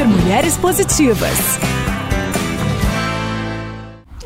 Super 0.00 0.06
Mulheres 0.06 0.56
Positivas. 0.56 1.79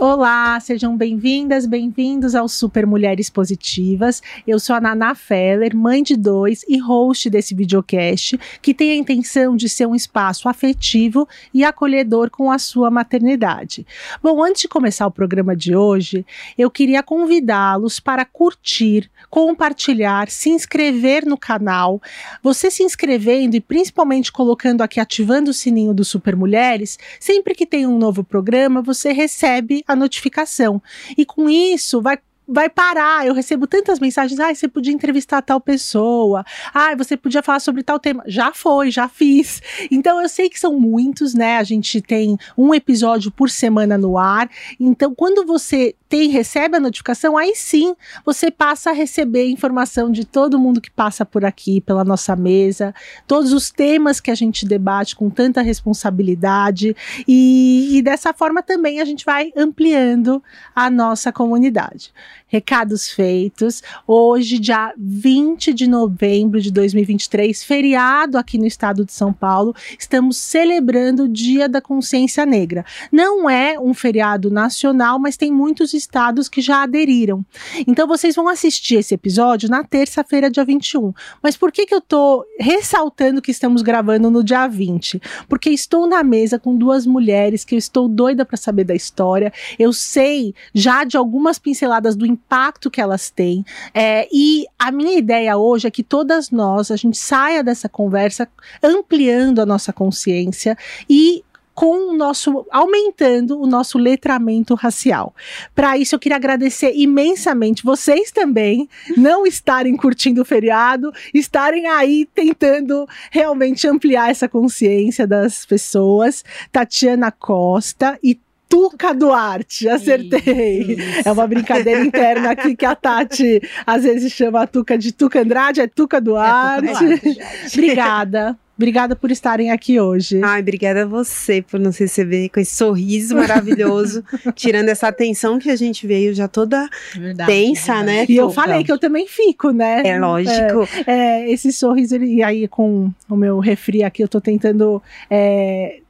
Olá, 0.00 0.58
sejam 0.58 0.96
bem-vindas, 0.96 1.66
bem-vindos 1.66 2.34
ao 2.34 2.48
Super 2.48 2.84
Mulheres 2.84 3.30
Positivas. 3.30 4.20
Eu 4.44 4.58
sou 4.58 4.74
a 4.74 4.80
Naná 4.80 5.14
Feller, 5.14 5.74
mãe 5.74 6.02
de 6.02 6.16
dois 6.16 6.64
e 6.68 6.78
host 6.78 7.30
desse 7.30 7.54
videocast, 7.54 8.36
que 8.60 8.74
tem 8.74 8.90
a 8.90 8.96
intenção 8.96 9.54
de 9.54 9.68
ser 9.68 9.86
um 9.86 9.94
espaço 9.94 10.48
afetivo 10.48 11.28
e 11.54 11.62
acolhedor 11.62 12.28
com 12.28 12.50
a 12.50 12.58
sua 12.58 12.90
maternidade. 12.90 13.86
Bom, 14.20 14.42
antes 14.42 14.62
de 14.62 14.68
começar 14.68 15.06
o 15.06 15.12
programa 15.12 15.54
de 15.54 15.76
hoje, 15.76 16.26
eu 16.58 16.72
queria 16.72 17.00
convidá-los 17.00 18.00
para 18.00 18.24
curtir, 18.24 19.08
compartilhar, 19.30 20.28
se 20.28 20.50
inscrever 20.50 21.24
no 21.24 21.38
canal. 21.38 22.02
Você 22.42 22.68
se 22.68 22.82
inscrevendo 22.82 23.54
e 23.54 23.60
principalmente 23.60 24.32
colocando 24.32 24.82
aqui, 24.82 24.98
ativando 24.98 25.52
o 25.52 25.54
sininho 25.54 25.94
do 25.94 26.04
Super 26.04 26.34
Mulheres, 26.34 26.98
sempre 27.20 27.54
que 27.54 27.64
tem 27.64 27.86
um 27.86 27.96
novo 27.96 28.24
programa, 28.24 28.82
você 28.82 29.12
recebe 29.12 29.83
a 29.86 29.94
notificação. 29.96 30.82
E 31.16 31.24
com 31.24 31.48
isso, 31.48 32.00
vai 32.00 32.18
vai 32.46 32.68
parar. 32.68 33.26
Eu 33.26 33.34
recebo 33.34 33.66
tantas 33.66 33.98
mensagens. 33.98 34.38
Ah, 34.40 34.54
você 34.54 34.68
podia 34.68 34.92
entrevistar 34.92 35.42
tal 35.42 35.60
pessoa. 35.60 36.44
Ah, 36.72 36.94
você 36.96 37.16
podia 37.16 37.42
falar 37.42 37.60
sobre 37.60 37.82
tal 37.82 37.98
tema. 37.98 38.22
Já 38.26 38.52
foi, 38.52 38.90
já 38.90 39.08
fiz. 39.08 39.62
Então 39.90 40.20
eu 40.20 40.28
sei 40.28 40.48
que 40.48 40.58
são 40.58 40.78
muitos, 40.78 41.34
né? 41.34 41.58
A 41.58 41.64
gente 41.64 42.00
tem 42.00 42.36
um 42.56 42.74
episódio 42.74 43.30
por 43.30 43.50
semana 43.50 43.96
no 43.98 44.18
ar. 44.18 44.48
Então, 44.78 45.14
quando 45.14 45.46
você 45.46 45.94
tem, 46.08 46.28
recebe 46.28 46.76
a 46.76 46.80
notificação, 46.80 47.36
aí 47.36 47.54
sim 47.56 47.94
você 48.24 48.50
passa 48.50 48.90
a 48.90 48.92
receber 48.92 49.48
informação 49.48 50.12
de 50.12 50.24
todo 50.24 50.58
mundo 50.58 50.80
que 50.80 50.90
passa 50.90 51.24
por 51.24 51.44
aqui, 51.44 51.80
pela 51.80 52.04
nossa 52.04 52.36
mesa, 52.36 52.94
todos 53.26 53.52
os 53.52 53.70
temas 53.70 54.20
que 54.20 54.30
a 54.30 54.34
gente 54.34 54.64
debate 54.64 55.16
com 55.16 55.28
tanta 55.28 55.60
responsabilidade, 55.60 56.94
e, 57.26 57.96
e 57.96 58.02
dessa 58.02 58.32
forma 58.32 58.62
também 58.62 59.00
a 59.00 59.04
gente 59.04 59.24
vai 59.24 59.52
ampliando 59.56 60.42
a 60.74 60.88
nossa 60.88 61.32
comunidade. 61.32 62.12
Recados 62.46 63.08
feitos. 63.08 63.82
Hoje, 64.06 64.58
dia 64.58 64.92
20 64.98 65.72
de 65.72 65.88
novembro 65.88 66.60
de 66.60 66.70
2023, 66.70 67.64
feriado 67.64 68.36
aqui 68.36 68.58
no 68.58 68.66
estado 68.66 69.04
de 69.04 69.12
São 69.12 69.32
Paulo, 69.32 69.74
estamos 69.98 70.36
celebrando 70.36 71.24
o 71.24 71.28
Dia 71.28 71.68
da 71.68 71.80
Consciência 71.80 72.44
Negra. 72.44 72.84
Não 73.10 73.48
é 73.48 73.80
um 73.80 73.94
feriado 73.94 74.50
nacional, 74.50 75.18
mas 75.18 75.38
tem 75.38 75.50
muitos 75.50 75.94
estados 75.94 76.48
que 76.48 76.60
já 76.60 76.82
aderiram. 76.82 77.44
Então, 77.86 78.06
vocês 78.06 78.36
vão 78.36 78.46
assistir 78.46 78.96
esse 78.96 79.14
episódio 79.14 79.68
na 79.68 79.82
terça-feira, 79.82 80.50
dia 80.50 80.64
21. 80.64 81.12
Mas 81.42 81.56
por 81.56 81.72
que, 81.72 81.86
que 81.86 81.94
eu 81.94 82.00
tô 82.00 82.44
ressaltando 82.60 83.40
que 83.40 83.50
estamos 83.50 83.80
gravando 83.80 84.30
no 84.30 84.44
dia 84.44 84.68
20? 84.68 85.20
Porque 85.48 85.70
estou 85.70 86.06
na 86.06 86.22
mesa 86.22 86.58
com 86.58 86.76
duas 86.76 87.06
mulheres 87.06 87.64
que 87.64 87.74
eu 87.74 87.78
estou 87.78 88.06
doida 88.06 88.44
para 88.44 88.58
saber 88.58 88.84
da 88.84 88.94
história. 88.94 89.52
Eu 89.78 89.92
sei 89.92 90.54
já 90.74 91.04
de 91.04 91.16
algumas 91.16 91.58
pinceladas 91.58 92.14
do 92.14 92.33
impacto 92.34 92.90
que 92.90 93.00
elas 93.00 93.30
têm. 93.30 93.64
É, 93.92 94.28
e 94.32 94.66
a 94.78 94.90
minha 94.90 95.16
ideia 95.16 95.56
hoje 95.56 95.86
é 95.86 95.90
que 95.90 96.02
todas 96.02 96.50
nós, 96.50 96.90
a 96.90 96.96
gente 96.96 97.16
saia 97.16 97.62
dessa 97.62 97.88
conversa 97.88 98.48
ampliando 98.82 99.60
a 99.60 99.66
nossa 99.66 99.92
consciência 99.92 100.76
e 101.08 101.44
com 101.74 102.10
o 102.10 102.16
nosso 102.16 102.64
aumentando 102.70 103.60
o 103.60 103.66
nosso 103.66 103.98
letramento 103.98 104.74
racial. 104.74 105.34
Para 105.74 105.98
isso 105.98 106.14
eu 106.14 106.18
queria 106.18 106.36
agradecer 106.36 106.92
imensamente 106.94 107.82
vocês 107.84 108.30
também 108.30 108.88
não 109.16 109.44
estarem 109.44 109.96
curtindo 109.96 110.42
o 110.42 110.44
feriado, 110.44 111.12
estarem 111.34 111.86
aí 111.88 112.28
tentando 112.32 113.06
realmente 113.30 113.88
ampliar 113.88 114.30
essa 114.30 114.48
consciência 114.48 115.26
das 115.26 115.66
pessoas. 115.66 116.44
Tatiana 116.70 117.32
Costa 117.32 118.18
e 118.22 118.38
Tuca 118.74 119.14
Duarte, 119.14 119.88
acertei. 119.88 120.96
Isso. 120.98 121.28
É 121.28 121.30
uma 121.30 121.46
brincadeira 121.46 122.00
interna 122.04 122.50
aqui 122.50 122.74
que 122.74 122.84
a 122.84 122.96
Tati 122.96 123.62
às 123.86 124.02
vezes 124.02 124.32
chama 124.32 124.62
a 124.62 124.66
Tuca 124.66 124.98
de 124.98 125.12
Tuca 125.12 125.40
Andrade, 125.40 125.80
é 125.80 125.86
Tuca 125.86 126.20
Duarte. 126.20 126.88
É 126.88 126.92
Tuca 126.92 127.20
Duarte 127.22 127.40
Obrigada. 127.72 128.58
Obrigada 128.76 129.14
por 129.14 129.30
estarem 129.30 129.70
aqui 129.70 130.00
hoje. 130.00 130.40
Ai, 130.42 130.60
obrigada 130.60 131.04
a 131.04 131.06
você 131.06 131.62
por 131.62 131.78
nos 131.78 131.96
receber 131.96 132.48
com 132.48 132.58
esse 132.58 132.74
sorriso 132.74 133.36
maravilhoso, 133.36 134.24
tirando 134.56 134.88
essa 134.88 135.06
atenção 135.06 135.60
que 135.60 135.70
a 135.70 135.76
gente 135.76 136.04
veio 136.08 136.34
já 136.34 136.48
toda 136.48 136.88
verdade, 137.14 137.48
tensa, 137.48 137.94
verdade. 137.94 138.06
né? 138.06 138.26
E 138.28 138.36
eu 138.36 138.50
falei 138.50 138.82
que 138.82 138.90
eu 138.90 138.98
também 138.98 139.28
fico, 139.28 139.70
né? 139.70 140.02
É 140.04 140.18
lógico. 140.18 140.88
É, 141.06 141.44
é, 141.44 141.52
esse 141.52 141.72
sorriso, 141.72 142.16
e 142.16 142.42
aí 142.42 142.66
com 142.66 143.12
o 143.30 143.36
meu 143.36 143.60
refri 143.60 144.02
aqui, 144.02 144.24
eu 144.24 144.28
tô 144.28 144.40
tentando 144.40 145.00
é, 145.30 146.00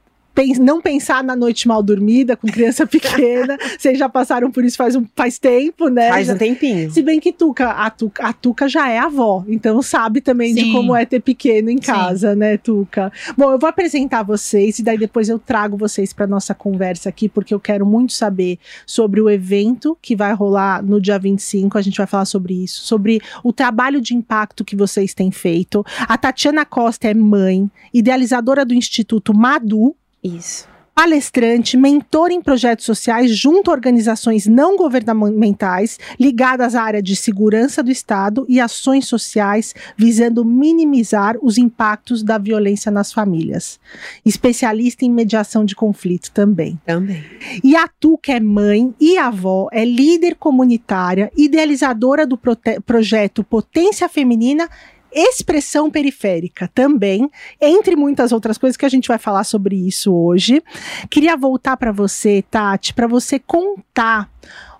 não 0.59 0.81
pensar 0.81 1.23
na 1.23 1.35
noite 1.35 1.67
mal 1.67 1.81
dormida 1.81 2.35
com 2.35 2.47
criança 2.47 2.85
pequena. 2.87 3.57
Vocês 3.77 3.97
já 3.97 4.09
passaram 4.09 4.51
por 4.51 4.63
isso 4.63 4.77
faz, 4.77 4.95
um, 4.95 5.05
faz 5.15 5.39
tempo, 5.39 5.87
né? 5.87 6.09
Faz 6.09 6.29
um 6.29 6.37
tempinho. 6.37 6.91
Se 6.91 7.01
bem 7.01 7.19
que 7.19 7.31
Tuca, 7.31 7.69
a, 7.69 7.89
Tuca, 7.89 8.27
a 8.27 8.33
Tuca 8.33 8.67
já 8.67 8.89
é 8.89 8.97
avó, 8.97 9.43
então 9.47 9.81
sabe 9.81 10.21
também 10.21 10.53
Sim. 10.53 10.63
de 10.63 10.71
como 10.71 10.95
é 10.95 11.05
ter 11.05 11.21
pequeno 11.21 11.69
em 11.69 11.77
casa, 11.77 12.33
Sim. 12.33 12.39
né, 12.39 12.57
Tuca? 12.57 13.11
Bom, 13.37 13.51
eu 13.51 13.59
vou 13.59 13.69
apresentar 13.69 14.23
vocês 14.23 14.79
e 14.79 14.83
daí 14.83 14.97
depois 14.97 15.29
eu 15.29 15.39
trago 15.39 15.77
vocês 15.77 16.13
para 16.13 16.27
nossa 16.27 16.53
conversa 16.53 17.09
aqui, 17.09 17.29
porque 17.29 17.53
eu 17.53 17.59
quero 17.59 17.85
muito 17.85 18.13
saber 18.13 18.59
sobre 18.85 19.21
o 19.21 19.29
evento 19.29 19.97
que 20.01 20.15
vai 20.15 20.33
rolar 20.33 20.83
no 20.83 20.99
dia 20.99 21.17
25. 21.17 21.77
A 21.77 21.81
gente 21.81 21.97
vai 21.97 22.07
falar 22.07 22.25
sobre 22.25 22.63
isso, 22.63 22.81
sobre 22.81 23.21
o 23.43 23.53
trabalho 23.53 24.01
de 24.01 24.15
impacto 24.15 24.65
que 24.65 24.75
vocês 24.75 25.13
têm 25.13 25.31
feito. 25.31 25.85
A 26.01 26.17
Tatiana 26.17 26.65
Costa 26.65 27.07
é 27.07 27.13
mãe, 27.13 27.69
idealizadora 27.93 28.65
do 28.65 28.73
Instituto 28.73 29.33
Madu, 29.33 29.95
isso. 30.27 30.75
Palestrante, 30.95 31.75
mentor 31.75 32.31
em 32.31 32.41
projetos 32.41 32.85
sociais 32.85 33.37
junto 33.37 33.69
a 33.69 33.73
organizações 33.73 34.47
não 34.47 34.77
governamentais 34.77 35.99
ligadas 36.17 36.73
à 36.73 36.83
área 36.83 37.03
de 37.03 37.17
segurança 37.17 37.83
do 37.83 37.91
Estado 37.91 38.45
e 38.47 38.61
ações 38.61 39.05
sociais 39.05 39.75
visando 39.97 40.45
minimizar 40.45 41.35
os 41.41 41.57
impactos 41.57 42.23
da 42.23 42.37
violência 42.37 42.89
nas 42.89 43.11
famílias. 43.11 43.77
Especialista 44.25 45.03
em 45.03 45.11
mediação 45.11 45.65
de 45.65 45.75
conflito 45.75 46.31
também. 46.31 46.79
Também. 46.85 47.21
E 47.61 47.75
a 47.75 47.89
Tu, 47.99 48.17
que 48.17 48.31
é 48.31 48.39
mãe 48.39 48.95
e 48.97 49.17
avó, 49.17 49.67
é 49.73 49.83
líder 49.83 50.35
comunitária, 50.35 51.29
idealizadora 51.35 52.25
do 52.25 52.39
projeto 52.85 53.43
Potência 53.43 54.07
Feminina 54.07 54.69
expressão 55.15 55.89
periférica 55.89 56.69
também, 56.73 57.29
entre 57.61 57.95
muitas 57.95 58.31
outras 58.31 58.57
coisas 58.57 58.75
que 58.75 58.85
a 58.85 58.89
gente 58.89 59.07
vai 59.07 59.17
falar 59.17 59.45
sobre 59.45 59.75
isso 59.75 60.13
hoje. 60.13 60.61
Queria 61.09 61.37
voltar 61.37 61.77
para 61.77 61.91
você, 61.91 62.43
Tati, 62.51 62.93
para 62.93 63.07
você 63.07 63.39
contar 63.39 64.29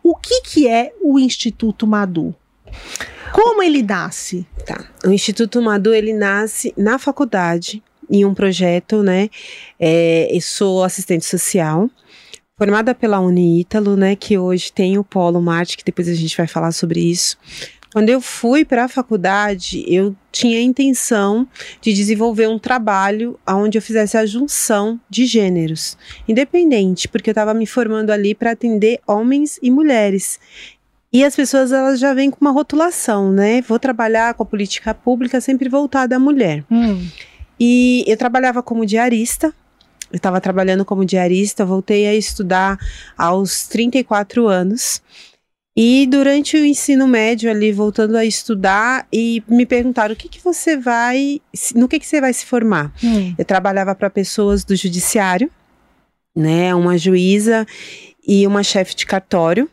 o 0.03 0.16
que, 0.16 0.41
que 0.41 0.68
é 0.68 0.94
o 1.01 1.18
Instituto 1.18 1.88
Madu. 1.88 2.35
Como 3.31 3.63
ele 3.63 3.81
nasce? 3.81 4.46
Tá. 4.66 4.85
O 5.06 5.09
Instituto 5.09 5.62
Madu 5.62 5.94
ele 5.94 6.13
nasce 6.13 6.73
na 6.78 7.00
faculdade 7.00 7.81
em 8.09 8.25
um 8.25 8.34
projeto, 8.34 9.02
né? 9.02 9.29
É, 9.79 10.28
eu 10.35 10.41
sou 10.41 10.84
assistente 10.84 11.25
social 11.25 11.90
formada 12.57 12.96
pela 12.96 13.19
Uniítalo, 13.19 13.97
né, 13.97 14.16
que 14.16 14.38
hoje 14.38 14.72
tem 14.72 14.97
o 14.97 15.03
Polo 15.03 15.41
Marte, 15.41 15.75
que 15.75 15.84
depois 15.84 16.07
a 16.07 16.13
gente 16.13 16.38
vai 16.38 16.47
falar 16.47 16.72
sobre 16.72 17.02
isso. 17.02 17.38
Quando 17.95 18.09
eu 18.09 18.19
fui 18.19 18.66
para 18.66 18.83
a 18.83 18.88
faculdade, 18.89 19.85
eu 19.88 20.13
tinha 20.29 20.57
a 20.57 20.61
intenção 20.61 21.47
de 21.79 21.94
desenvolver 21.94 22.45
um 22.45 22.59
trabalho 22.59 23.39
onde 23.47 23.78
eu 23.78 23.81
fizesse 23.81 24.17
a 24.17 24.25
junção 24.25 25.00
de 25.09 25.25
gêneros, 25.25 25.97
independente, 26.28 27.07
porque 27.07 27.29
eu 27.29 27.31
estava 27.31 27.53
me 27.53 27.66
formando 27.66 28.09
ali 28.11 28.35
para 28.35 28.51
atender 28.51 29.00
homens 29.07 29.57
e 29.63 29.72
mulheres. 29.72 30.41
E 31.09 31.23
as 31.23 31.38
pessoas 31.38 31.72
elas 31.72 31.97
já 31.97 32.13
vêm 32.13 32.29
com 32.29 32.39
uma 32.41 32.51
rotulação, 32.51 33.31
né? 33.31 33.61
Vou 33.61 33.79
trabalhar 33.79 34.34
com 34.34 34.44
a 34.44 34.45
política 34.45 34.93
pública 34.93 35.40
sempre 35.40 35.70
voltada 35.70 36.17
à 36.17 36.20
mulher. 36.20 36.66
Hum. 36.70 37.08
E 37.58 38.03
eu 38.08 38.17
trabalhava 38.17 38.61
como 38.61 38.85
diarista, 38.85 39.53
eu 40.11 40.17
estava 40.17 40.41
trabalhando 40.41 40.84
como 40.84 41.05
diarista, 41.05 41.64
voltei 41.64 42.08
a 42.08 42.14
estudar 42.14 42.78
aos 43.17 43.70
34 43.70 44.49
anos. 44.49 45.02
E 45.77 46.07
durante 46.07 46.55
o 46.55 46.63
ensino 46.63 47.05
médio 47.05 47.51
ali, 47.51 47.72
voltando 47.73 48.16
a 48.16 48.23
estudar, 48.23 49.05
e 49.11 49.43
me 49.45 49.66
perguntaram 49.66 50.13
o 50.13 50.17
que, 50.17 50.29
que 50.29 50.41
você 50.41 50.77
vai, 50.77 51.41
no 51.75 51.87
que, 51.87 51.99
que 51.99 52.07
você 52.07 52.22
vai 52.22 52.31
se 52.31 52.45
formar. 52.45 52.93
Hum. 53.03 53.35
Eu 53.37 53.43
trabalhava 53.43 53.93
para 53.93 54.09
pessoas 54.09 54.63
do 54.63 54.73
judiciário, 54.73 55.51
né, 56.33 56.73
uma 56.73 56.97
juíza 56.97 57.67
e 58.25 58.47
uma 58.47 58.63
chefe 58.63 58.95
de 58.95 59.05
cartório. 59.05 59.69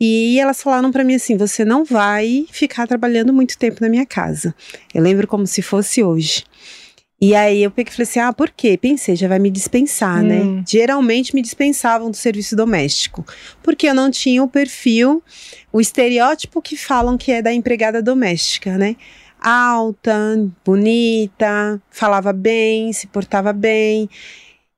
E 0.00 0.40
elas 0.40 0.60
falaram 0.60 0.90
para 0.90 1.04
mim 1.04 1.14
assim: 1.14 1.36
você 1.36 1.64
não 1.64 1.84
vai 1.84 2.46
ficar 2.50 2.86
trabalhando 2.86 3.32
muito 3.32 3.56
tempo 3.56 3.78
na 3.80 3.88
minha 3.88 4.04
casa. 4.04 4.52
Eu 4.92 5.02
lembro 5.02 5.26
como 5.28 5.46
se 5.46 5.62
fosse 5.62 6.02
hoje. 6.02 6.44
E 7.20 7.34
aí 7.34 7.62
eu 7.62 7.70
peguei 7.70 7.90
e 7.90 7.94
falei 7.94 8.08
assim: 8.08 8.18
ah, 8.20 8.32
por 8.32 8.50
quê? 8.50 8.76
Pensei, 8.76 9.16
já 9.16 9.28
vai 9.28 9.38
me 9.38 9.50
dispensar, 9.50 10.22
né? 10.22 10.40
hum. 10.40 10.56
né? 10.56 10.64
Geralmente 10.68 11.34
me 11.34 11.40
dispensavam 11.40 12.10
do 12.10 12.16
serviço 12.16 12.56
doméstico, 12.56 13.24
porque 13.62 13.88
eu 13.88 13.94
não 13.94 14.10
tinha 14.10 14.42
o 14.42 14.48
perfil, 14.48 15.22
o 15.72 15.80
estereótipo 15.80 16.60
que 16.60 16.76
falam 16.76 17.16
que 17.16 17.32
é 17.32 17.40
da 17.40 17.52
empregada 17.52 18.02
doméstica, 18.02 18.76
né? 18.76 18.96
Alta, 19.40 20.14
bonita, 20.64 21.80
falava 21.90 22.32
bem, 22.32 22.92
se 22.92 23.06
portava 23.06 23.52
bem. 23.52 24.08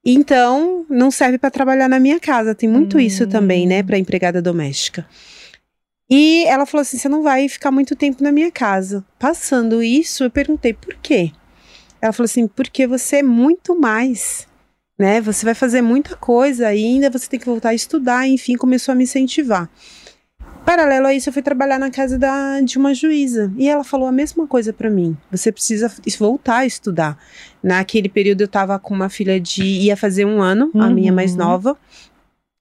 Então, 0.05 0.87
não 0.89 1.11
serve 1.11 1.39
para 1.39 1.51
trabalhar 1.51 1.89
na 1.89 1.99
minha 1.99 2.21
casa. 2.21 2.55
Tem 2.55 2.69
muito 2.69 2.97
Hum. 2.97 3.01
isso 3.01 3.27
também, 3.27 3.67
né, 3.67 3.83
para 3.83 3.99
empregada 3.99 4.41
doméstica. 4.41 5.07
E 6.09 6.45
ela 6.47 6.65
falou 6.67 6.83
assim: 6.83 6.97
você 6.99 7.09
não 7.09 7.23
vai 7.23 7.49
ficar 7.49 7.71
muito 7.73 7.97
tempo 7.97 8.23
na 8.23 8.31
minha 8.31 8.51
casa. 8.51 9.05
Passando 9.19 9.83
isso, 9.83 10.23
eu 10.25 10.31
perguntei 10.31 10.73
por 10.73 10.95
quê. 11.03 11.33
Ela 12.01 12.13
falou 12.13 12.27
assim: 12.27 12.47
porque 12.47 12.87
você 12.87 13.17
é 13.17 13.23
muito 13.23 13.79
mais. 13.79 14.47
Né? 14.99 15.21
Você 15.21 15.45
vai 15.45 15.55
fazer 15.55 15.83
muita 15.83 16.17
coisa 16.17 16.67
ainda, 16.69 17.11
você 17.11 17.29
tem 17.29 17.39
que 17.39 17.45
voltar 17.45 17.69
a 17.71 17.75
estudar, 17.75 18.27
enfim, 18.27 18.57
começou 18.57 18.93
a 18.93 18.95
me 18.95 19.05
incentivar. 19.05 19.69
Paralelo 20.65 21.07
a 21.07 21.15
isso, 21.15 21.29
eu 21.29 21.33
fui 21.33 21.43
trabalhar 21.43 21.79
na 21.79 21.91
casa 21.91 22.19
da, 22.19 22.61
de 22.61 22.77
uma 22.77 22.93
juíza 22.93 23.53
e 23.57 23.69
ela 23.69 23.85
falou 23.85 24.09
a 24.09 24.13
mesma 24.13 24.47
coisa 24.49 24.73
para 24.73 24.91
mim. 24.91 25.17
Você 25.31 25.53
precisa 25.53 25.93
voltar 26.19 26.57
a 26.59 26.67
estudar. 26.67 27.17
Naquele 27.63 28.09
período 28.09 28.41
eu 28.41 28.49
tava 28.49 28.77
com 28.79 28.93
uma 28.95 29.09
filha 29.09 29.39
de 29.39 29.63
ia 29.63 29.97
fazer 29.97 30.25
um 30.25 30.41
ano, 30.43 30.71
a 30.75 30.89
minha 30.89 31.13
mais 31.13 31.33
Uhum. 31.33 31.39
nova. 31.39 31.77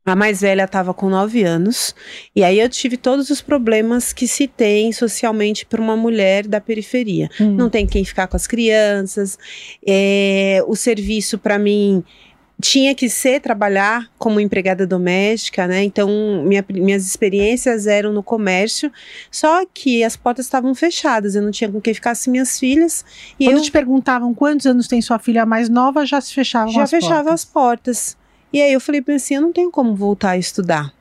A 0.05 0.15
mais 0.15 0.41
velha 0.41 0.65
estava 0.65 0.93
com 0.93 1.09
nove 1.09 1.43
anos. 1.43 1.95
E 2.35 2.43
aí 2.43 2.59
eu 2.59 2.69
tive 2.69 2.95
todos 2.95 3.31
os 3.31 3.41
problemas 3.41 4.13
que 4.13 4.27
se 4.27 4.47
tem 4.47 4.91
socialmente 4.91 5.65
para 5.65 5.81
uma 5.81 5.97
mulher 5.97 6.45
da 6.45 6.61
periferia. 6.61 7.27
Hum. 7.41 7.55
Não 7.55 7.69
tem 7.71 7.87
quem 7.87 8.05
ficar 8.05 8.27
com 8.27 8.35
as 8.37 8.45
crianças. 8.45 9.37
é, 9.87 10.61
o 10.67 10.75
serviço, 10.75 11.39
para 11.39 11.57
mim, 11.57 12.03
tinha 12.61 12.93
que 12.93 13.09
ser 13.09 13.41
trabalhar 13.41 14.07
como 14.17 14.39
empregada 14.39 14.85
doméstica, 14.87 15.67
né? 15.67 15.83
Então, 15.83 16.07
minha- 16.45 16.63
minhas 16.69 17.05
experiências 17.05 17.87
eram 17.87 18.13
no 18.13 18.21
comércio, 18.23 18.91
só 19.31 19.65
que 19.73 20.03
as 20.03 20.15
portas 20.15 20.45
estavam 20.45 20.73
fechadas. 20.75 21.33
Eu 21.35 21.41
não 21.41 21.51
tinha 21.51 21.69
com 21.69 21.81
quem 21.81 21.93
ficasse 21.95 22.29
minhas 22.29 22.59
filhas. 22.59 23.03
E 23.39 23.45
Quando 23.45 23.57
eu 23.57 23.63
te 23.63 23.71
perguntavam 23.71 24.33
quantos 24.35 24.67
anos 24.67 24.87
tem 24.87 25.01
sua 25.01 25.17
filha 25.19 25.45
mais 25.47 25.67
nova, 25.67 26.05
já 26.05 26.21
se 26.21 26.31
fechavam 26.33 26.71
já 26.71 26.83
as 26.83 26.89
fechava 26.91 27.15
portas. 27.23 27.33
as 27.33 27.45
portas. 27.45 28.17
E 28.55 28.61
aí 28.61 28.71
eu 28.71 28.79
falei 28.79 29.01
pra 29.01 29.15
assim, 29.15 29.35
eu 29.35 29.41
não 29.41 29.51
tenho 29.51 29.69
como 29.69 29.93
voltar 29.93 30.29
a 30.29 30.37
estudar. 30.37 30.93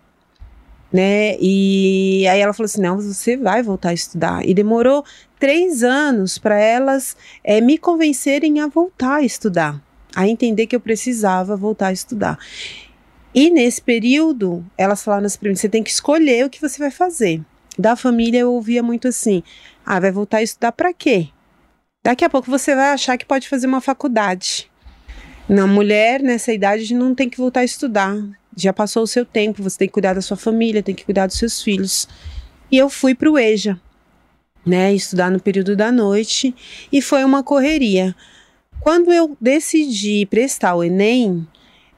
Né? 0.93 1.37
E 1.41 2.27
aí 2.27 2.41
ela 2.41 2.53
falou 2.53 2.65
assim: 2.65 2.83
não, 2.83 2.97
você 2.97 3.37
vai 3.37 3.63
voltar 3.63 3.91
a 3.91 3.95
estudar. 3.95 4.45
E 4.45 4.53
demorou 4.53 5.05
três 5.39 5.85
anos 5.85 6.37
para 6.37 6.59
elas 6.59 7.17
eh, 7.45 7.61
me 7.61 7.79
convencerem 7.79 8.59
a 8.59 8.67
voltar 8.67 9.19
a 9.19 9.23
estudar, 9.23 9.81
a 10.17 10.27
entender 10.27 10.67
que 10.67 10.75
eu 10.75 10.81
precisava 10.81 11.57
voltar 11.57 11.89
a 11.89 11.93
estudar. 11.93 12.41
E 13.33 13.51
nesse 13.51 13.81
período, 13.81 14.67
elas 14.77 15.05
falaram 15.05 15.27
assim 15.27 15.39
pra 15.39 15.49
mim: 15.49 15.55
você 15.55 15.69
tem 15.69 15.83
que 15.85 15.91
escolher 15.91 16.45
o 16.45 16.51
que 16.51 16.61
você 16.61 16.77
vai 16.77 16.91
fazer. 16.91 17.41
Da 17.79 17.95
família 17.95 18.41
eu 18.41 18.53
ouvia 18.53 18.83
muito 18.83 19.07
assim: 19.07 19.45
ah, 19.87 20.01
vai 20.01 20.11
voltar 20.11 20.39
a 20.39 20.43
estudar 20.43 20.73
para 20.73 20.93
quê? 20.93 21.29
Daqui 22.03 22.25
a 22.25 22.29
pouco 22.29 22.51
você 22.51 22.75
vai 22.75 22.91
achar 22.91 23.17
que 23.17 23.25
pode 23.25 23.49
fazer 23.49 23.69
uma 23.69 23.81
faculdade. 23.81 24.69
Na 25.49 25.67
mulher, 25.67 26.23
nessa 26.23 26.53
idade, 26.53 26.95
não 26.95 27.15
tem 27.15 27.29
que 27.29 27.37
voltar 27.37 27.61
a 27.61 27.65
estudar. 27.65 28.17
Já 28.57 28.73
passou 28.73 29.03
o 29.03 29.07
seu 29.07 29.25
tempo, 29.25 29.63
você 29.63 29.79
tem 29.79 29.89
que 29.89 29.93
cuidar 29.93 30.15
da 30.15 30.23
sua 30.23 30.37
família, 30.37 30.83
tem 30.83 30.95
que 30.95 31.05
cuidar 31.05 31.27
dos 31.27 31.37
seus 31.37 31.63
filhos. 31.63 32.09
E 32.71 32.79
eu 32.79 32.89
fui 32.89 33.15
para 33.15 33.31
o 33.31 33.39
EJA, 33.39 33.79
né, 34.65 34.95
estudar 34.95 35.31
no 35.31 35.41
período 35.41 35.77
da 35.77 35.93
noite, 35.93 36.55
e 36.91 37.03
foi 37.03 37.25
uma 37.25 37.43
correria. 37.43 38.15
Quando 38.81 39.13
eu 39.13 39.37
decidi 39.41 40.25
prestar 40.27 40.75
o 40.77 40.85
Enem, 40.85 41.47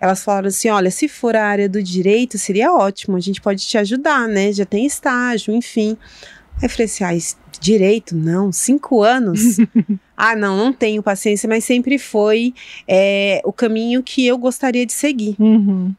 elas 0.01 0.25
falaram 0.25 0.49
assim: 0.49 0.69
olha, 0.69 0.91
se 0.91 1.09
for 1.09 1.37
a 1.37 1.45
área 1.45 1.69
do 1.69 1.83
direito, 1.83 2.39
seria 2.39 2.73
ótimo, 2.73 3.17
a 3.17 3.21
gente 3.21 3.41
pode 3.41 3.67
te 3.67 3.79
ajudar, 3.79 4.29
né? 4.29 4.53
Já 4.53 4.65
tem 4.65 4.87
estágio, 4.87 5.55
enfim. 5.55 5.97
Aí 6.57 6.65
eu 6.65 6.71
falei 6.71 6.87
assim: 6.87 7.05
ah, 7.05 7.13
direito? 7.61 8.15
Não, 8.17 8.51
cinco 8.51 9.03
anos? 9.03 9.57
ah, 10.17 10.35
não, 10.35 10.57
não 10.57 10.73
tenho 10.73 11.03
paciência, 11.03 11.49
mas 11.49 11.65
sempre 11.65 11.99
foi 11.99 12.55
é, 12.89 13.41
o 13.45 13.53
caminho 13.53 14.03
que 14.03 14.27
eu 14.27 14.39
gostaria 14.39 14.87
de 14.87 14.93
seguir. 14.93 15.37
Uhum. 15.39 15.95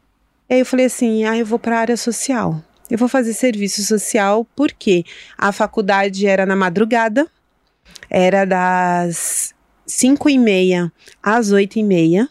E 0.50 0.54
aí 0.54 0.60
eu 0.60 0.66
falei 0.66 0.86
assim: 0.86 1.24
ah, 1.24 1.36
eu 1.36 1.46
vou 1.46 1.58
para 1.58 1.76
a 1.76 1.80
área 1.80 1.96
social. 1.96 2.62
Eu 2.90 2.96
vou 2.98 3.08
fazer 3.08 3.34
serviço 3.34 3.82
social 3.84 4.46
porque 4.56 5.04
a 5.36 5.52
faculdade 5.52 6.26
era 6.26 6.46
na 6.46 6.56
madrugada, 6.56 7.26
era 8.08 8.44
das 8.44 9.54
5 9.86 10.28
e 10.30 10.38
meia 10.38 10.90
às 11.22 11.52
8 11.52 11.78
e 11.78 11.82
meia. 11.84 12.28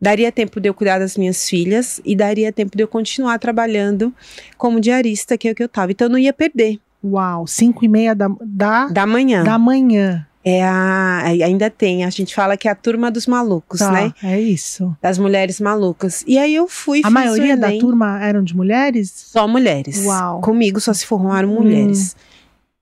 Daria 0.00 0.30
tempo 0.30 0.60
de 0.60 0.68
eu 0.68 0.74
cuidar 0.74 0.98
das 0.98 1.16
minhas 1.16 1.48
filhas 1.48 2.00
e 2.04 2.14
daria 2.14 2.52
tempo 2.52 2.76
de 2.76 2.82
eu 2.82 2.88
continuar 2.88 3.38
trabalhando 3.38 4.14
como 4.56 4.80
diarista, 4.80 5.36
que 5.36 5.48
é 5.48 5.52
o 5.52 5.54
que 5.54 5.62
eu 5.62 5.68
tava. 5.68 5.92
Então 5.92 6.06
eu 6.06 6.10
não 6.10 6.18
ia 6.18 6.32
perder. 6.32 6.78
Uau, 7.02 7.46
cinco 7.46 7.84
e 7.84 7.88
meia 7.88 8.14
da, 8.14 8.28
da, 8.40 8.86
Da 8.86 9.06
manhã. 9.06 9.44
da 9.44 9.58
manhã. 9.58 10.26
É 10.46 10.62
a, 10.62 11.22
ainda 11.24 11.70
tem, 11.70 12.04
a 12.04 12.10
gente 12.10 12.34
fala 12.34 12.54
que 12.56 12.68
é 12.68 12.70
a 12.70 12.74
turma 12.74 13.10
dos 13.10 13.26
malucos, 13.26 13.78
Tá, 13.78 13.90
né? 13.90 14.12
É 14.22 14.38
isso. 14.38 14.94
Das 15.00 15.16
mulheres 15.18 15.58
malucas. 15.58 16.22
E 16.26 16.36
aí 16.36 16.54
eu 16.54 16.68
fui 16.68 17.00
A 17.02 17.08
maioria 17.10 17.56
da 17.56 17.72
turma 17.78 18.22
eram 18.22 18.42
de 18.44 18.54
mulheres? 18.54 19.10
Só 19.14 19.48
mulheres. 19.48 20.04
Uau. 20.04 20.40
Comigo 20.42 20.78
só 20.80 20.92
se 20.92 21.06
formaram 21.06 21.48
Hum. 21.48 21.54
mulheres. 21.62 22.14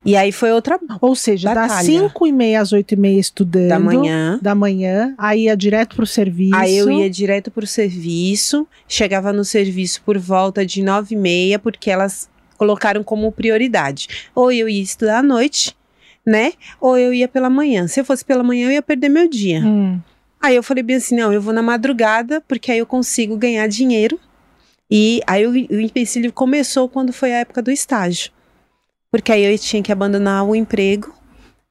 E 0.05 0.17
aí 0.17 0.33
foi 0.33 0.51
outra 0.51 0.81
Ou 1.01 1.15
seja, 1.15 1.55
das 1.55 1.69
Batalha. 1.69 1.87
cinco 1.87 2.27
e 2.27 2.33
meia 2.33 2.61
às 2.61 2.73
oito 2.73 2.95
e 2.95 2.97
meia 2.97 3.21
estudando. 3.21 3.69
da 3.69 3.79
manhã. 3.79 4.39
Da 4.43 4.53
manhã, 4.57 5.15
aí 5.17 5.45
ia 5.45 5.57
direto 5.57 5.95
pro 5.95 6.05
serviço. 6.05 6.57
Aí 6.57 6.77
eu 6.77 6.91
ia 6.91 7.09
direto 7.09 7.53
pro 7.53 7.65
serviço, 7.65 8.67
chegava 8.89 9.33
no 9.33 9.45
serviço 9.45 10.03
por 10.05 10.19
volta 10.19 10.67
de 10.67 10.83
nove 10.83 11.15
e 11.15 11.19
meia, 11.19 11.57
porque 11.61 11.89
elas 11.89 12.29
colocaram 12.59 13.05
como 13.05 13.31
prioridade. 13.31 14.09
Ou 14.35 14.51
eu 14.51 14.69
ia 14.69 14.83
estudar 14.83 15.19
à 15.19 15.23
noite, 15.23 15.77
né? 16.27 16.53
Ou 16.81 16.97
eu 16.97 17.13
ia 17.13 17.29
pela 17.29 17.51
manhã. 17.51 17.87
Se 17.87 18.01
eu 18.01 18.05
fosse 18.05 18.25
pela 18.25 18.43
manhã, 18.43 18.69
eu 18.69 18.73
ia 18.73 18.83
perder 18.83 19.09
meu 19.09 19.29
dia. 19.29 19.61
Hum. 19.65 20.01
Aí 20.41 20.57
eu 20.57 20.63
falei 20.63 20.83
bem 20.83 20.97
assim, 20.97 21.17
não, 21.17 21.33
eu 21.33 21.41
vou 21.41 21.53
na 21.53 21.63
madrugada, 21.63 22.41
porque 22.41 22.73
aí 22.73 22.79
eu 22.79 22.87
consigo 22.87 23.37
ganhar 23.37 23.67
dinheiro. 23.69 24.19
E 24.91 25.21
aí 25.27 25.47
o, 25.47 25.51
o 25.51 25.81
empecilho 25.81 26.33
começou 26.33 26.89
quando 26.89 27.13
foi 27.13 27.33
a 27.33 27.39
época 27.39 27.63
do 27.63 27.71
estágio. 27.71 28.31
Porque 29.11 29.31
aí 29.31 29.45
eu 29.45 29.59
tinha 29.59 29.83
que 29.83 29.93
abandonar 29.93 30.45
o 30.45 30.55
emprego, 30.55 31.15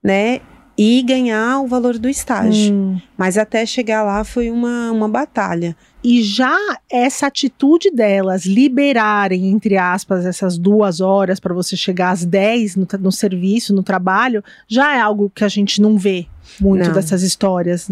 né? 0.03 0.39
E 0.77 1.01
ganhar 1.01 1.59
o 1.59 1.67
valor 1.67 1.97
do 1.97 2.07
estágio. 2.07 2.73
Hum. 2.73 3.01
Mas 3.17 3.37
até 3.37 3.65
chegar 3.65 4.03
lá 4.03 4.23
foi 4.23 4.49
uma, 4.49 4.91
uma 4.91 5.09
batalha. 5.09 5.75
E 6.03 6.23
já 6.23 6.57
essa 6.89 7.27
atitude 7.27 7.91
delas 7.91 8.45
liberarem, 8.45 9.49
entre 9.49 9.77
aspas, 9.77 10.25
essas 10.25 10.57
duas 10.57 10.99
horas 10.99 11.39
para 11.39 11.53
você 11.53 11.77
chegar 11.77 12.09
às 12.09 12.25
10 12.25 12.75
no, 12.75 12.87
no 12.99 13.11
serviço, 13.11 13.73
no 13.73 13.83
trabalho, 13.83 14.43
já 14.67 14.95
é 14.95 14.99
algo 14.99 15.31
que 15.33 15.43
a 15.43 15.47
gente 15.47 15.79
não 15.79 15.97
vê 15.97 16.25
muito 16.59 16.87
Não. 16.87 16.93
dessas 16.93 17.21
histórias. 17.21 17.91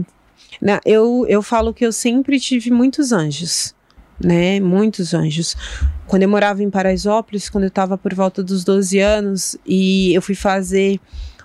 Né, 0.60 0.80
eu, 0.86 1.26
eu 1.30 1.42
falo 1.42 1.74
que 1.74 1.86
eu 1.86 1.92
sempre 1.92 2.40
tive 2.40 2.72
muitos 2.72 3.12
anjos, 3.12 3.76
né? 4.20 4.60
Muitos 4.60 5.14
anjos. 5.14 5.56
Quando 6.08 6.24
eu 6.24 6.30
morava 6.30 6.64
em 6.64 6.70
Paraisópolis, 6.70 7.50
quando 7.50 7.66
eu 7.66 7.70
estava 7.70 7.98
por 7.98 8.14
volta 8.14 8.44
dos 8.44 8.64
12 8.64 9.00
anos, 9.00 9.56
e 9.66 10.14
eu 10.14 10.22
fui 10.22 10.36
fazer 10.36 11.00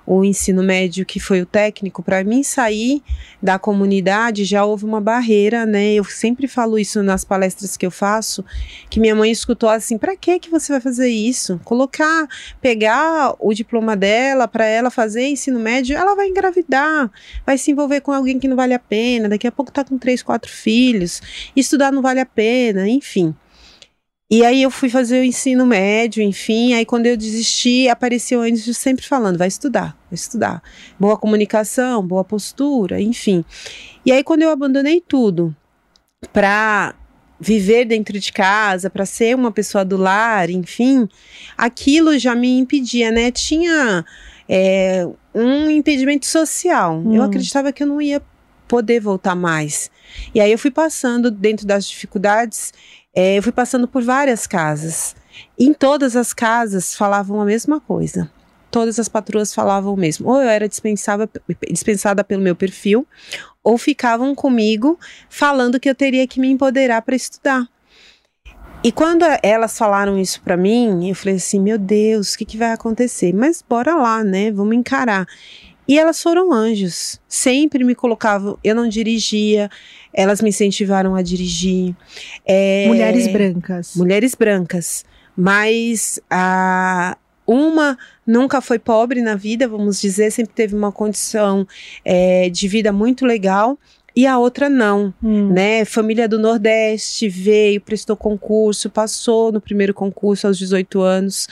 o 0.07 0.25
ensino 0.25 0.63
médio, 0.63 1.07
que 1.07 1.19
foi 1.19 1.41
o 1.41 1.47
técnico, 1.47 2.03
para 2.03 2.23
mim 2.23 2.43
sair 2.43 3.03
da 3.43 3.59
comunidade 3.59 4.45
já 4.45 4.65
houve 4.65 4.85
uma 4.85 5.01
barreira, 5.01 5.65
né? 5.65 5.95
Eu 5.95 6.05
sempre 6.05 6.47
falo 6.47 6.79
isso 6.79 7.03
nas 7.03 7.25
palestras 7.25 7.77
que 7.77 7.87
eu 7.87 7.91
faço, 7.91 8.45
que 8.91 9.01
minha 9.01 9.15
mãe 9.15 9.31
escutou 9.31 9.69
assim: 9.69 9.97
para 9.99 10.17
que 10.17 10.39
que 10.39 10.51
você 10.51 10.73
vai 10.73 10.81
fazer 10.81 11.09
isso? 11.09 11.61
Colocar, 11.65 12.27
pegar 12.61 13.35
o 13.39 13.53
diploma 13.55 13.97
dela 13.97 14.47
para 14.47 14.67
ela 14.67 14.91
fazer 14.91 15.27
ensino 15.29 15.59
médio, 15.59 15.97
ela 15.97 16.15
vai 16.15 16.29
engravidar, 16.29 17.11
vai 17.47 17.57
se 17.57 17.71
envolver 17.71 18.01
com 18.01 18.13
alguém 18.13 18.39
que 18.39 18.49
não 18.49 18.57
vale 18.57 18.75
a 18.75 18.79
pena, 18.79 19.29
daqui 19.29 19.47
a 19.47 19.53
pouco 19.53 19.73
tá 19.73 19.85
com 19.85 19.99
três, 19.99 20.23
quatro 20.23 20.51
filhos, 20.51 21.23
estudar 21.57 21.93
não 21.93 22.03
vale 22.03 22.21
a 22.21 22.27
pena, 22.27 22.89
enfim. 22.89 23.35
E 24.31 24.45
aí 24.45 24.63
eu 24.63 24.71
fui 24.71 24.89
fazer 24.89 25.21
o 25.21 25.25
ensino 25.25 25.67
médio, 25.67 26.23
enfim, 26.23 26.73
aí 26.73 26.85
quando 26.87 27.07
eu 27.07 27.17
desisti, 27.17 27.89
apareceu 27.89 28.41
antes 28.41 28.77
sempre 28.77 29.07
falando, 29.07 29.37
vai 29.37 29.49
estudar, 29.49 29.91
vai 30.11 30.15
estudar. 30.15 30.63
Boa 30.99 31.17
comunicação, 31.17 32.05
boa 32.05 32.25
postura, 32.25 33.01
enfim. 33.01 33.45
E 34.05 34.11
aí 34.11 34.25
quando 34.25 34.43
eu 34.43 34.51
abandonei 34.51 35.01
tudo 35.01 35.55
para 36.33 36.95
viver 37.39 37.85
dentro 37.85 38.19
de 38.19 38.33
casa, 38.33 38.89
para 38.89 39.05
ser 39.05 39.37
uma 39.37 39.53
pessoa 39.53 39.85
do 39.85 39.97
lar, 39.97 40.49
enfim, 40.49 41.07
aquilo 41.57 42.19
já 42.19 42.35
me 42.35 42.59
impedia, 42.59 43.11
né? 43.11 43.31
Tinha 43.31 44.05
é, 44.49 45.07
um 45.35 45.71
impedimento 45.71 46.27
social. 46.27 46.95
Eu 47.05 47.21
Hum. 47.21 47.23
acreditava 47.23 47.73
que 47.73 47.83
eu 47.83 47.87
não 47.87 48.01
ia 48.01 48.23
poder 48.67 49.01
voltar 49.01 49.35
mais. 49.35 49.91
E 50.35 50.41
aí 50.41 50.51
eu 50.51 50.59
fui 50.59 50.71
passando 50.71 51.31
dentro 51.31 51.67
das 51.67 51.87
dificuldades, 51.87 52.73
é, 53.15 53.39
eu 53.39 53.43
fui 53.43 53.53
passando 53.53 53.87
por 53.87 54.03
várias 54.03 54.47
casas. 54.47 55.15
Em 55.59 55.73
todas 55.73 56.17
as 56.17 56.33
casas 56.33 56.95
falavam 56.95 57.41
a 57.41 57.45
mesma 57.45 57.81
coisa. 57.81 58.31
Todas 58.71 58.99
as 58.99 59.09
patroas 59.09 59.55
falavam 59.55 59.95
o 59.95 59.97
mesmo. 59.97 60.29
Ou 60.29 60.43
eu 60.43 60.49
era 60.49 60.69
dispensava, 60.69 61.29
dispensada 61.71 62.25
pelo 62.25 62.43
meu 62.43 62.57
perfil, 62.57 63.07
ou 63.63 63.79
ficavam 63.79 64.35
comigo 64.35 64.99
falando 65.29 65.79
que 65.79 65.89
eu 65.89 65.95
teria 65.95 66.27
que 66.27 66.41
me 66.41 66.51
empoderar 66.51 67.03
para 67.03 67.15
estudar. 67.15 67.69
E 68.83 68.93
quando 68.93 69.25
elas 69.43 69.79
falaram 69.79 70.19
isso 70.19 70.43
para 70.43 70.59
mim, 70.59 71.09
eu 71.09 71.15
falei 71.15 71.37
assim: 71.37 71.59
meu 71.59 71.79
Deus, 71.79 72.35
o 72.35 72.39
que, 72.39 72.45
que 72.45 72.59
vai 72.59 72.73
acontecer? 72.73 73.33
Mas 73.33 73.65
bora 73.67 73.95
lá, 73.95 74.23
né? 74.23 74.53
Vamos 74.53 74.77
encarar. 74.77 75.27
E 75.87 75.99
elas 75.99 76.23
foram 76.23 76.53
anjos, 76.53 77.21
sempre 77.29 77.85
me 77.85 77.95
colocavam. 77.95 78.59
Eu 78.65 78.75
não 78.75 78.89
dirigia, 78.89 79.71
elas 80.13 80.41
me 80.41 80.49
incentivaram 80.49 81.15
a 81.15 81.23
dirigir. 81.23 81.95
É, 82.47 82.87
Mulheres 82.89 83.27
brancas. 83.29 83.95
mulheres 83.95 84.35
brancas, 84.35 85.05
mas 85.37 86.19
a 86.31 87.17
uma 87.47 87.99
nunca 88.27 88.63
foi 88.63 88.79
pobre 88.79 89.21
na 89.21 89.35
vida, 89.37 89.69
vamos 89.69 90.01
dizer, 90.01 90.31
sempre 90.31 90.55
teve 90.55 90.75
uma 90.75 90.91
condição 90.91 91.67
é, 92.05 92.49
de 92.49 92.67
vida 92.69 92.91
muito 92.93 93.27
legal. 93.27 93.79
E 94.17 94.27
a 94.29 94.39
outra 94.39 94.69
não, 94.71 95.13
Hum. 95.21 95.53
né? 95.53 95.85
Família 95.85 96.29
do 96.29 96.39
Nordeste 96.39 97.29
veio, 97.29 97.81
prestou 97.81 98.17
concurso, 98.17 98.89
passou 98.89 99.51
no 99.51 99.61
primeiro 99.61 99.93
concurso 99.93 100.47
aos 100.47 100.57
18 100.57 101.01
anos. 101.03 101.49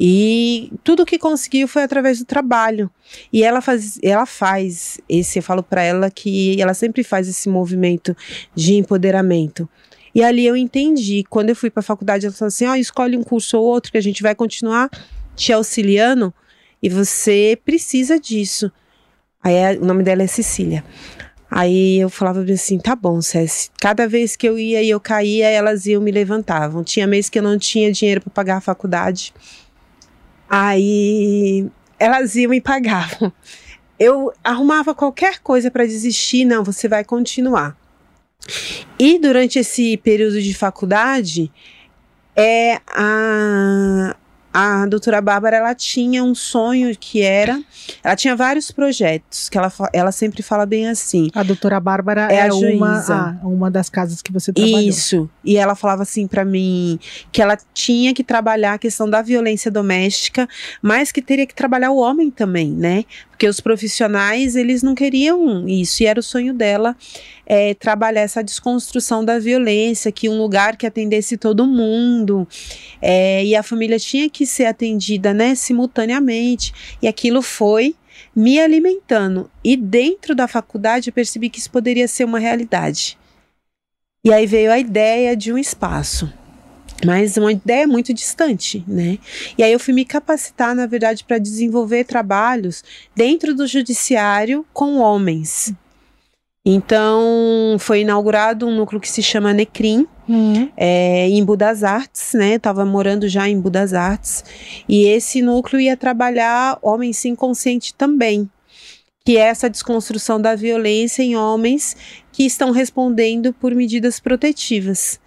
E 0.00 0.72
tudo 0.84 1.04
que 1.04 1.18
conseguiu 1.18 1.66
foi 1.66 1.82
através 1.82 2.18
do 2.20 2.24
trabalho. 2.24 2.88
E 3.32 3.42
ela 3.42 3.60
faz, 3.60 3.98
ela 4.02 4.26
faz 4.26 5.00
esse, 5.08 5.38
eu 5.38 5.42
falo 5.42 5.62
para 5.62 5.82
ela 5.82 6.10
que 6.10 6.60
ela 6.60 6.72
sempre 6.72 7.02
faz 7.02 7.28
esse 7.28 7.48
movimento 7.48 8.16
de 8.54 8.74
empoderamento. 8.74 9.68
E 10.14 10.22
ali 10.22 10.46
eu 10.46 10.56
entendi. 10.56 11.24
Quando 11.28 11.50
eu 11.50 11.56
fui 11.56 11.68
para 11.70 11.80
a 11.80 11.82
faculdade, 11.82 12.26
ela 12.26 12.34
falou 12.34 12.48
assim: 12.48 12.66
ó, 12.66 12.74
escolhe 12.76 13.16
um 13.16 13.24
curso 13.24 13.58
ou 13.58 13.64
outro 13.64 13.90
que 13.90 13.98
a 13.98 14.02
gente 14.02 14.22
vai 14.22 14.34
continuar 14.34 14.88
te 15.34 15.52
auxiliando 15.52 16.32
e 16.82 16.88
você 16.88 17.58
precisa 17.64 18.18
disso. 18.20 18.70
Aí 19.42 19.64
a- 19.64 19.78
o 19.80 19.84
nome 19.84 20.02
dela 20.02 20.22
é 20.22 20.26
Cecília. 20.26 20.84
Aí 21.50 21.98
eu 21.98 22.10
falava 22.10 22.42
assim, 22.52 22.78
tá 22.78 22.94
bom, 22.94 23.22
Céci. 23.22 23.70
Cada 23.80 24.06
vez 24.06 24.36
que 24.36 24.46
eu 24.46 24.58
ia 24.58 24.82
e 24.82 24.90
eu 24.90 25.00
caía, 25.00 25.48
elas 25.48 25.86
iam 25.86 26.02
me 26.02 26.10
levantavam. 26.10 26.84
Tinha 26.84 27.06
mês 27.06 27.30
que 27.30 27.38
eu 27.38 27.42
não 27.42 27.58
tinha 27.58 27.90
dinheiro 27.90 28.20
para 28.20 28.30
pagar 28.30 28.56
a 28.58 28.60
faculdade. 28.60 29.32
Aí 30.48 31.66
elas 31.98 32.34
iam 32.36 32.54
e 32.54 32.60
pagavam. 32.60 33.32
Eu 33.98 34.32
arrumava 34.44 34.94
qualquer 34.94 35.40
coisa 35.40 35.70
para 35.70 35.84
desistir, 35.84 36.44
não, 36.44 36.62
você 36.62 36.86
vai 36.88 37.04
continuar. 37.04 37.76
E 38.98 39.18
durante 39.18 39.58
esse 39.58 39.96
período 39.96 40.40
de 40.40 40.54
faculdade, 40.54 41.50
é 42.36 42.80
a 42.86 44.16
a 44.52 44.86
doutora 44.86 45.20
Bárbara 45.20 45.56
ela 45.58 45.74
tinha 45.74 46.24
um 46.24 46.34
sonho 46.34 46.96
que 46.98 47.20
era, 47.22 47.62
ela 48.02 48.16
tinha 48.16 48.34
vários 48.34 48.70
projetos 48.70 49.48
que 49.48 49.56
ela, 49.58 49.72
ela 49.92 50.10
sempre 50.10 50.42
fala 50.42 50.64
bem 50.64 50.88
assim. 50.88 51.28
A 51.34 51.42
doutora 51.42 51.78
Bárbara 51.78 52.28
É 52.30 52.36
é, 52.36 52.48
a 52.48 52.54
uma, 52.54 52.94
juíza. 52.94 53.14
ah, 53.14 53.46
uma 53.46 53.70
das 53.70 53.88
casas 53.90 54.22
que 54.22 54.32
você 54.32 54.52
trabalhou. 54.52 54.80
Isso. 54.80 55.28
E 55.44 55.56
ela 55.56 55.74
falava 55.74 56.02
assim 56.02 56.26
pra 56.26 56.44
mim 56.44 56.98
que 57.30 57.42
ela 57.42 57.56
tinha 57.74 58.14
que 58.14 58.24
trabalhar 58.24 58.74
a 58.74 58.78
questão 58.78 59.08
da 59.08 59.20
violência 59.22 59.70
doméstica, 59.70 60.48
mas 60.80 61.12
que 61.12 61.20
teria 61.20 61.46
que 61.46 61.54
trabalhar 61.54 61.90
o 61.90 61.98
homem 61.98 62.30
também, 62.30 62.70
né? 62.70 63.04
Porque 63.30 63.46
os 63.48 63.60
profissionais, 63.60 64.56
eles 64.56 64.82
não 64.82 64.94
queriam 64.96 65.68
isso. 65.68 66.02
E 66.02 66.06
era 66.06 66.18
o 66.18 66.22
sonho 66.22 66.52
dela 66.52 66.96
é, 67.46 67.72
trabalhar 67.74 68.22
essa 68.22 68.42
desconstrução 68.42 69.24
da 69.24 69.38
violência, 69.38 70.10
que 70.10 70.28
um 70.28 70.36
lugar 70.38 70.76
que 70.76 70.84
atendesse 70.86 71.36
todo 71.36 71.64
mundo. 71.64 72.46
é, 73.00 73.44
e 73.44 73.54
a 73.54 73.62
família 73.62 73.98
tinha 73.98 74.28
que 74.28 74.37
ser 74.46 74.66
atendida, 74.66 75.32
né, 75.32 75.54
simultaneamente. 75.54 76.72
E 77.00 77.08
aquilo 77.08 77.42
foi 77.42 77.94
me 78.34 78.60
alimentando. 78.60 79.50
E 79.62 79.76
dentro 79.76 80.34
da 80.34 80.48
faculdade 80.48 81.10
eu 81.10 81.12
percebi 81.12 81.50
que 81.50 81.58
isso 81.58 81.70
poderia 81.70 82.08
ser 82.08 82.24
uma 82.24 82.38
realidade. 82.38 83.18
E 84.24 84.32
aí 84.32 84.46
veio 84.46 84.70
a 84.72 84.78
ideia 84.78 85.36
de 85.36 85.52
um 85.52 85.58
espaço. 85.58 86.32
Mas 87.04 87.36
uma 87.36 87.52
ideia 87.52 87.86
muito 87.86 88.12
distante, 88.12 88.84
né? 88.86 89.18
E 89.56 89.62
aí 89.62 89.72
eu 89.72 89.78
fui 89.78 89.94
me 89.94 90.04
capacitar, 90.04 90.74
na 90.74 90.86
verdade, 90.86 91.22
para 91.22 91.38
desenvolver 91.38 92.04
trabalhos 92.04 92.82
dentro 93.14 93.54
do 93.54 93.66
judiciário 93.66 94.66
com 94.72 94.98
homens. 94.98 95.72
Então, 96.64 97.76
foi 97.78 98.00
inaugurado 98.00 98.66
um 98.66 98.74
núcleo 98.74 99.00
que 99.00 99.08
se 99.08 99.22
chama 99.22 99.54
Necrim, 99.54 100.06
Hum. 100.28 100.68
é, 100.76 101.28
em 101.28 101.44
Budas 101.44 101.82
Artes, 101.82 102.32
né? 102.34 102.56
Eu 102.56 102.60
tava 102.60 102.84
morando 102.84 103.28
já 103.28 103.48
em 103.48 103.58
Budas 103.60 103.94
Artes. 103.94 104.44
E 104.88 105.04
esse 105.04 105.40
núcleo 105.42 105.80
ia 105.80 105.96
trabalhar 105.96 106.78
homem 106.82 107.12
sim 107.12 107.34
consciente 107.34 107.94
também, 107.94 108.48
que 109.24 109.36
é 109.36 109.40
essa 109.42 109.68
desconstrução 109.70 110.40
da 110.40 110.54
violência 110.54 111.22
em 111.22 111.36
homens 111.36 111.96
que 112.32 112.44
estão 112.44 112.70
respondendo 112.70 113.52
por 113.52 113.74
medidas 113.74 114.20
protetivas. 114.20 115.18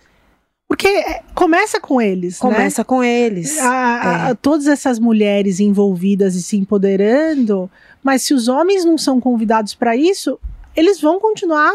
Porque 0.68 0.88
é, 0.88 1.22
começa 1.36 1.82
com 1.82 2.02
eles, 2.02 2.36
né? 2.36 2.40
Começa 2.40 2.86
com 2.86 3.04
eles. 3.04 3.60
A- 3.60 4.28
a- 4.28 4.30
É. 4.30 4.34
Todas 4.36 4.68
essas 4.68 5.00
mulheres 5.00 5.60
envolvidas 5.60 6.34
e 6.36 6.42
se 6.42 6.56
empoderando, 6.56 7.70
mas 8.02 8.22
se 8.22 8.34
os 8.34 8.48
homens 8.48 8.86
não 8.86 8.98
são 8.98 9.20
convidados 9.20 9.74
para 9.76 9.96
isso, 9.98 10.40
eles 10.74 11.02
vão 11.02 11.20
continuar 11.20 11.74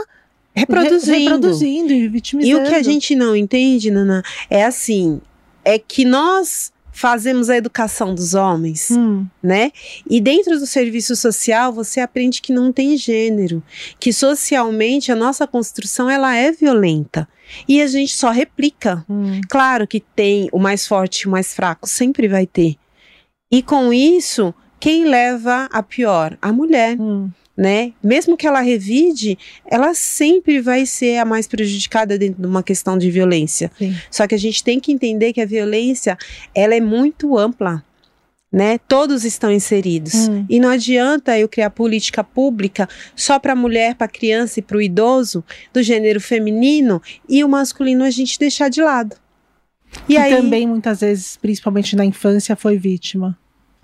re- 0.56 0.60
Reproduzindo. 0.60 1.18
reproduzindo 1.34 1.92
e 1.92 1.96
E 2.04 2.08
vitimizando. 2.08 2.64
o 2.64 2.68
que 2.68 2.74
a 2.74 2.82
gente 2.82 3.14
não 3.14 3.36
entende, 3.36 3.90
Nana, 3.90 4.22
é 4.48 4.64
assim, 4.64 5.20
é 5.64 5.78
que 5.78 6.04
nós 6.04 6.72
fazemos 6.92 7.50
a 7.50 7.56
educação 7.58 8.14
dos 8.14 8.32
homens, 8.32 8.90
Hum, 8.90 9.26
né? 9.42 9.70
E 10.08 10.18
dentro 10.18 10.58
do 10.58 10.66
serviço 10.66 11.14
social, 11.14 11.70
você 11.70 12.00
aprende 12.00 12.40
que 12.40 12.54
não 12.54 12.72
tem 12.72 12.96
gênero, 12.96 13.62
que 14.00 14.14
socialmente 14.14 15.12
a 15.12 15.14
nossa 15.16 15.46
construção 15.46 16.08
ela 16.08 16.34
é 16.34 16.50
violenta. 16.52 17.28
E 17.68 17.82
a 17.82 17.86
gente 17.86 18.16
só 18.16 18.30
replica. 18.30 19.04
hum. 19.10 19.40
Claro 19.48 19.86
que 19.86 20.00
tem 20.00 20.48
o 20.52 20.58
mais 20.58 20.86
forte 20.86 21.20
e 21.22 21.26
o 21.28 21.30
mais 21.30 21.52
fraco, 21.52 21.86
sempre 21.86 22.28
vai 22.28 22.46
ter. 22.46 22.76
E 23.52 23.62
com 23.62 23.92
isso, 23.92 24.54
quem 24.80 25.04
leva 25.04 25.68
a 25.70 25.82
pior? 25.82 26.36
A 26.40 26.50
mulher 26.50 26.98
Hum. 26.98 27.28
Né? 27.56 27.92
Mesmo 28.02 28.36
que 28.36 28.46
ela 28.46 28.60
revide, 28.60 29.38
ela 29.64 29.94
sempre 29.94 30.60
vai 30.60 30.84
ser 30.84 31.16
a 31.16 31.24
mais 31.24 31.46
prejudicada 31.46 32.18
dentro 32.18 32.40
de 32.40 32.46
uma 32.46 32.62
questão 32.62 32.98
de 32.98 33.10
violência. 33.10 33.70
Sim. 33.78 33.96
Só 34.10 34.26
que 34.26 34.34
a 34.34 34.38
gente 34.38 34.62
tem 34.62 34.78
que 34.78 34.92
entender 34.92 35.32
que 35.32 35.40
a 35.40 35.46
violência, 35.46 36.18
ela 36.54 36.74
é 36.74 36.80
muito 36.80 37.38
ampla, 37.38 37.82
né? 38.52 38.78
Todos 38.86 39.24
estão 39.24 39.50
inseridos. 39.50 40.28
Hum. 40.28 40.44
E 40.48 40.60
não 40.60 40.68
adianta 40.68 41.38
eu 41.38 41.48
criar 41.48 41.70
política 41.70 42.22
pública 42.22 42.88
só 43.14 43.38
para 43.38 43.52
a 43.52 43.56
mulher, 43.56 43.94
para 43.94 44.06
a 44.06 44.10
criança 44.10 44.60
e 44.60 44.62
para 44.62 44.76
o 44.76 44.82
idoso, 44.82 45.42
do 45.72 45.82
gênero 45.82 46.20
feminino, 46.20 47.00
e 47.28 47.42
o 47.42 47.48
masculino 47.48 48.04
a 48.04 48.10
gente 48.10 48.38
deixar 48.38 48.68
de 48.68 48.82
lado. 48.82 49.16
E, 50.08 50.14
E 50.14 50.16
aí, 50.16 50.34
também, 50.34 50.66
muitas 50.66 51.00
vezes, 51.00 51.36
principalmente 51.36 51.96
na 51.96 52.04
infância, 52.04 52.54
foi 52.54 52.76
vítima. 52.76 53.36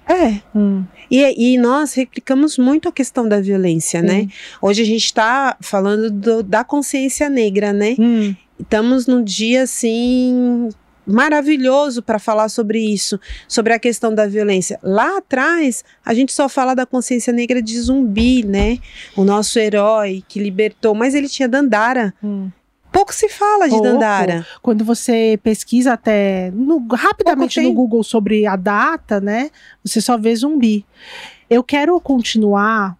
É, 0.08 0.40
Hum. 0.54 0.84
E, 1.10 1.54
e 1.54 1.58
nós 1.58 1.94
replicamos 1.94 2.56
muito 2.58 2.88
a 2.88 2.92
questão 2.92 3.28
da 3.28 3.40
violência, 3.40 4.00
Sim. 4.00 4.06
né? 4.06 4.28
Hoje 4.60 4.82
a 4.82 4.86
gente 4.86 5.04
está 5.04 5.56
falando 5.60 6.10
do- 6.10 6.42
da 6.42 6.64
consciência 6.64 7.28
negra, 7.28 7.72
né? 7.72 7.94
Hum. 7.98 8.34
Estamos 8.58 9.06
num 9.06 9.22
dia 9.22 9.62
assim 9.64 10.68
maravilhoso 11.06 12.00
para 12.02 12.18
falar 12.18 12.48
sobre 12.48 12.78
isso, 12.80 13.18
sobre 13.48 13.72
a 13.72 13.78
questão 13.78 14.14
da 14.14 14.26
violência. 14.26 14.78
Lá 14.82 15.18
atrás, 15.18 15.84
a 16.04 16.14
gente 16.14 16.32
só 16.32 16.48
fala 16.48 16.74
da 16.74 16.86
consciência 16.86 17.32
negra 17.32 17.60
de 17.60 17.78
Zumbi, 17.80 18.44
né? 18.46 18.78
O 19.16 19.24
nosso 19.24 19.58
herói 19.58 20.22
que 20.28 20.38
libertou, 20.40 20.94
mas 20.94 21.14
ele 21.14 21.28
tinha 21.28 21.48
Dandara. 21.48 22.14
Hum. 22.22 22.48
Pouco 22.92 23.14
se 23.14 23.28
fala 23.28 23.64
de 23.64 23.70
Pouco. 23.70 23.84
Dandara. 23.88 24.46
Quando 24.60 24.84
você 24.84 25.38
pesquisa 25.42 25.94
até 25.94 26.50
no- 26.52 26.86
rapidamente 26.92 27.60
no 27.60 27.72
Google 27.72 28.02
sobre 28.04 28.46
a 28.46 28.54
data, 28.56 29.20
né? 29.20 29.50
Você 29.84 30.00
só 30.00 30.16
vê 30.18 30.34
zumbi. 30.36 30.84
Eu 31.48 31.62
quero 31.64 31.98
continuar 32.00 32.96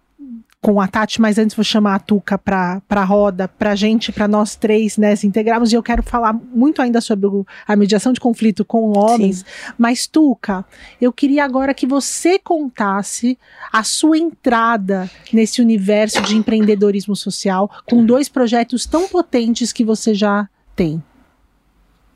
com 0.63 0.79
a 0.79 0.87
Tati, 0.87 1.19
mas 1.19 1.37
antes 1.37 1.57
vou 1.57 1.63
chamar 1.63 1.95
a 1.95 1.99
Tuca 1.99 2.37
para 2.37 2.81
a 2.89 3.03
roda, 3.03 3.49
para 3.49 3.75
gente, 3.75 4.13
para 4.13 4.29
nós 4.29 4.55
três, 4.55 4.97
né, 4.97 5.13
se 5.13 5.27
integrarmos. 5.27 5.73
E 5.73 5.75
eu 5.75 5.83
quero 5.83 6.01
falar 6.01 6.31
muito 6.31 6.81
ainda 6.81 7.01
sobre 7.01 7.27
o- 7.27 7.45
a 7.67 7.75
mediação 7.75 8.13
de 8.13 8.19
conflito 8.21 8.63
com 8.63 8.97
homens. 8.97 9.43
Mas, 9.77 10.07
Tuca, 10.07 10.63
eu 11.01 11.11
queria 11.11 11.43
agora 11.43 11.73
que 11.73 11.85
você 11.85 12.39
contasse 12.39 13.37
a 13.73 13.83
sua 13.83 14.17
entrada 14.17 15.11
nesse 15.33 15.61
universo 15.61 16.21
de 16.21 16.37
empreendedorismo 16.37 17.13
social 17.13 17.69
com 17.85 18.05
dois 18.05 18.29
projetos 18.29 18.85
tão 18.85 19.09
potentes 19.09 19.73
que 19.73 19.83
você 19.83 20.13
já 20.13 20.47
tem. 20.77 21.03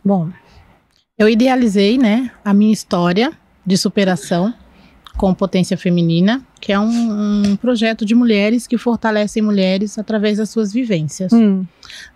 Bom, 0.06 0.30
eu 1.18 1.28
idealizei, 1.28 1.98
né, 1.98 2.32
a 2.46 2.54
minha 2.54 2.72
história 2.72 3.34
de 3.66 3.78
superação 3.78 4.54
com 5.18 5.34
potência 5.34 5.76
feminina, 5.76 6.42
que 6.62 6.72
é 6.72 6.80
um, 6.80 7.42
um 7.52 7.56
projeto 7.56 8.06
de 8.06 8.14
mulheres 8.14 8.68
que 8.68 8.78
fortalecem 8.78 9.42
mulheres 9.42 9.98
através 9.98 10.38
das 10.38 10.50
suas 10.50 10.72
vivências. 10.72 11.34
Hum, 11.34 11.66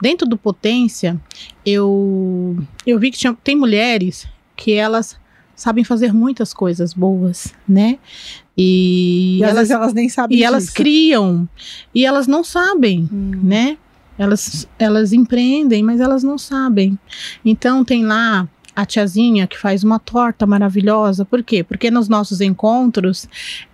Dentro 0.01 0.27
do 0.27 0.37
potência, 0.37 1.19
eu 1.65 2.57
eu 2.85 2.99
vi 2.99 3.11
que 3.11 3.17
tinha, 3.17 3.33
tem 3.43 3.55
mulheres 3.55 4.27
que 4.55 4.73
elas 4.73 5.19
sabem 5.55 5.83
fazer 5.83 6.13
muitas 6.13 6.53
coisas 6.53 6.93
boas, 6.93 7.53
né? 7.67 7.97
E, 8.57 9.37
E, 9.39 9.43
elas, 9.43 9.69
elas 9.69 9.93
nem 9.93 10.09
sabem 10.09 10.37
e 10.37 10.43
elas 10.43 10.63
disso. 10.63 10.75
criam 10.75 11.47
e 11.95 12.05
elas 12.05 12.27
não 12.27 12.43
sabem 12.43 13.09
Hum, 13.11 13.31
né? 13.43 13.77
Elas, 14.17 14.67
elas 14.77 15.13
empreendem, 15.13 15.81
mas 15.81 15.99
elas 15.99 16.21
não 16.21 16.37
sabem. 16.37 16.99
Então 17.43 17.83
tem 17.83 18.05
lá 18.05 18.47
a 18.75 18.85
tiazinha 18.85 19.47
que 19.47 19.57
faz 19.57 19.83
uma 19.83 19.99
torta 19.99 20.45
maravilhosa. 20.45 21.25
Por 21.25 21.43
quê? 21.43 21.63
Porque 21.63 21.91
nos 21.91 22.07
nossos 22.07 22.41
encontros, 22.41 23.27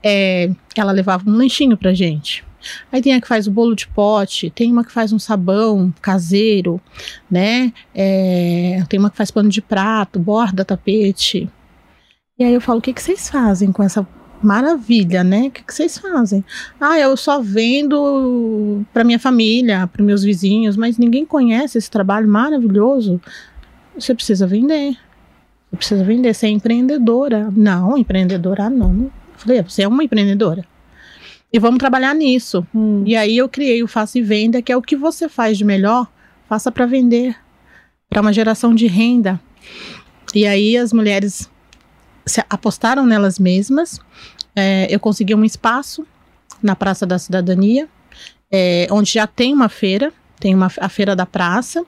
é, 0.04 0.52
ela 0.76 0.92
levava 0.92 1.30
um 1.30 1.34
lanchinho 1.34 1.78
pra 1.78 1.94
gente. 1.94 2.46
Aí 2.92 3.02
tem 3.02 3.14
a 3.14 3.22
que 3.22 3.28
faz 3.28 3.48
o 3.48 3.52
bolo 3.52 3.76
de 3.76 3.88
pote, 3.88 4.50
tem 4.50 4.72
uma 4.72 4.84
que 4.84 4.92
faz 4.92 5.14
um 5.14 5.20
sabão 5.20 5.94
caseiro, 6.02 6.82
né? 7.30 7.72
É, 7.94 8.84
tem 8.90 9.00
uma 9.00 9.10
que 9.10 9.18
faz 9.18 9.32
pano 9.32 9.50
de 9.50 9.62
prato, 9.62 10.20
borda 10.20 10.66
tapete. 10.66 11.50
E 12.38 12.44
aí 12.44 12.54
eu 12.54 12.62
falo, 12.62 12.80
o 12.80 12.82
que, 12.82 12.94
que 12.94 13.02
vocês 13.02 13.30
fazem 13.30 13.72
com 13.72 13.84
essa 13.84 14.08
maravilha, 14.42 15.24
né? 15.24 15.48
O 15.48 15.52
que, 15.52 15.64
que 15.64 15.74
vocês 15.74 15.98
fazem? 15.98 16.44
Ah, 16.80 17.00
eu 17.00 17.16
só 17.18 17.42
vendo 17.42 18.84
para 18.94 19.04
minha 19.04 19.20
família, 19.20 19.88
para 19.88 20.04
meus 20.04 20.24
vizinhos, 20.24 20.78
mas 20.78 20.98
ninguém 20.98 21.26
conhece 21.26 21.78
esse 21.78 21.90
trabalho 21.90 22.28
maravilhoso. 22.28 23.20
Você 24.00 24.14
precisa 24.14 24.46
vender. 24.46 24.98
Você 25.72 25.78
precisa 25.78 26.04
vender. 26.04 26.34
Você 26.34 26.48
é 26.48 26.50
empreendedora. 26.50 27.52
Não, 27.52 27.98
empreendedora 27.98 28.70
não. 28.70 29.04
Eu 29.04 29.12
falei, 29.38 29.62
você 29.62 29.84
é 29.84 29.88
uma 29.88 30.04
empreendedora. 30.04 30.66
E 31.52 31.60
vamos 31.60 31.80
trabalhar 31.80 32.14
nisso. 32.14 32.66
Hum. 32.74 33.04
E 33.06 33.16
aí 33.16 33.38
eu 33.38 33.48
criei 33.48 33.82
o 33.82 33.88
Faça 33.88 34.20
e 34.20 34.22
Venda, 34.22 34.62
que 34.62 34.72
é 34.72 34.78
o 34.78 34.82
que 34.82 34.96
você 34.96 35.30
faz 35.30 35.58
de 35.58 35.64
melhor, 35.64 36.08
faça 36.48 36.72
para 36.72 36.86
vender, 36.86 37.36
para 38.10 38.22
uma 38.22 38.34
geração 38.34 38.76
de 38.76 38.88
renda. 38.88 39.40
E 40.36 40.46
aí 40.46 40.78
as 40.78 40.92
mulheres 40.92 41.50
se 42.26 42.44
apostaram 42.50 43.06
nelas 43.06 43.40
mesmas. 43.40 44.00
É, 44.56 44.88
eu 44.90 45.00
consegui 45.00 45.34
um 45.34 45.46
espaço 45.46 46.06
na 46.62 46.76
Praça 46.76 47.06
da 47.06 47.18
Cidadania, 47.18 47.88
é, 48.52 48.88
onde 48.92 49.14
já 49.14 49.26
tem 49.26 49.54
uma 49.54 49.70
feira, 49.70 50.12
tem 50.40 50.54
uma, 50.56 50.72
a 50.80 50.90
feira 50.90 51.16
da 51.16 51.26
praça, 51.26 51.84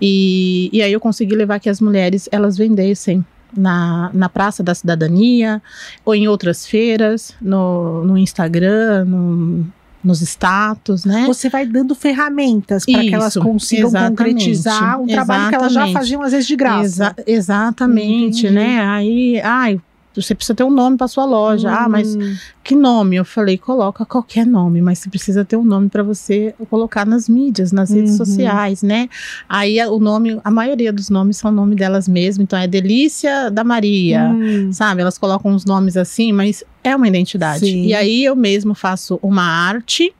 e, 0.00 0.68
e 0.72 0.82
aí 0.82 0.92
eu 0.92 1.00
consegui 1.00 1.34
levar 1.34 1.58
que 1.58 1.68
as 1.68 1.80
mulheres 1.80 2.28
elas 2.30 2.56
vendessem 2.56 3.24
na, 3.56 4.10
na 4.12 4.28
Praça 4.28 4.62
da 4.62 4.74
Cidadania 4.74 5.62
ou 6.04 6.14
em 6.14 6.28
outras 6.28 6.66
feiras, 6.66 7.34
no, 7.40 8.04
no 8.04 8.18
Instagram, 8.18 9.04
no, 9.06 9.66
nos 10.04 10.20
status, 10.20 11.04
né? 11.04 11.24
Você 11.26 11.48
vai 11.48 11.66
dando 11.66 11.94
ferramentas 11.94 12.84
para 12.84 13.00
que 13.00 13.14
elas 13.14 13.34
consigam 13.36 13.90
concretizar 13.90 15.00
um 15.00 15.06
trabalho 15.06 15.48
que 15.48 15.54
elas 15.54 15.72
já 15.72 15.88
faziam 15.88 16.22
às 16.22 16.32
vezes 16.32 16.46
de 16.46 16.56
graça. 16.56 16.84
Exa- 16.84 17.14
exatamente, 17.26 18.46
Entendi. 18.46 18.54
né? 18.54 18.80
Aí, 18.86 19.40
ai, 19.42 19.80
você 20.14 20.34
precisa 20.34 20.54
ter 20.54 20.64
um 20.64 20.70
nome 20.70 20.96
para 20.96 21.08
sua 21.08 21.24
loja. 21.24 21.70
Ah, 21.72 21.88
mas 21.88 22.16
Hum, 22.16 22.36
que 22.68 22.76
nome? 22.76 23.16
Eu 23.16 23.24
falei, 23.24 23.56
coloca 23.56 24.04
qualquer 24.04 24.44
nome, 24.44 24.82
mas 24.82 24.98
você 24.98 25.08
precisa 25.08 25.42
ter 25.42 25.56
um 25.56 25.64
nome 25.64 25.88
para 25.88 26.02
você 26.02 26.54
colocar 26.68 27.06
nas 27.06 27.26
mídias, 27.26 27.72
nas 27.72 27.90
redes 27.90 28.10
Uhum. 28.10 28.16
sociais, 28.26 28.82
né? 28.82 29.08
Aí 29.48 29.80
o 29.86 29.98
nome, 29.98 30.38
a 30.44 30.50
maioria 30.50 30.92
dos 30.92 31.08
nomes 31.08 31.38
são 31.38 31.50
o 31.50 31.54
nome 31.54 31.74
delas 31.74 32.06
mesmas, 32.06 32.42
então 32.44 32.58
é 32.58 32.66
Delícia 32.68 33.50
da 33.50 33.64
Maria. 33.64 34.28
hum. 34.36 34.70
Sabe, 34.70 35.00
elas 35.00 35.16
colocam 35.16 35.50
uns 35.50 35.64
nomes 35.64 35.96
assim, 35.96 36.30
mas 36.30 36.62
é 36.84 36.94
uma 36.94 37.08
identidade. 37.08 37.60
Sim. 37.60 37.86
E 37.86 37.94
aí 37.94 38.22
eu 38.22 38.36
mesmo 38.36 38.74
faço 38.74 39.18
uma 39.22 39.42
arte 39.44 40.12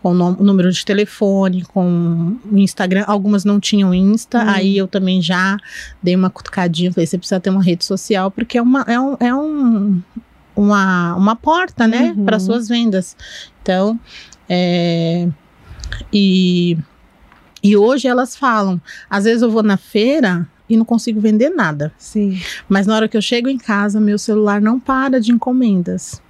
com 0.00 0.10
o 0.12 0.44
número 0.44 0.70
de 0.70 0.84
telefone, 0.84 1.62
com 1.64 2.36
o 2.52 2.56
Instagram. 2.56 3.02
Algumas 3.08 3.44
não 3.44 3.58
tinham 3.58 3.92
Insta, 3.92 4.38
Hum. 4.44 4.48
aí 4.48 4.78
eu 4.78 4.86
também 4.86 5.20
já 5.20 5.56
dei 6.00 6.14
uma 6.14 6.30
cutucadinha, 6.30 6.92
falei, 6.92 7.04
você 7.04 7.18
precisa 7.18 7.40
ter 7.40 7.50
uma 7.50 7.64
rede 7.64 7.84
social, 7.84 8.30
porque 8.30 8.56
é 8.58 8.62
uma, 8.62 8.82
é 8.86 9.00
um, 9.00 9.16
é 9.18 9.34
um- 9.34 10.00
uma, 10.56 11.14
uma 11.14 11.36
porta, 11.36 11.86
né, 11.86 12.14
Uhum. 12.16 12.24
para 12.24 12.40
suas 12.40 12.66
vendas. 12.68 13.16
Então, 13.62 14.00
é, 14.48 15.28
e, 16.12 16.76
e 17.62 17.76
hoje 17.76 18.08
elas 18.08 18.34
falam, 18.36 18.80
às 19.08 19.24
vezes 19.24 19.42
eu 19.42 19.50
vou 19.50 19.62
na 19.62 19.76
feira 19.76 20.48
e 20.68 20.76
não 20.76 20.84
consigo 20.84 21.20
vender 21.20 21.50
nada. 21.50 21.92
Sim. 21.98 22.40
Mas 22.68 22.86
na 22.86 22.96
hora 22.96 23.08
que 23.08 23.16
eu 23.16 23.22
chego 23.22 23.48
em 23.48 23.58
casa, 23.58 24.00
meu 24.00 24.18
celular 24.18 24.60
não 24.60 24.80
para 24.80 25.20
de 25.20 25.30
encomendas. 25.32 26.20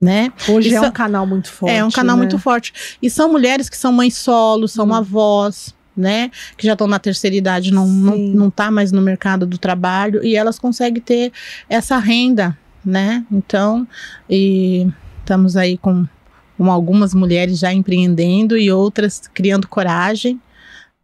Né? 0.00 0.32
Hoje 0.48 0.68
Isso 0.68 0.78
é 0.82 0.88
um 0.88 0.92
canal 0.92 1.26
muito 1.26 1.50
forte. 1.52 1.74
é 1.74 1.84
um 1.84 1.90
canal 1.90 2.16
né? 2.16 2.22
muito 2.22 2.38
forte. 2.38 2.72
E 3.02 3.10
são 3.10 3.30
mulheres 3.30 3.68
que 3.68 3.76
são 3.76 3.92
mães 3.92 4.16
solo, 4.16 4.66
são 4.66 4.86
Hum. 4.88 4.94
avós, 4.94 5.74
né? 5.94 6.30
Que 6.56 6.66
já 6.66 6.72
estão 6.72 6.86
na 6.86 6.98
terceira 6.98 7.36
idade, 7.36 7.70
não, 7.70 7.86
não, 7.86 8.16
não 8.16 8.50
tá 8.50 8.70
mais 8.70 8.92
no 8.92 9.02
mercado 9.02 9.44
do 9.44 9.58
trabalho. 9.58 10.24
E 10.24 10.34
elas 10.36 10.58
conseguem 10.58 11.02
ter 11.02 11.30
essa 11.68 11.98
renda, 11.98 12.56
né? 12.84 13.24
Então, 13.30 13.86
e 14.28 14.86
estamos 15.20 15.56
aí 15.56 15.76
com, 15.78 16.06
com 16.56 16.70
algumas 16.70 17.14
mulheres 17.14 17.58
já 17.58 17.72
empreendendo 17.72 18.56
e 18.56 18.70
outras 18.70 19.28
criando 19.32 19.68
coragem. 19.68 20.40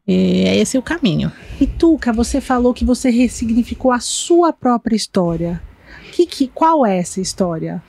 E 0.06 0.44
é 0.44 0.56
esse 0.56 0.78
o 0.78 0.82
caminho. 0.82 1.32
E 1.60 1.66
Tuca, 1.66 2.12
você 2.12 2.40
falou 2.40 2.72
que 2.72 2.84
você 2.84 3.10
ressignificou 3.10 3.90
a 3.90 3.98
sua 3.98 4.52
própria 4.52 4.94
história. 4.94 5.60
Que, 6.12 6.26
que, 6.26 6.48
qual 6.48 6.86
é 6.86 6.98
essa 6.98 7.20
história? 7.20 7.82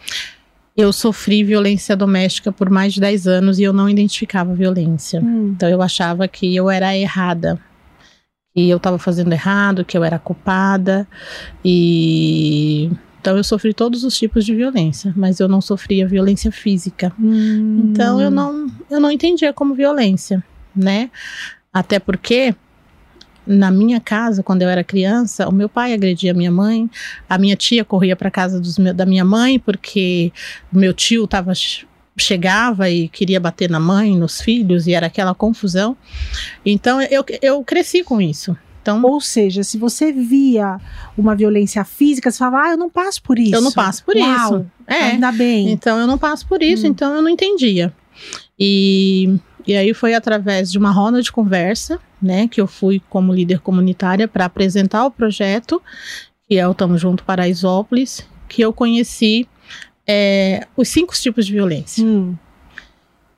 Eu 0.76 0.92
sofri 0.92 1.44
violência 1.44 1.96
doméstica 1.96 2.52
por 2.52 2.70
mais 2.70 2.94
de 2.94 3.02
10 3.02 3.28
anos 3.28 3.60
e 3.60 3.64
eu 3.64 3.74
não 3.74 3.90
identificava 3.90 4.54
violência. 4.54 5.22
Hum, 5.22 5.54
Então 5.56 5.70
eu 5.70 5.82
achava 5.82 6.28
que 6.28 6.56
eu 6.56 6.70
era 6.70 6.96
errada, 6.96 7.60
que 8.54 8.70
eu 8.70 8.78
estava 8.78 9.00
fazendo 9.00 9.32
errado, 9.32 9.86
que 9.86 9.98
eu 9.98 10.04
era 10.04 10.20
culpada 10.20 11.08
e 11.64 12.92
então 13.28 13.36
eu 13.36 13.44
sofri 13.44 13.74
todos 13.74 14.06
os 14.06 14.18
tipos 14.18 14.46
de 14.46 14.56
violência, 14.56 15.14
mas 15.14 15.42
eu 15.42 15.50
não 15.50 15.60
sofria 15.60 16.08
violência 16.08 16.50
física. 16.50 17.12
hum. 17.20 17.90
Então 17.92 18.22
eu 18.22 18.32
não 18.32 18.72
eu 18.90 19.02
não 19.02 19.12
entendia 19.12 19.52
como 19.52 19.76
violência, 19.76 20.42
né? 20.74 21.12
Até 21.74 22.00
porque 22.00 22.56
na 23.46 23.70
minha 23.70 24.00
casa, 24.00 24.42
quando 24.42 24.62
eu 24.62 24.70
era 24.70 24.82
criança, 24.82 25.46
o 25.46 25.52
meu 25.52 25.68
pai 25.68 25.94
agredia 25.94 26.32
a 26.32 26.34
minha 26.34 26.50
mãe, 26.50 26.90
a 27.28 27.38
minha 27.38 27.58
tia 27.58 27.84
corria 27.84 28.16
para 28.16 28.32
casa 28.32 28.62
dos 28.62 28.78
da 28.78 29.06
minha 29.06 29.26
mãe 29.26 29.60
porque 29.60 30.32
o 30.72 30.78
meu 30.78 30.94
tio 30.94 31.28
tava, 31.28 31.52
chegava 32.18 32.90
e 32.90 33.10
queria 33.10 33.42
bater 33.42 33.70
na 33.70 33.80
mãe, 33.80 34.16
nos 34.16 34.40
filhos, 34.40 34.88
e 34.88 34.94
era 34.94 35.08
aquela 35.08 35.36
confusão. 35.36 35.98
Então 36.66 37.02
eu, 37.02 37.26
eu 37.42 37.62
cresci 37.62 38.06
com 38.06 38.22
isso. 38.22 38.56
Então 38.94 39.12
Ou 39.12 39.20
seja, 39.20 39.64
se 39.64 39.78
você 39.78 40.12
via 40.12 40.80
uma 41.18 41.36
violência 41.36 41.84
física, 41.84 42.32
você 42.32 42.38
falava, 42.38 42.68
ah, 42.68 42.72
eu 42.72 42.78
não 42.78 42.90
passo 42.90 43.22
por 43.22 43.38
isso. 43.38 43.56
eu 43.56 43.62
não 43.62 43.72
passo 43.72 44.04
por 44.06 44.16
Uau, 44.16 44.28
isso. 44.60 44.66
É. 44.88 45.12
Ainda 45.12 45.32
bem. 45.32 45.72
Então 45.72 46.00
eu 46.00 46.08
não 46.08 46.18
passo 46.18 46.48
por 46.48 46.64
isso, 46.64 46.86
Hum. 46.86 46.90
então 46.90 47.14
eu 47.16 47.22
não 47.22 47.30
entendia. 47.30 47.94
E, 48.60 49.38
e 49.66 49.76
aí 49.76 49.94
foi 49.94 50.14
através 50.14 50.72
de 50.72 50.78
uma 50.78 50.92
roda 50.92 51.22
de 51.22 51.32
conversa, 51.32 52.00
né, 52.22 52.48
que 52.48 52.60
eu 52.60 52.66
fui 52.68 53.02
como 53.10 53.34
líder 53.34 53.60
comunitária 53.60 54.28
para 54.28 54.46
apresentar 54.46 55.06
o 55.06 55.12
projeto, 55.12 55.82
que 56.48 56.58
é 56.58 56.68
o 56.68 56.74
Tamo 56.74 56.98
Junto 56.98 57.24
Paraisópolis, 57.24 58.26
que 58.48 58.62
eu 58.62 58.72
conheci 58.72 59.48
é, 60.08 60.66
os 60.78 60.88
cinco 60.88 61.14
tipos 61.14 61.46
de 61.46 61.52
violência. 61.52 62.04
Hum. 62.04 62.36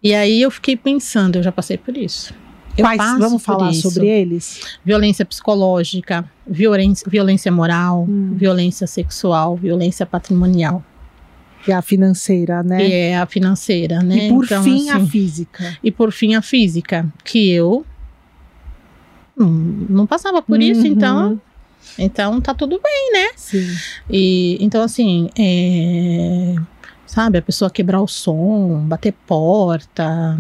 E 0.01 0.13
aí 0.13 0.41
eu 0.41 0.51
fiquei 0.51 0.77
pensando, 0.77 1.37
eu 1.37 1.43
já 1.43 1.51
passei 1.51 1.77
por 1.77 1.97
isso. 1.97 2.33
Eu 2.79 2.85
Quais- 2.85 3.19
vamos 3.19 3.43
falar 3.43 3.71
isso. 3.71 3.89
sobre 3.91 4.07
eles? 4.07 4.61
Violência 4.85 5.25
psicológica, 5.25 6.23
violência, 6.47 7.05
violência 7.09 7.51
moral, 7.51 8.05
Hum. 8.09 8.33
violência 8.35 8.87
sexual, 8.87 9.55
violência 9.55 10.05
patrimonial, 10.05 10.83
Que 11.65 11.71
é 11.71 11.75
a 11.75 11.81
financeira, 11.81 12.63
né? 12.63 12.77
que 12.77 12.93
é 12.93 13.17
a 13.17 13.25
financeira, 13.25 14.01
né? 14.01 14.27
E 14.27 14.29
por 14.29 14.45
Então, 14.45 14.63
fim, 14.63 14.89
a 14.89 14.95
assim, 14.97 15.07
física. 15.07 15.77
E 15.83 15.91
por 15.91 16.11
fim, 16.11 16.35
a 16.35 16.41
física, 16.41 17.05
que 17.23 17.49
eu 17.51 17.85
não, 19.35 19.49
não 19.49 20.07
passava 20.07 20.41
por 20.41 20.61
isso, 20.61 20.81
Uhum. 20.81 20.87
então, 20.87 21.41
então 21.97 22.41
tá 22.41 22.53
tudo 22.53 22.79
bem. 22.81 23.29
Sim. 23.35 23.67
E 24.09 24.57
então 24.61 24.81
assim, 24.83 25.29
é, 25.37 26.55
sabe, 27.05 27.37
a 27.37 27.41
pessoa 27.41 27.69
quebrar 27.71 28.01
o 28.01 28.07
som, 28.07 28.79
bater 28.87 29.13
porta, 29.27 30.37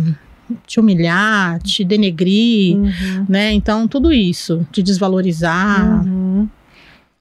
te 0.65 0.79
humilhar, 0.79 1.61
te 1.61 1.83
denegrir, 1.83 2.75
Uhum. 2.77 3.25
né? 3.27 3.51
Então 3.53 3.87
tudo 3.87 4.11
isso, 4.13 4.65
te 4.71 4.81
desvalorizar. 4.83 6.05
Uhum. 6.05 6.47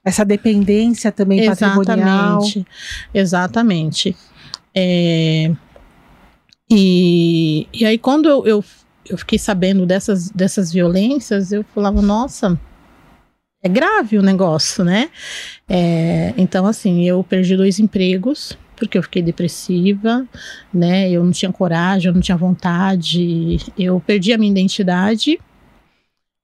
Essa 0.03 0.23
dependência 0.25 1.11
também 1.11 1.45
patrimonial. 1.45 2.39
Exatamente, 2.39 2.67
exatamente. 3.13 4.15
É, 4.73 5.51
e, 6.69 7.67
e 7.73 7.85
aí 7.85 7.97
quando 7.97 8.29
eu, 8.29 8.45
eu, 8.47 8.63
eu 9.09 9.17
fiquei 9.17 9.37
sabendo 9.39 9.85
dessas, 9.85 10.29
dessas 10.29 10.71
violências, 10.71 11.51
eu 11.51 11.65
falava, 11.73 12.01
nossa, 12.01 12.59
é 13.61 13.67
grave 13.67 14.17
o 14.17 14.21
negócio, 14.21 14.83
né? 14.83 15.09
É, 15.67 16.33
então, 16.37 16.65
assim, 16.65 17.03
eu 17.03 17.23
perdi 17.23 17.57
dois 17.57 17.77
empregos, 17.79 18.57
porque 18.79 18.97
eu 18.97 19.03
fiquei 19.03 19.21
depressiva, 19.21 20.25
né? 20.73 21.09
Eu 21.11 21.23
não 21.23 21.31
tinha 21.31 21.51
coragem, 21.51 22.07
eu 22.07 22.13
não 22.13 22.21
tinha 22.21 22.37
vontade, 22.37 23.59
eu 23.77 23.99
perdi 24.05 24.33
a 24.33 24.37
minha 24.37 24.51
identidade. 24.51 25.39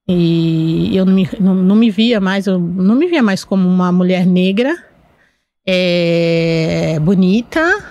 E 0.08 0.95
eu 0.95 1.04
não 1.06 1.13
me, 1.13 1.28
não, 1.39 1.56
não 1.56 1.76
me 1.76 1.89
via 1.89 2.19
mais, 2.19 2.45
eu 2.45 2.60
não 2.60 2.93
me 2.95 3.08
via 3.08 3.24
mais 3.24 3.43
como 3.43 3.67
uma 3.67 3.91
mulher 3.91 4.24
negra, 4.26 4.78
é, 5.65 7.00
bonita, 7.02 7.84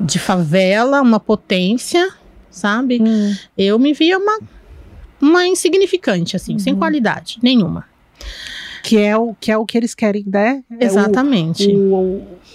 de 0.00 0.18
favela, 0.18 1.00
uma 1.00 1.20
potência, 1.20 2.10
sabe? 2.50 3.00
Hum. 3.00 3.32
Eu 3.56 3.78
me 3.78 3.92
via 3.92 4.18
uma, 4.18 4.40
uma 5.22 5.46
insignificante, 5.46 6.34
assim, 6.34 6.58
sem 6.58 6.72
Uhum. 6.72 6.78
qualidade 6.80 7.38
nenhuma. 7.42 7.84
Que 8.82 8.98
é 8.98 9.16
o 9.16 9.34
que, 9.40 9.52
é 9.52 9.56
o 9.56 9.64
que 9.64 9.78
eles 9.78 9.94
querem, 9.94 10.24
né? 10.26 10.64
É 10.78 10.84
Exatamente. 10.84 11.66
o, 11.74 11.94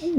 o, 0.02 0.12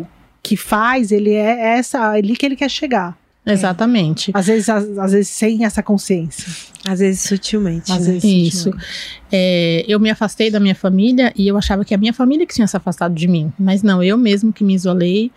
o 0.00 0.06
que 0.42 0.56
faz, 0.56 1.12
ele 1.12 1.32
é 1.32 1.78
essa, 1.78 2.10
ali 2.10 2.36
que 2.36 2.46
ele 2.46 2.56
quer 2.56 2.70
chegar. 2.70 3.16
Exatamente. 3.44 4.30
Às 4.34 4.46
vezes, 4.46 4.68
às, 4.68 4.98
às 4.98 5.12
vezes 5.12 5.28
sem 5.28 5.64
essa 5.64 5.82
consciência. 5.82 6.46
Às 6.86 7.00
vezes 7.00 7.22
sutilmente. 7.22 7.90
Às 7.90 8.06
né? 8.06 8.12
vezes 8.12 8.24
Isso. 8.24 8.64
sutilmente. 8.64 8.86
É, 9.32 9.84
eu 9.88 9.98
me 9.98 10.10
afastei 10.10 10.50
da 10.50 10.60
minha 10.60 10.74
família 10.74 11.32
e 11.34 11.48
eu 11.48 11.56
achava 11.56 11.84
que 11.84 11.94
a 11.94 11.98
minha 11.98 12.12
família 12.12 12.46
que 12.46 12.54
tinha 12.54 12.66
se 12.66 12.76
afastado 12.76 13.14
de 13.14 13.26
mim. 13.26 13.52
Mas 13.58 13.82
não, 13.82 14.02
eu 14.02 14.18
mesmo 14.18 14.52
que 14.52 14.62
me 14.62 14.74
isolei. 14.74 15.30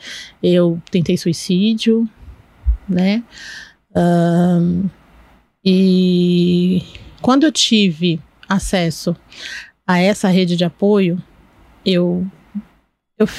Eu 0.43 0.81
tentei 0.91 1.17
suicídio, 1.17 2.07
né? 2.87 3.23
Ahn, 3.95 4.89
e 5.63 6.83
quando 7.21 7.43
eu 7.43 7.51
tive 7.51 8.19
acesso 8.49 9.15
a 9.85 9.99
essa 9.99 10.27
rede 10.27 10.55
de 10.55 10.65
apoio, 10.65 11.21
eu, 11.85 12.25
eu 13.21 13.29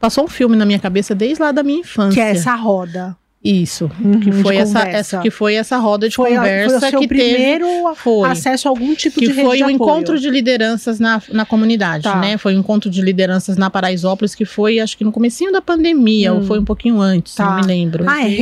passou 0.00 0.24
um 0.24 0.28
filme 0.28 0.56
na 0.56 0.64
minha 0.64 0.78
cabeça 0.78 1.14
desde 1.14 1.42
lá 1.42 1.52
da 1.52 1.62
minha 1.62 1.80
infância. 1.80 2.14
Que 2.14 2.20
é 2.20 2.30
essa 2.32 2.54
roda. 2.54 3.16
Isso, 3.44 3.90
Uhum, 4.00 4.20
que 4.20 4.30
foi 4.30 4.54
essa, 4.54 4.78
conversa. 4.78 4.98
essa 4.98 5.18
que 5.18 5.28
foi 5.28 5.54
essa 5.56 5.76
roda 5.76 6.08
de 6.08 6.14
Foi, 6.14 6.28
a- 6.36 6.40
foi 6.42 6.48
conversa 6.48 6.76
o 6.76 6.80
seu 6.90 7.00
que 7.00 7.08
teve 7.08 7.24
primeiro 7.32 7.66
foi 7.96 8.30
acesso 8.30 8.68
a 8.68 8.70
algum 8.70 8.94
tipo 8.94 9.18
que 9.18 9.26
de 9.26 9.32
rede 9.32 9.44
foi 9.48 9.56
de 9.56 9.64
um 9.64 9.66
apoio. 9.66 9.74
encontro 9.74 10.16
de 10.20 10.30
lideranças 10.30 11.00
na, 11.00 11.20
na 11.28 11.44
comunidade, 11.44 12.04
Tá. 12.04 12.20
né? 12.20 12.38
Foi 12.38 12.54
um 12.54 12.60
encontro 12.60 12.88
de 12.88 13.02
lideranças 13.02 13.56
na 13.56 13.68
Paraisópolis 13.68 14.32
que 14.36 14.44
foi, 14.44 14.78
acho 14.78 14.96
que 14.96 15.02
no 15.02 15.10
comecinho 15.10 15.50
da 15.50 15.60
pandemia, 15.60 16.32
Hum. 16.32 16.36
ou 16.36 16.42
foi 16.44 16.60
um 16.60 16.64
pouquinho 16.64 17.00
antes, 17.00 17.34
Tá. 17.34 17.46
não 17.46 17.56
me 17.62 17.66
lembro. 17.66 18.04
Ah, 18.08 18.20
é 18.20 18.28
2020. 18.28 18.38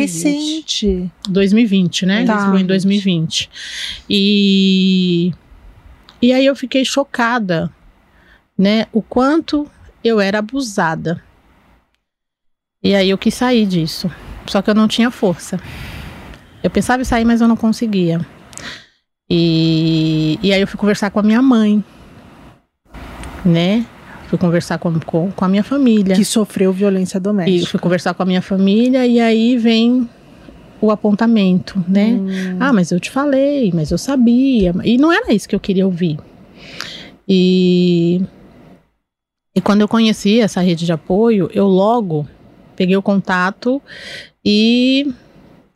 recente. 0.87 1.11
2020, 1.31 2.05
né? 2.05 2.25
Tá. 2.27 2.51
Foi 2.51 2.61
em 2.61 2.67
2020. 2.67 3.49
E 4.31 5.33
e 6.21 6.31
aí 6.35 6.45
eu 6.45 6.55
fiquei 6.55 6.85
chocada, 6.85 7.71
né? 8.59 8.85
O 8.93 9.01
quanto 9.01 9.67
eu 10.03 10.21
era 10.21 10.39
abusada. 10.39 11.23
E 12.83 12.95
aí 12.95 13.11
eu 13.11 13.19
quis 13.19 13.35
sair 13.35 13.67
disso. 13.67 14.11
Só 14.47 14.63
que 14.63 14.71
eu 14.71 14.75
não 14.75 14.89
tinha 14.89 15.11
força. 15.11 15.61
Eu 16.63 16.71
pensava 16.71 17.03
em 17.03 17.05
sair, 17.05 17.25
mas 17.25 17.41
eu 17.41 17.49
não 17.49 17.57
conseguia. 17.57 18.21
E, 19.29 20.39
e 20.43 20.53
aí 20.53 20.61
eu 20.61 20.67
fui 20.67 20.79
conversar 20.79 21.11
com 21.11 21.21
a 21.21 21.23
minha 21.23 21.41
mãe, 21.41 21.85
né? 23.45 23.87
Fui 24.29 24.39
conversar 24.39 24.79
com, 24.79 24.99
com, 25.01 25.31
com 25.31 25.45
a 25.45 25.49
minha 25.49 25.63
família. 25.63 26.15
Que 26.17 26.25
sofreu 26.25 26.73
violência 26.73 27.19
E 27.19 27.21
doméstica. 27.21 27.71
fui 27.71 27.81
conversar 27.81 28.15
com 28.15 28.23
a 28.23 28.27
minha 28.27 28.43
família 28.43 29.07
e 29.07 29.21
aí 29.21 29.57
vem 29.57 30.09
o 30.81 30.91
apontamento, 30.91 31.85
né? 31.87 32.13
Hum. 32.13 32.57
Ah, 32.59 32.73
mas 32.73 32.91
eu 32.91 32.99
te 32.99 33.11
falei, 33.11 33.71
mas 33.75 33.91
eu 33.91 33.99
sabia. 33.99 34.75
E 34.85 34.97
não 34.99 35.13
era 35.13 35.33
isso 35.33 35.49
que 35.49 35.55
eu 35.55 35.61
queria 35.61 35.85
ouvir. 35.85 36.19
E, 37.29 38.23
e 39.61 39.63
quando 39.63 39.83
eu 39.83 39.89
conheci 39.89 40.41
essa 40.41 40.63
rede 40.63 40.87
de 40.87 40.93
apoio, 40.93 41.51
eu 41.53 41.67
logo 41.67 42.27
peguei 42.75 42.97
o 42.97 43.03
contato 43.03 43.81
e, 44.43 45.13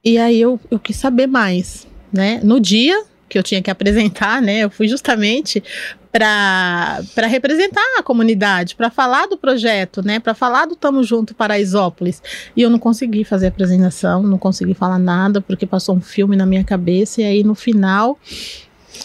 e 0.02 0.16
aí 0.16 0.40
eu, 0.40 0.58
eu 0.70 0.78
quis 0.78 0.96
saber 0.96 1.26
mais, 1.26 1.86
né? 2.10 2.40
No 2.42 2.58
dia 2.58 3.04
que 3.28 3.38
eu 3.38 3.42
tinha 3.42 3.60
que 3.60 3.70
apresentar, 3.70 4.40
né? 4.40 4.60
Eu 4.60 4.70
fui 4.70 4.88
justamente 4.88 5.62
para 6.10 7.26
representar 7.28 7.84
a 7.98 8.02
comunidade, 8.02 8.74
para 8.74 8.88
falar 8.88 9.26
do 9.26 9.36
projeto, 9.36 10.02
né? 10.02 10.18
Para 10.18 10.32
falar 10.32 10.64
do 10.64 10.74
Tamo 10.74 11.02
Junto 11.02 11.34
Paraisópolis. 11.34 12.22
E 12.56 12.62
eu 12.62 12.70
não 12.70 12.78
consegui 12.78 13.22
fazer 13.22 13.44
a 13.44 13.48
apresentação, 13.50 14.22
não 14.22 14.38
consegui 14.38 14.72
falar 14.72 14.98
nada, 14.98 15.42
porque 15.42 15.66
passou 15.66 15.94
um 15.94 16.00
filme 16.00 16.36
na 16.36 16.46
minha 16.46 16.64
cabeça. 16.64 17.20
E 17.20 17.24
aí, 17.24 17.44
no 17.44 17.54
final, 17.54 18.18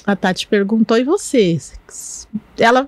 a 0.05 0.15
Tati 0.15 0.47
perguntou: 0.47 0.97
e 0.97 1.03
você? 1.03 1.57
Ela 2.57 2.87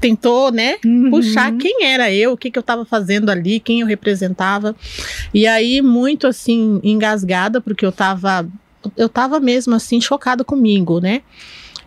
tentou, 0.00 0.50
né? 0.50 0.76
Uhum. 0.84 1.10
Puxar 1.10 1.52
quem 1.56 1.84
era 1.84 2.12
eu, 2.12 2.32
o 2.32 2.36
que, 2.36 2.50
que 2.50 2.58
eu 2.58 2.60
estava 2.60 2.84
fazendo 2.84 3.30
ali, 3.30 3.60
quem 3.60 3.80
eu 3.80 3.86
representava. 3.86 4.74
E 5.32 5.46
aí, 5.46 5.80
muito 5.82 6.26
assim, 6.26 6.80
engasgada, 6.82 7.60
porque 7.60 7.84
eu 7.84 7.90
estava 7.90 8.46
eu 8.96 9.08
tava 9.08 9.40
mesmo 9.40 9.74
assim, 9.74 10.00
chocada 10.00 10.44
comigo, 10.44 11.00
né? 11.00 11.22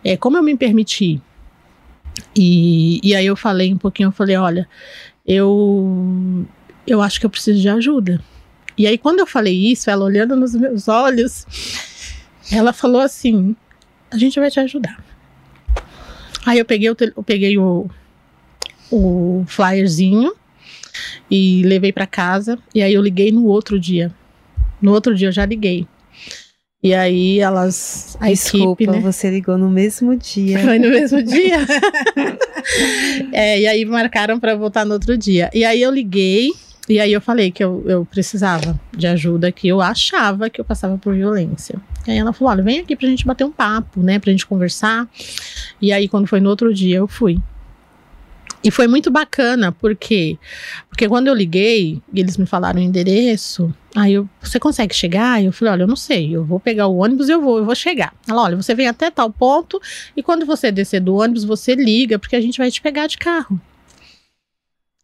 É, 0.04 0.16
como 0.16 0.36
eu 0.36 0.42
me 0.42 0.56
permiti. 0.56 1.20
E, 2.36 3.00
e 3.02 3.14
aí 3.14 3.26
eu 3.26 3.36
falei 3.36 3.72
um 3.72 3.78
pouquinho, 3.78 4.08
eu 4.08 4.12
falei, 4.12 4.36
olha, 4.36 4.68
eu, 5.26 6.46
eu 6.86 7.00
acho 7.00 7.20
que 7.20 7.26
eu 7.26 7.30
preciso 7.30 7.60
de 7.60 7.68
ajuda. 7.68 8.20
E 8.76 8.86
aí, 8.86 8.96
quando 8.96 9.20
eu 9.20 9.26
falei 9.26 9.54
isso, 9.54 9.90
ela 9.90 10.04
olhando 10.04 10.34
nos 10.34 10.54
meus 10.54 10.88
olhos, 10.88 11.46
ela 12.50 12.72
falou 12.72 13.00
assim: 13.00 13.54
a 14.10 14.16
gente 14.16 14.40
vai 14.40 14.50
te 14.50 14.58
ajudar. 14.58 15.04
Aí 16.46 16.58
eu 16.58 16.64
peguei 16.64 16.90
o, 16.90 16.96
eu 16.98 17.22
peguei 17.22 17.58
o, 17.58 17.90
o 18.90 19.44
flyerzinho 19.46 20.32
e 21.30 21.62
levei 21.64 21.92
para 21.92 22.06
casa. 22.06 22.58
E 22.74 22.82
aí 22.82 22.92
eu 22.94 23.02
liguei 23.02 23.30
no 23.32 23.46
outro 23.46 23.78
dia. 23.78 24.12
No 24.80 24.92
outro 24.92 25.14
dia 25.14 25.28
eu 25.28 25.32
já 25.32 25.44
liguei. 25.44 25.86
E 26.82 26.94
aí 26.94 27.38
elas, 27.40 28.16
a 28.18 28.28
Desculpa, 28.28 28.82
equipe, 28.82 28.96
né? 28.98 29.02
você 29.02 29.30
ligou 29.30 29.58
no 29.58 29.68
mesmo 29.68 30.16
dia. 30.16 30.58
Foi 30.60 30.78
no 30.78 30.88
mesmo 30.88 31.20
dia. 31.22 31.58
é, 33.32 33.60
e 33.60 33.66
aí 33.66 33.84
marcaram 33.84 34.40
para 34.40 34.54
voltar 34.56 34.86
no 34.86 34.94
outro 34.94 35.16
dia. 35.16 35.50
E 35.52 35.62
aí 35.62 35.82
eu 35.82 35.90
liguei, 35.90 36.50
e 36.88 36.98
aí 36.98 37.12
eu 37.12 37.20
falei 37.20 37.50
que 37.50 37.62
eu, 37.62 37.84
eu 37.86 38.06
precisava 38.06 38.80
de 38.96 39.06
ajuda, 39.06 39.52
que 39.52 39.68
eu 39.68 39.82
achava 39.82 40.48
que 40.48 40.58
eu 40.58 40.64
passava 40.64 40.96
por 40.96 41.14
violência. 41.14 41.78
E 42.06 42.12
aí 42.12 42.16
ela 42.18 42.32
falou: 42.32 42.50
olha, 42.52 42.62
vem 42.62 42.78
aqui 42.78 42.96
pra 42.96 43.08
gente 43.08 43.26
bater 43.26 43.44
um 43.44 43.52
papo, 43.52 44.00
né? 44.00 44.18
Pra 44.18 44.30
gente 44.30 44.46
conversar. 44.46 45.06
E 45.82 45.92
aí, 45.92 46.08
quando 46.08 46.26
foi 46.26 46.40
no 46.40 46.48
outro 46.48 46.72
dia, 46.72 46.96
eu 46.96 47.06
fui. 47.06 47.38
E 48.62 48.70
foi 48.70 48.86
muito 48.86 49.10
bacana, 49.10 49.72
porque 49.72 50.38
porque 50.88 51.08
quando 51.08 51.28
eu 51.28 51.34
liguei 51.34 52.02
e 52.12 52.20
eles 52.20 52.36
me 52.36 52.44
falaram 52.44 52.78
o 52.78 52.82
endereço, 52.82 53.74
aí 53.96 54.12
eu, 54.12 54.28
você 54.40 54.60
consegue 54.60 54.94
chegar? 54.94 55.42
Eu 55.42 55.50
falei, 55.50 55.72
olha, 55.72 55.82
eu 55.84 55.86
não 55.86 55.96
sei, 55.96 56.36
eu 56.36 56.44
vou 56.44 56.60
pegar 56.60 56.86
o 56.86 56.98
ônibus 56.98 57.28
e 57.28 57.32
eu 57.32 57.40
vou, 57.40 57.58
eu 57.58 57.64
vou 57.64 57.74
chegar. 57.74 58.14
Ela, 58.28 58.42
olha, 58.42 58.56
você 58.56 58.74
vem 58.74 58.86
até 58.86 59.10
tal 59.10 59.30
ponto 59.30 59.80
e 60.14 60.22
quando 60.22 60.44
você 60.44 60.70
descer 60.70 61.00
do 61.00 61.14
ônibus, 61.14 61.44
você 61.44 61.74
liga, 61.74 62.18
porque 62.18 62.36
a 62.36 62.40
gente 62.40 62.58
vai 62.58 62.70
te 62.70 62.82
pegar 62.82 63.06
de 63.06 63.16
carro. 63.16 63.58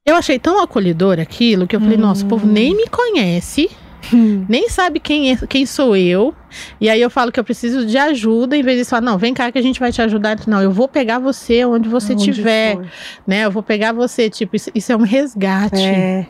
Eu 0.04 0.14
achei 0.14 0.38
tão 0.38 0.62
acolhedor 0.62 1.18
aquilo 1.18 1.66
que 1.66 1.74
eu 1.74 1.80
falei, 1.80 1.96
nossa, 1.96 2.24
o 2.24 2.28
povo 2.28 2.46
nem 2.46 2.76
me 2.76 2.86
conhece, 2.86 3.70
Hum. 4.12 4.44
nem 4.48 4.68
sabe 4.68 5.00
quem, 5.00 5.32
é, 5.32 5.37
quem 5.48 5.66
sou 5.66 5.96
eu. 5.96 6.35
E 6.80 6.88
aí 6.88 7.00
eu 7.00 7.11
falo 7.11 7.32
que 7.32 7.40
eu 7.40 7.44
preciso 7.44 7.85
de 7.85 7.98
ajuda, 7.98 8.56
em 8.56 8.62
vez 8.62 8.78
de 8.78 8.85
falar, 8.85 9.02
não, 9.02 9.18
vem 9.18 9.35
cá 9.35 9.50
que 9.50 9.59
a 9.59 9.62
gente 9.62 9.80
vai 9.80 9.90
te 9.92 10.00
ajudar. 10.00 10.38
Não, 10.46 10.62
eu 10.62 10.70
vou 10.70 10.87
pegar 10.88 11.18
você 11.18 11.64
onde 11.64 11.88
você 11.88 12.14
estiver, 12.14 12.76
for. 12.76 12.87
né? 13.26 13.44
Eu 13.44 13.50
vou 13.50 13.62
pegar 13.62 13.92
você, 13.92 14.30
tipo, 14.30 14.54
isso, 14.56 14.70
isso 14.74 14.92
é 14.92 14.96
um 14.96 15.02
resgate, 15.02 15.82
É, 15.82 16.26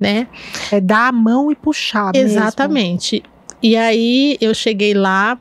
né? 0.00 0.26
é 0.72 0.80
dar 0.80 1.08
a 1.08 1.12
mão 1.12 1.50
e 1.50 1.54
puxar 1.54 2.12
mesmo. 2.12 2.38
Exatamente. 2.38 3.22
E 3.62 3.76
aí 3.76 4.36
eu 4.40 4.54
cheguei 4.54 4.94
lá 4.94 5.38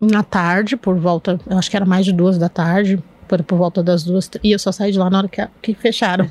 na 0.00 0.22
tarde, 0.22 0.76
por 0.76 0.96
volta, 0.98 1.40
eu 1.48 1.58
acho 1.58 1.70
que 1.70 1.76
era 1.76 1.84
mais 1.86 2.04
de 2.04 2.12
duas 2.12 2.38
da 2.38 2.48
tarde, 2.48 3.02
por, 3.28 3.42
por 3.42 3.58
volta 3.58 3.82
das 3.82 4.02
duas, 4.02 4.30
e 4.42 4.52
eu 4.52 4.58
só 4.58 4.72
saí 4.72 4.90
de 4.90 4.98
lá 4.98 5.10
na 5.10 5.18
hora 5.18 5.28
que, 5.28 5.46
que 5.62 5.74
fecharam. 5.74 6.28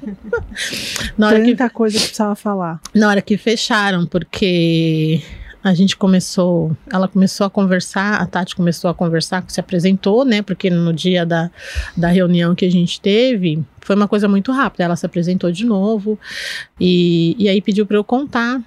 na, 1.18 1.28
hora 1.28 1.42
que, 1.42 1.52
Tanta 1.52 1.70
coisa 1.70 1.98
que 1.98 2.04
precisava 2.04 2.36
falar. 2.36 2.82
na 2.94 3.10
hora 3.10 3.22
que 3.22 3.38
fecharam, 3.38 4.06
porque 4.06 5.22
a 5.64 5.74
gente 5.74 5.96
começou, 5.96 6.76
ela 6.92 7.08
começou 7.08 7.46
a 7.46 7.50
conversar, 7.50 8.22
a 8.22 8.26
Tati 8.26 8.56
começou 8.56 8.90
a 8.90 8.94
conversar, 8.94 9.44
se 9.48 9.60
apresentou, 9.60 10.26
né? 10.26 10.42
Porque 10.42 10.70
no 10.70 10.94
dia 10.94 11.26
da, 11.26 11.52
da 11.96 12.08
reunião 12.08 12.56
que 12.56 12.66
a 12.66 12.72
gente 12.72 13.00
teve, 13.00 13.64
foi 13.82 13.96
uma 13.96 14.08
coisa 14.08 14.28
muito 14.28 14.52
rápida. 14.52 14.84
Ela 14.84 14.96
se 14.96 15.06
apresentou 15.06 15.52
de 15.52 15.66
novo 15.66 16.20
e, 16.80 17.36
e 17.38 17.50
aí 17.50 17.62
pediu 17.62 17.86
para 17.86 17.98
eu 17.98 18.04
contar, 18.04 18.62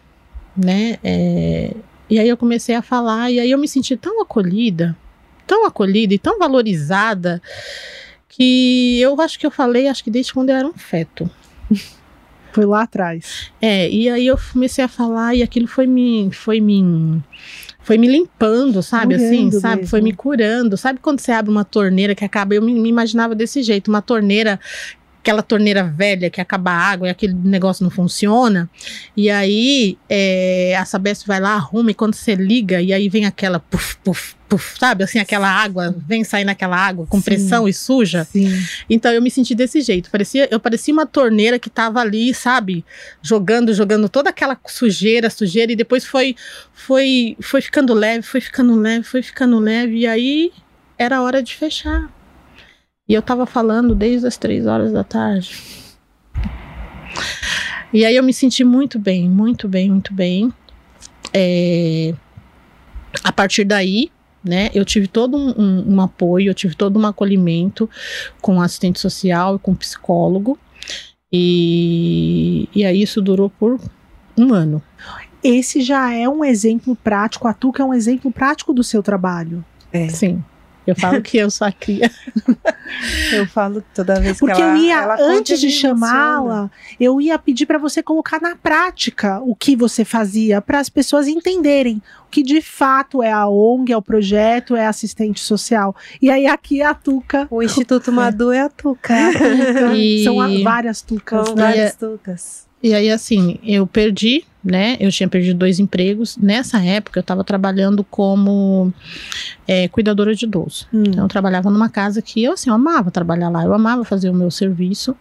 né? 0.57 0.99
é, 1.03 1.75
e 2.11 2.19
aí 2.19 2.29
eu 2.29 2.37
comecei 2.37 2.75
a 2.75 2.83
falar, 2.83 3.31
e 3.31 3.39
aí 3.39 3.53
eu 3.53 3.57
me 3.57 3.69
senti 3.69 3.97
tão 3.97 4.21
acolhida, 4.21 4.97
tão 5.47 5.65
acolhida 5.65 6.13
e 6.13 6.19
tão 6.19 6.41
valorizada, 6.41 7.41
que 8.31 9.01
eu 9.01 9.21
acho 9.21 9.39
que 9.39 9.45
eu 9.45 9.51
falei, 9.51 9.89
acho 9.89 10.03
que 10.03 10.11
desde 10.11 10.33
quando 10.33 10.51
eu 10.51 10.57
era 10.57 10.67
um 10.67 10.73
feto. 10.73 11.29
Foi 12.53 12.65
lá 12.65 12.83
atrás. 12.83 13.53
É, 13.61 13.89
e 13.89 14.09
aí 14.09 14.27
eu 14.27 14.39
comecei 14.53 14.83
a 14.83 14.89
falar 14.89 15.37
e 15.37 15.43
aquilo 15.43 15.69
foi 15.69 15.87
me 15.87 16.31
foi 16.33 16.61
me 16.61 17.23
foi 17.81 17.97
me 17.97 18.09
limpando, 18.09 18.83
sabe 18.83 19.15
assim, 19.15 19.53
sabe? 19.53 19.77
mesmo. 19.77 19.89
Foi 19.89 20.01
me 20.01 20.13
curando. 20.13 20.77
Sabe 20.77 20.99
quando 21.01 21.21
você 21.21 21.31
abre 21.31 21.51
uma 21.51 21.65
torneira 21.65 22.13
que 22.13 22.25
acaba, 22.25 22.53
eu 22.53 22.61
me, 22.61 22.75
me 22.75 22.89
imaginava 22.89 23.37
desse 23.37 23.63
jeito, 23.63 23.89
uma 23.89 24.03
torneira 24.03 24.59
aquela 25.21 25.43
torneira 25.43 25.85
velha 25.85 26.31
que 26.31 26.41
acaba 26.41 26.71
a 26.71 26.79
água 26.79 27.07
e 27.07 27.11
aquele 27.11 27.35
negócio 27.35 27.85
não 27.85 27.91
funciona. 27.91 28.69
E 29.15 29.29
aí 29.31 29.99
é, 30.09 30.75
a 30.79 30.85
Sabesp 30.85 31.27
vai 31.27 31.39
lá, 31.39 31.53
arruma, 31.55 31.91
e 31.91 31.95
quando 31.95 32.15
você 32.15 32.35
liga, 32.35 32.81
e 32.81 32.93
aí 32.93 33.09
vem 33.09 33.27
aquela 33.27 33.61
puf, 33.61 33.97
puf, 34.03 34.35
puf, 34.49 34.79
sabe? 34.79 35.05
Assim, 35.05 35.19
aquela 35.19 35.49
água, 35.49 35.95
vem 36.07 36.25
sair 36.25 36.45
naquela 36.45 36.77
água 36.77 37.07
com 37.07 37.19
Sim. 37.19 37.25
pressão 37.25 37.69
e 37.69 37.73
suja. 37.73 38.25
Sim. 38.25 38.51
Então 38.89 39.13
eu 39.13 39.21
me 39.21 39.31
senti 39.31 39.55
desse 39.55 39.83
jeito. 39.83 40.11
Parecia, 40.11 40.49
eu 40.51 40.59
parecia 40.59 40.93
uma 40.93 41.07
torneira 41.07 41.59
que 41.59 41.69
tava 41.69 42.01
ali, 42.01 42.33
sabe, 42.33 42.83
jogando, 43.21 43.75
jogando 43.75 44.09
toda 44.09 44.31
aquela 44.31 44.59
sujeira, 44.67 45.29
sujeira 45.29 45.73
e 45.73 45.77
depois 45.77 46.05
foi 46.05 46.35
foi 46.73 47.37
foi 47.41 47.61
ficando 47.61 47.93
leve, 47.93 48.23
foi 48.23 48.41
ficando 48.41 48.75
leve, 48.75 49.05
foi 49.05 49.23
ficando 49.23 49.59
leve 49.59 49.99
e 49.99 50.07
aí 50.07 50.51
era 50.97 51.21
hora 51.21 51.43
de 51.43 51.55
fechar. 51.55 52.09
E 53.11 53.15
eu 53.15 53.21
tava 53.21 53.45
falando 53.45 53.93
desde 53.93 54.25
as 54.25 54.37
três 54.37 54.69
horas 54.69 54.93
da 54.93 55.03
tarde. 55.03 55.61
E 57.93 58.05
aí 58.05 58.15
eu 58.15 58.23
me 58.23 58.33
senti 58.33 58.63
muito 58.63 59.01
bem, 59.01 59.29
muito 59.29 59.67
bem, 59.67 59.91
muito 59.91 60.15
bem. 60.15 60.53
É, 61.35 62.15
a 63.25 63.33
partir 63.33 63.65
daí, 63.65 64.13
né, 64.45 64.71
eu 64.73 64.85
tive 64.85 65.09
todo 65.09 65.37
um, 65.37 65.51
um, 65.61 65.95
um, 65.97 66.01
apoio, 66.01 66.51
eu 66.51 66.55
tive 66.55 66.77
todo 66.77 67.01
um 67.01 67.05
acolhimento 67.05 67.91
com 68.41 68.63
assistente 68.63 69.01
social 69.01 69.57
e 69.57 69.59
com 69.59 69.75
psicólogo. 69.75 70.57
E, 71.33 72.69
e 72.73 72.85
aí 72.85 73.03
isso 73.03 73.21
durou 73.21 73.51
por 73.51 73.81
um 74.39 74.55
ano. 74.55 74.81
Esse 75.43 75.83
já 75.83 76.15
é 76.15 76.29
um 76.29 76.45
exemplo 76.45 76.95
prático, 76.95 77.49
a 77.49 77.53
Tuca 77.53 77.83
é 77.83 77.87
um 77.87 77.93
exemplo 77.93 78.31
prático 78.31 78.73
do 78.73 78.85
seu 78.85 79.03
trabalho. 79.03 79.65
É. 79.93 80.09
Sim. 80.11 80.45
Eu 80.87 80.97
falo 80.97 81.21
que 81.21 81.37
eu 81.37 81.51
sou 81.51 81.67
a 81.67 81.73
cria. 81.73 82.11
eu 83.33 83.47
falo 83.47 83.83
toda 83.95 84.19
vez 84.21 84.39
Porque 84.39 84.55
que 84.55 84.61
ela 84.61 84.73
Porque 84.73 84.81
eu 84.81 84.87
ia, 84.87 85.03
ela 85.03 85.17
antes 85.21 85.61
de 85.61 85.71
chamá-la, 85.71 86.71
eu 86.99 87.21
ia 87.21 87.39
pedir 87.39 87.67
para 87.67 87.79
você 87.79 88.03
colocar 88.03 88.41
na 88.41 88.57
prática 88.57 89.41
o 89.41 89.55
que 89.55 89.77
você 89.77 90.05
fazia, 90.05 90.61
para 90.61 90.81
as 90.81 90.89
pessoas 90.89 91.29
entenderem 91.29 92.03
o 92.27 92.31
que 92.31 92.43
de 92.43 92.61
fato 92.61 93.23
é 93.23 93.31
a 93.31 93.49
ONG, 93.49 93.93
é 93.93 93.97
o 93.97 94.03
projeto, 94.03 94.75
é 94.75 94.87
assistente 94.87 95.41
social. 95.41 95.95
E 96.21 96.31
aí 96.31 96.47
aqui 96.47 96.81
é 96.81 96.87
a 96.87 96.95
Tuca. 96.95 97.47
O 97.51 97.63
Instituto 97.63 98.13
Madu 98.13 98.53
é 98.53 98.61
a 98.61 98.69
Tuca. 98.69 99.15
É 99.15 99.29
a 99.29 99.33
tuca. 99.33 99.97
E... 99.97 100.25
São 100.25 100.37
várias 100.63 101.03
Tucas. 101.03 101.47
São 101.47 101.55
né? 101.57 101.63
várias 101.63 101.95
Tucas. 101.97 102.70
E 102.83 102.95
aí, 102.95 103.11
assim, 103.11 103.59
eu 103.63 103.87
perdi, 103.87 104.45
né? 104.65 104.97
Eu 104.99 105.11
tinha 105.11 105.29
perdido 105.29 105.59
dois 105.59 105.79
empregos. 105.79 106.37
Nessa 106.39 106.83
época, 106.83 107.19
eu 107.19 107.23
estava 107.23 107.45
trabalhando 107.45 108.03
como 108.03 108.93
é, 109.69 109.87
cuidadora 109.89 110.35
de 110.35 110.47
idoso. 110.47 110.87
Hum. 110.93 111.03
Então, 111.07 111.25
eu 111.25 111.29
trabalhava 111.29 111.71
numa 111.71 111.91
casa 111.91 112.23
que 112.23 112.43
eu, 112.43 112.53
assim, 112.53 112.71
eu 112.71 112.75
amava 112.75 113.11
trabalhar 113.11 113.51
lá. 113.51 113.65
Eu 113.65 113.75
amava 113.75 114.03
fazer 114.05 114.31
o 114.31 114.35
meu 114.35 114.51
serviço 114.51 115.15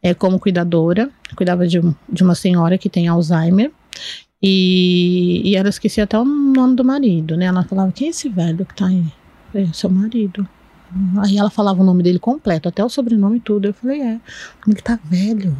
é, 0.00 0.14
como 0.14 0.38
cuidadora. 0.38 1.10
Eu 1.28 1.36
cuidava 1.36 1.66
de, 1.66 1.80
de 2.08 2.22
uma 2.22 2.36
senhora 2.36 2.78
que 2.78 2.88
tem 2.88 3.08
Alzheimer. 3.08 3.72
E, 4.40 5.42
e 5.44 5.56
ela 5.56 5.68
esquecia 5.68 6.04
até 6.04 6.18
o 6.18 6.24
nome 6.24 6.74
do 6.74 6.84
marido, 6.84 7.36
né? 7.36 7.46
Ela 7.46 7.64
falava, 7.64 7.92
quem 7.92 8.08
é 8.08 8.10
esse 8.10 8.28
velho 8.28 8.66
que 8.66 8.74
tá 8.74 8.86
aí? 8.86 9.04
É 9.54 9.66
seu 9.72 9.90
marido. 9.90 10.46
Aí 11.18 11.38
ela 11.38 11.50
falava 11.50 11.80
o 11.80 11.84
nome 11.84 12.02
dele 12.02 12.18
completo, 12.18 12.68
até 12.68 12.84
o 12.84 12.88
sobrenome 12.88 13.38
e 13.38 13.40
tudo. 13.40 13.66
Eu 13.66 13.74
falei, 13.74 14.02
é, 14.02 14.20
ele 14.66 14.82
tá 14.82 14.98
velho. 15.04 15.56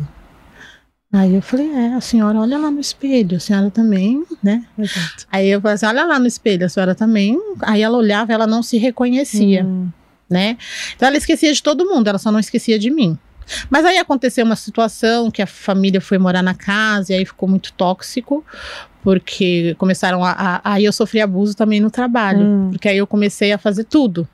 Aí 1.13 1.35
eu 1.35 1.43
falei, 1.43 1.71
é, 1.71 1.93
a 1.93 2.01
senhora 2.01 2.39
olha 2.39 2.57
lá 2.57 2.71
no 2.71 2.81
espelho, 2.81 3.37
a 3.37 3.41
senhora 3.41 3.71
também, 3.71 4.25
né? 4.43 4.65
Exato. 4.79 5.27
Aí 5.31 5.49
eu 5.51 5.61
falei 5.61 5.75
assim, 5.75 5.87
olha 5.87 6.05
lá 6.05 6.19
no 6.19 6.27
espelho, 6.27 6.65
a 6.65 6.69
senhora 6.71 6.95
também. 6.95 7.39
Aí 7.61 7.83
ela 7.83 7.99
olhava, 7.99 8.33
ela 8.33 8.47
não 8.47 8.63
se 8.63 8.79
reconhecia, 8.79 9.63
hum. 9.63 9.89
né? 10.29 10.57
Então 10.97 11.07
ela 11.07 11.19
esquecia 11.19 11.53
de 11.53 11.63
todo 11.63 11.85
mundo, 11.85 12.09
ela 12.09 12.19
só 12.19 12.33
não 12.33 12.41
esquecia 12.41 12.79
de 12.79 12.91
mim. 12.91 13.19
Mas 13.69 13.85
aí 13.85 13.99
aconteceu 13.99 14.43
uma 14.43 14.57
situação 14.57 15.31
que 15.31 15.43
a 15.43 15.47
família 15.47 16.01
foi 16.01 16.17
morar 16.17 16.43
na 16.43 16.55
casa 16.55 17.13
e 17.13 17.17
aí 17.17 17.27
ficou 17.27 17.47
muito 17.47 17.75
tóxico, 17.75 18.43
porque 19.03 19.75
começaram 19.79 20.25
a. 20.25 20.31
a 20.31 20.61
aí 20.73 20.87
eu 20.87 20.93
sofri 20.93 21.21
abuso 21.21 21.55
também 21.55 21.79
no 21.79 21.91
trabalho, 21.91 22.41
hum. 22.41 22.69
porque 22.71 22.89
aí 22.89 22.97
eu 22.97 23.07
comecei 23.07 23.53
a 23.53 23.59
fazer 23.59 23.85
tudo 23.85 24.27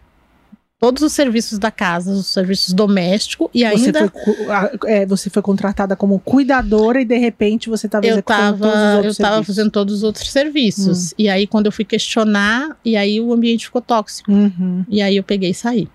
todos 0.78 1.02
os 1.02 1.12
serviços 1.12 1.58
da 1.58 1.70
casa, 1.70 2.12
os 2.12 2.26
serviços 2.26 2.72
domésticos 2.72 3.48
e 3.52 3.64
ainda 3.64 4.00
você 4.00 4.10
foi, 4.10 4.92
é, 4.92 5.06
você 5.06 5.28
foi 5.28 5.42
contratada 5.42 5.96
como 5.96 6.18
cuidadora 6.20 7.00
e 7.00 7.04
de 7.04 7.18
repente 7.18 7.68
você 7.68 7.86
estava 7.86 8.06
eu 8.06 8.20
estava 8.20 9.00
eu 9.02 9.10
estava 9.10 9.42
fazendo 9.42 9.70
todos 9.70 9.96
os 9.96 10.02
outros 10.02 10.30
serviços. 10.30 11.12
Hum. 11.12 11.14
e 11.18 11.28
aí 11.28 11.46
quando 11.46 11.66
eu 11.66 11.72
fui 11.72 11.84
questionar 11.84 12.76
e 12.84 12.96
aí 12.96 13.20
o 13.20 13.32
ambiente 13.32 13.66
ficou 13.66 13.82
tóxico. 13.82 14.30
Uhum. 14.30 14.84
e 14.88 15.02
aí 15.02 15.16
eu 15.16 15.24
peguei 15.24 15.50
e 15.50 15.54
saí. 15.54 15.88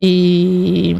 E 0.00 0.96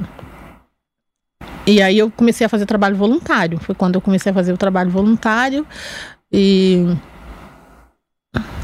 e 1.64 1.80
aí 1.82 1.98
eu 1.98 2.10
comecei 2.10 2.44
a 2.44 2.48
fazer 2.48 2.66
trabalho 2.66 2.96
voluntário. 2.96 3.58
Foi 3.58 3.74
quando 3.74 3.96
eu 3.96 4.00
comecei 4.00 4.32
a 4.32 4.34
fazer 4.34 4.52
o 4.52 4.56
trabalho 4.56 4.90
voluntário. 4.90 5.66
E 6.32 6.96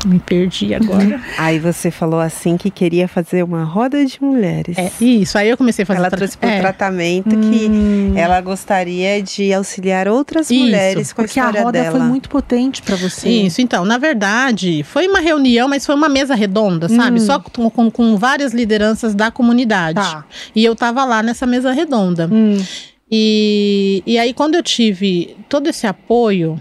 me 0.05 0.19
perdi 0.19 0.75
agora. 0.75 1.21
Aí 1.39 1.59
você 1.59 1.91
falou 1.91 2.21
assim 2.21 2.57
que 2.57 2.71
queria 2.71 3.09
fazer 3.09 3.43
uma 3.43 3.65
roda 3.65 4.05
de 4.05 4.23
mulheres. 4.23 4.77
É, 4.77 4.91
isso, 5.01 5.39
aí 5.39 5.49
eu 5.49 5.57
comecei 5.57 5.83
a 5.83 5.87
fazer 5.87 5.99
Ela 5.99 6.11
trouxe 6.11 6.37
para 6.37 6.49
o 6.49 6.53
é. 6.53 6.61
tratamento 6.61 7.35
hum. 7.35 8.13
que 8.13 8.19
ela 8.19 8.41
gostaria 8.41 9.23
de 9.23 9.53
auxiliar 9.53 10.09
outras 10.09 10.51
isso, 10.51 10.61
mulheres 10.61 11.13
com 11.13 11.23
a 11.23 11.25
história 11.25 11.53
dela. 11.53 11.65
Porque 11.65 11.79
a 11.79 11.83
roda 11.85 11.99
foi 11.99 12.09
muito 12.09 12.29
potente 12.29 12.83
para 12.83 12.97
você. 12.97 13.29
Isso, 13.29 13.61
então, 13.61 13.85
na 13.85 13.99
verdade, 13.99 14.83
foi 14.83 15.07
uma 15.09 15.21
reunião, 15.21 15.69
mas 15.69 15.87
foi 15.87 15.95
uma 15.95 16.09
mesa 16.09 16.35
redonda, 16.35 16.89
sabe? 16.89 17.19
Hum. 17.19 17.25
Só 17.25 17.39
com, 17.39 17.71
com, 17.71 17.91
com, 17.91 18.17
várias 18.17 18.53
lideranças 18.53 19.15
da 19.15 19.31
comunidade. 19.31 20.01
Tá. 20.01 20.25
E 20.55 20.65
eu 20.65 20.75
tava 20.77 21.05
lá 21.05 21.23
nessa 21.23 21.47
mesa 21.47 21.73
redonda. 21.73 22.29
Hum. 22.31 22.63
E, 23.11 24.03
e 24.07 24.19
aí, 24.19 24.33
quando 24.33 24.55
eu 24.55 24.63
tive 24.63 25.37
todo 25.49 25.69
esse 25.69 25.87
apoio, 25.87 26.61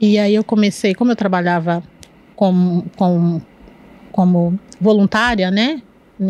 e 0.00 0.18
aí 0.18 0.34
eu 0.34 0.44
comecei, 0.44 0.94
como 0.94 1.12
eu 1.12 1.16
trabalhava 1.16 1.82
como, 2.34 2.84
como, 2.96 3.42
como 4.12 4.58
voluntária, 4.80 5.50
né? 5.50 5.82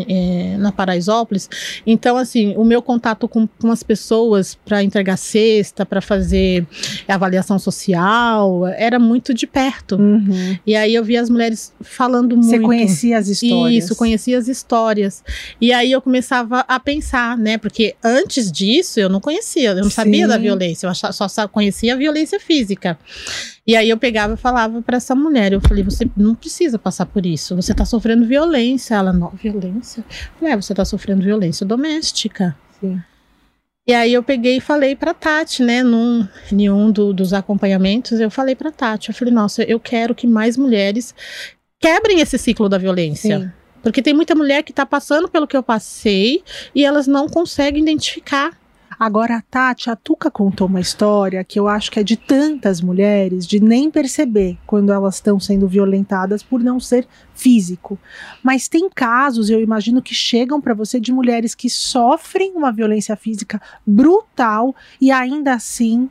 É, 0.09 0.57
na 0.57 0.71
Paraisópolis. 0.71 1.47
Então, 1.85 2.17
assim, 2.17 2.55
o 2.57 2.65
meu 2.65 2.81
contato 2.81 3.27
com, 3.27 3.47
com 3.47 3.71
as 3.71 3.83
pessoas 3.83 4.55
para 4.55 4.83
entregar 4.83 5.15
cesta, 5.15 5.85
para 5.85 6.01
fazer 6.01 6.65
avaliação 7.07 7.59
social, 7.59 8.65
era 8.65 8.97
muito 8.97 9.31
de 9.31 9.45
perto. 9.45 9.95
Uhum. 9.95 10.57
E 10.65 10.75
aí 10.75 10.95
eu 10.95 11.03
via 11.03 11.21
as 11.21 11.29
mulheres 11.29 11.71
falando 11.81 12.35
muito. 12.35 12.49
Você 12.49 12.59
conhecia 12.59 13.19
as 13.19 13.27
histórias? 13.27 13.83
Isso, 13.83 13.95
conhecia 13.95 14.39
as 14.39 14.47
histórias. 14.47 15.23
E 15.61 15.71
aí 15.71 15.91
eu 15.91 16.01
começava 16.01 16.61
a 16.67 16.79
pensar, 16.79 17.37
né? 17.37 17.59
Porque 17.59 17.95
antes 18.03 18.51
disso 18.51 18.99
eu 18.99 19.07
não 19.07 19.21
conhecia, 19.21 19.69
eu 19.69 19.75
não 19.75 19.83
Sim. 19.83 19.89
sabia 19.91 20.27
da 20.27 20.39
violência, 20.39 20.87
eu 20.87 20.95
só 20.95 21.47
conhecia 21.47 21.93
a 21.93 21.95
violência 21.95 22.39
física. 22.39 22.97
E 23.67 23.75
aí 23.75 23.89
eu 23.89 23.97
pegava 23.97 24.35
e 24.35 24.37
falava 24.37 24.81
para 24.81 24.97
essa 24.97 25.15
mulher, 25.15 25.51
eu 25.51 25.59
falei, 25.59 25.83
você 25.83 26.07
não 26.15 26.35
precisa 26.35 26.77
passar 26.77 27.07
por 27.07 27.25
isso, 27.25 27.55
você 27.55 27.73
tá 27.73 27.83
sofrendo 27.83 28.25
violência. 28.25 28.93
Ela, 28.95 29.11
não, 29.11 29.29
violência? 29.29 30.01
Eu 30.01 30.39
falei, 30.39 30.53
é, 30.53 30.55
você 30.55 30.73
tá 30.73 30.85
sofrendo 30.85 31.23
violência 31.23 31.65
doméstica. 31.65 32.55
Sim. 32.79 33.01
E 33.87 33.93
aí 33.93 34.13
eu 34.13 34.23
peguei 34.23 34.57
e 34.57 34.61
falei 34.61 34.95
para 34.95 35.13
Tati, 35.13 35.63
né, 35.63 35.83
num, 35.83 36.27
em 36.51 36.69
um 36.69 36.91
do, 36.91 37.13
dos 37.13 37.33
acompanhamentos, 37.33 38.19
eu 38.19 38.31
falei 38.31 38.55
para 38.55 38.71
Tati, 38.71 39.09
eu 39.09 39.15
falei, 39.15 39.33
nossa, 39.33 39.63
eu 39.63 39.79
quero 39.79 40.15
que 40.15 40.25
mais 40.25 40.57
mulheres 40.57 41.13
quebrem 41.79 42.19
esse 42.19 42.37
ciclo 42.37 42.67
da 42.67 42.77
violência. 42.77 43.39
Sim. 43.39 43.51
Porque 43.83 44.01
tem 44.01 44.13
muita 44.13 44.33
mulher 44.33 44.63
que 44.63 44.71
está 44.71 44.85
passando 44.85 45.27
pelo 45.27 45.45
que 45.45 45.55
eu 45.55 45.61
passei 45.61 46.43
e 46.73 46.83
elas 46.83 47.05
não 47.05 47.29
conseguem 47.29 47.83
identificar 47.83 48.51
Agora, 48.99 49.37
a 49.37 49.41
Tati, 49.41 49.89
a 49.89 49.95
Tuca 49.95 50.31
contou 50.31 50.67
uma 50.67 50.79
história 50.79 51.43
que 51.43 51.59
eu 51.59 51.67
acho 51.67 51.91
que 51.91 51.99
é 51.99 52.03
de 52.03 52.15
tantas 52.15 52.81
mulheres 52.81 53.45
de 53.45 53.59
nem 53.59 53.91
perceber 53.91 54.57
quando 54.65 54.91
elas 54.91 55.15
estão 55.15 55.39
sendo 55.39 55.67
violentadas 55.67 56.41
por 56.41 56.61
não 56.61 56.79
ser 56.79 57.07
físico. 57.33 57.99
Mas 58.43 58.67
tem 58.67 58.89
casos, 58.89 59.49
eu 59.49 59.61
imagino, 59.61 60.01
que 60.01 60.13
chegam 60.13 60.61
para 60.61 60.73
você 60.73 60.99
de 60.99 61.11
mulheres 61.11 61.53
que 61.53 61.69
sofrem 61.69 62.53
uma 62.55 62.71
violência 62.71 63.15
física 63.15 63.61
brutal 63.85 64.75
e 64.99 65.11
ainda 65.11 65.53
assim 65.53 66.09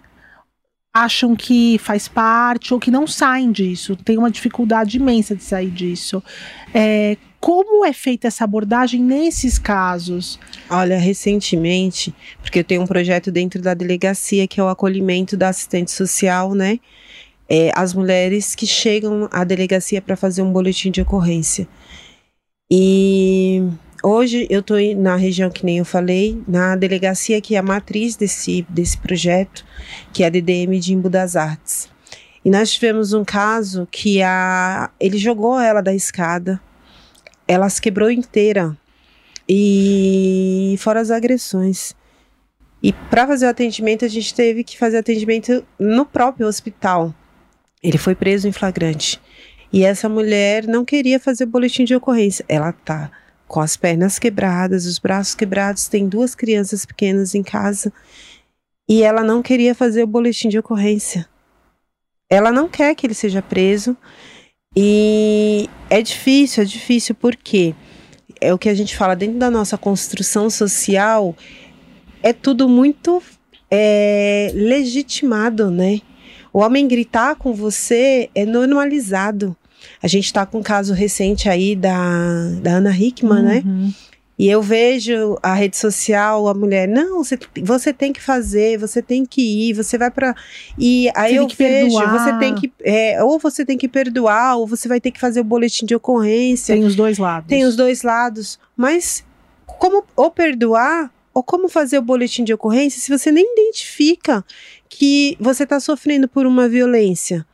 acham 0.93 1.35
que 1.35 1.77
faz 1.79 2.07
parte 2.07 2.73
ou 2.73 2.79
que 2.79 2.89
não 2.89 3.05
saem 3.05 3.51
disso, 3.51 3.97
tem 3.97 4.17
uma 4.17 4.31
dificuldade 4.31 4.97
imensa 4.97 5.35
de 5.35 5.43
sair 5.43 5.71
disso. 5.71 6.23
É, 6.73 7.17
como 7.45 7.85
é 7.85 7.93
feita 7.93 8.29
essa 8.29 8.43
abordagem 8.43 8.99
nesses 8.99 9.59
casos? 9.59 10.41
Olha, 10.71 10.97
recentemente, 10.97 12.15
porque 12.41 12.61
eu 12.61 12.65
tenho 12.65 12.81
um 12.81 12.87
projeto 12.87 13.31
dentro 13.31 13.61
da 13.61 13.75
delegacia 13.75 14.49
que 14.49 14.59
é 14.59 14.65
o 14.65 14.69
acolhimento 14.69 15.37
da 15.37 15.51
assistente 15.51 15.91
social, 15.91 16.55
né? 16.55 16.81
É, 17.47 17.71
as 17.75 17.93
mulheres 17.93 18.55
que 18.55 18.67
chegam 18.67 19.29
à 19.31 19.45
delegacia 19.45 20.01
para 20.01 20.17
fazer 20.17 20.41
um 20.41 20.51
boletim 20.51 20.91
de 20.91 21.03
ocorrência. 21.03 21.69
E 22.71 23.63
hoje 24.03 24.47
eu 24.49 24.61
estou 24.61 24.79
na 24.97 25.15
região 25.15 25.51
que 25.51 25.67
nem 25.67 25.77
eu 25.77 25.85
falei, 25.85 26.43
na 26.49 26.75
delegacia 26.77 27.43
que 27.43 27.57
é 27.57 27.59
a 27.59 27.63
matriz 27.63 28.17
desse, 28.17 28.65
desse 28.71 28.97
projeto, 28.97 29.67
que 30.15 30.23
é 30.23 30.29
a 30.29 30.31
DDM 30.31 30.81
de 30.81 30.95
Imbu 30.95 31.11
das 31.11 31.37
Artes. 31.37 31.91
E 32.43 32.49
nós 32.49 32.73
tivemos 32.73 33.13
um 33.13 33.23
caso 33.23 33.87
que 33.91 34.23
a, 34.23 34.89
ele 34.99 35.19
jogou 35.19 35.61
ela 35.61 35.83
da 35.83 35.95
escada, 35.95 36.59
ela 37.47 37.69
se 37.69 37.81
quebrou 37.81 38.11
inteira. 38.11 38.77
E 39.49 40.77
fora 40.79 41.01
as 41.01 41.11
agressões. 41.11 41.95
E 42.83 42.93
para 42.93 43.27
fazer 43.27 43.47
o 43.47 43.51
atendimento, 43.51 44.05
a 44.05 44.09
gente 44.09 44.35
teve 44.35 44.65
que 44.65 44.79
fazer 44.79 44.99
atendimento 44.99 45.65
no 45.79 46.05
próprio 46.05 46.47
hospital. 46.47 47.15
Ele 47.83 47.99
foi 47.99 48.15
preso 48.15 48.49
em 48.49 48.53
flagrante. 48.53 49.21
E 49.73 49.85
essa 49.85 50.09
mulher 50.09 50.67
não 50.67 50.85
queria 50.85 51.19
fazer 51.19 51.47
boletim 51.47 51.85
de 51.85 51.95
ocorrência. 51.95 52.45
Ela 52.49 52.73
tá 52.73 53.11
com 53.47 53.61
as 53.61 53.77
pernas 53.77 54.19
quebradas, 54.19 54.87
os 54.87 54.99
braços 54.99 55.35
quebrados, 55.35 55.89
tem 55.89 56.09
duas 56.09 56.35
crianças 56.35 56.85
pequenas 56.85 57.35
em 57.35 57.43
casa. 57.43 57.93
E 58.89 59.03
ela 59.03 59.23
não 59.23 59.43
queria 59.43 59.75
fazer 59.75 60.03
o 60.03 60.07
boletim 60.07 60.49
de 60.49 60.59
ocorrência. 60.59 61.29
Ela 62.29 62.51
não 62.51 62.69
quer 62.69 62.95
que 62.95 63.07
ele 63.07 63.15
seja 63.15 63.41
preso. 63.41 63.97
E 64.77 65.69
é 65.89 66.03
difícil, 66.03 66.63
é 66.63 66.67
difícil 66.67 67.15
porque 67.15 67.75
é 68.41 68.53
o 68.53 68.59
que 68.59 68.69
a 68.69 68.75
gente 68.75 68.97
fala 68.97 69.15
dentro 69.15 69.39
da 69.39 69.51
nossa 69.51 69.79
construção 69.79 70.51
social, 70.51 71.37
é 72.23 72.33
tudo 72.33 72.69
muito 72.69 73.23
é, 73.71 74.51
legitimado, 74.55 75.71
né? 75.71 76.01
O 76.53 76.61
homem 76.61 76.87
gritar 76.87 77.37
com 77.37 77.53
você 77.53 78.31
é 78.35 78.45
normalizado. 78.45 79.57
A 80.03 80.07
gente 80.07 80.27
está 80.27 80.47
com 80.47 80.59
um 80.59 80.63
caso 80.63 80.95
recente 80.95 81.49
aí 81.49 81.75
da, 81.75 81.97
da 82.63 82.73
Ana 82.73 82.97
Hickman, 82.97 83.43
né? 83.43 83.63
E 84.37 84.49
eu 84.49 84.61
vejo 84.61 85.39
a 85.43 85.55
rede 85.55 85.77
social, 85.77 86.49
a 86.49 86.55
mulher, 86.55 86.89
não, 86.89 87.23
você, 87.23 87.39
você 87.63 87.93
tem 87.93 88.13
que 88.13 88.21
fazer, 88.21 88.77
você 88.77 89.01
tem 89.01 89.25
que 89.25 89.69
ir, 89.71 89.75
você 89.75 89.97
vai 89.97 90.11
para 90.11 90.35
E 90.77 91.09
aí 91.15 91.35
tem 91.35 91.37
eu 91.37 91.47
vejo, 91.47 91.57
perdoar. 91.57 92.19
você 92.19 92.39
tem 92.39 92.55
que. 92.55 92.73
é, 92.83 93.23
ou 93.23 93.39
você 93.39 93.65
tem 93.65 93.79
que 93.79 93.87
perdoar, 93.89 94.57
ou 94.57 94.67
você 94.67 94.89
vai 94.89 95.01
ter 95.01 95.13
que 95.13 95.21
fazer 95.21 95.41
o 95.41 95.45
boletim 95.45 95.87
de 95.87 95.95
ocorrência. 95.95 96.75
Tem 96.75 96.85
os 96.85 96.97
dois 96.97 97.19
lados. 97.19 97.49
Tem 97.49 97.65
os 97.65 97.77
dois 97.77 98.03
lados. 98.03 98.59
Mas 98.77 99.25
como 99.67 100.05
ou 100.17 100.31
perdoar, 100.31 101.13
ou 101.33 101.43
como 101.43 101.69
fazer 101.69 101.99
o 101.99 102.03
boletim 102.03 102.43
de 102.43 102.53
ocorrência 102.53 103.01
se 103.01 103.17
você 103.17 103.31
nem 103.31 103.45
identifica 103.53 104.45
que 104.89 105.37
você 105.41 105.63
está 105.63 105.79
sofrendo 105.79 106.27
por 106.27 106.45
uma 106.45 106.69
violência? 106.69 107.47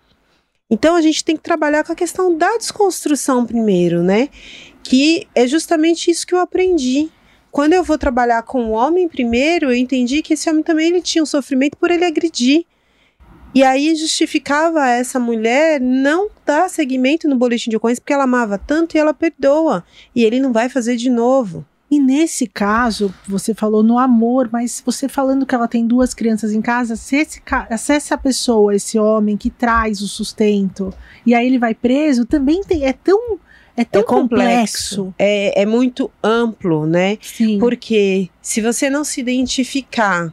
Então 0.71 0.95
a 0.95 1.03
gente 1.03 1.25
tem 1.25 1.37
que 1.37 1.43
trabalhar 1.43 1.83
com 1.83 1.93
a 1.93 1.97
questão 1.97 2.37
da 2.37 2.57
desconstrução 2.57 3.45
primeiro, 3.45 4.03
né? 4.05 4.29
Que 4.83 5.27
é 5.35 5.47
justamente 5.47 6.11
isso 6.11 6.27
que 6.27 6.35
eu 6.35 6.41
aprendi. 6.41 7.11
Quando 7.51 7.73
eu 7.73 7.83
vou 7.83 7.99
trabalhar 7.99 8.43
com 8.43 8.67
o 8.67 8.71
homem 8.71 9.09
primeiro, 9.09 9.67
eu 9.67 9.77
entendi 9.77 10.23
que 10.23 10.35
esse 10.35 10.49
homem 10.49 10.63
também 10.63 10.89
ele 10.89 11.03
tinha 11.03 11.23
um 11.23 11.27
sofrimento 11.27 11.77
por 11.77 11.91
ele 11.91 12.05
agredir. 12.05 12.65
E 13.53 13.65
aí 13.65 13.95
justificava 13.97 14.87
essa 14.89 15.19
mulher 15.19 15.81
não 15.81 16.31
dar 16.47 16.71
seguimento 16.71 17.29
no 17.29 17.37
boletim 17.37 17.69
de 17.69 17.77
ocorrência 17.77 18.01
porque 18.01 18.13
ela 18.13 18.23
amava 18.23 18.57
tanto 18.57 18.95
e 18.95 18.99
ela 18.99 19.13
perdoa. 19.13 19.85
E 20.15 20.25
ele 20.25 20.39
não 20.39 20.53
vai 20.53 20.69
fazer 20.69 20.97
de 20.97 21.11
novo. 21.11 21.67
E 21.91 21.99
nesse 21.99 22.47
caso, 22.47 23.13
você 23.27 23.53
falou 23.53 23.83
no 23.83 23.99
amor, 23.99 24.49
mas 24.53 24.81
você 24.87 25.09
falando 25.09 25.45
que 25.45 25.53
ela 25.53 25.67
tem 25.67 25.85
duas 25.85 26.15
crianças 26.15 26.53
em 26.53 26.63
casa, 26.63 26.95
se, 26.95 27.17
esse, 27.17 27.43
se 27.79 27.93
essa 27.93 28.17
pessoa, 28.17 28.77
esse 28.77 28.97
homem 28.97 29.37
que 29.37 29.51
traz 29.51 30.01
o 30.01 30.07
sustento, 30.07 30.95
e 31.27 31.35
aí 31.35 31.45
ele 31.45 31.59
vai 31.59 31.75
preso, 31.75 32.25
também 32.25 32.63
tem, 32.63 32.85
é 32.85 32.93
tão, 32.93 33.41
é 33.81 33.85
tão 33.85 34.03
é 34.03 34.05
complexo. 34.05 35.15
É, 35.19 35.63
é 35.63 35.67
muito 35.67 36.11
amplo, 36.23 36.87
né? 36.87 37.17
Sim. 37.23 37.59
Porque 37.59 38.29
se 38.43 38.61
você 38.61 38.91
não 38.91 39.05
se 39.05 39.21
identificar 39.21 40.31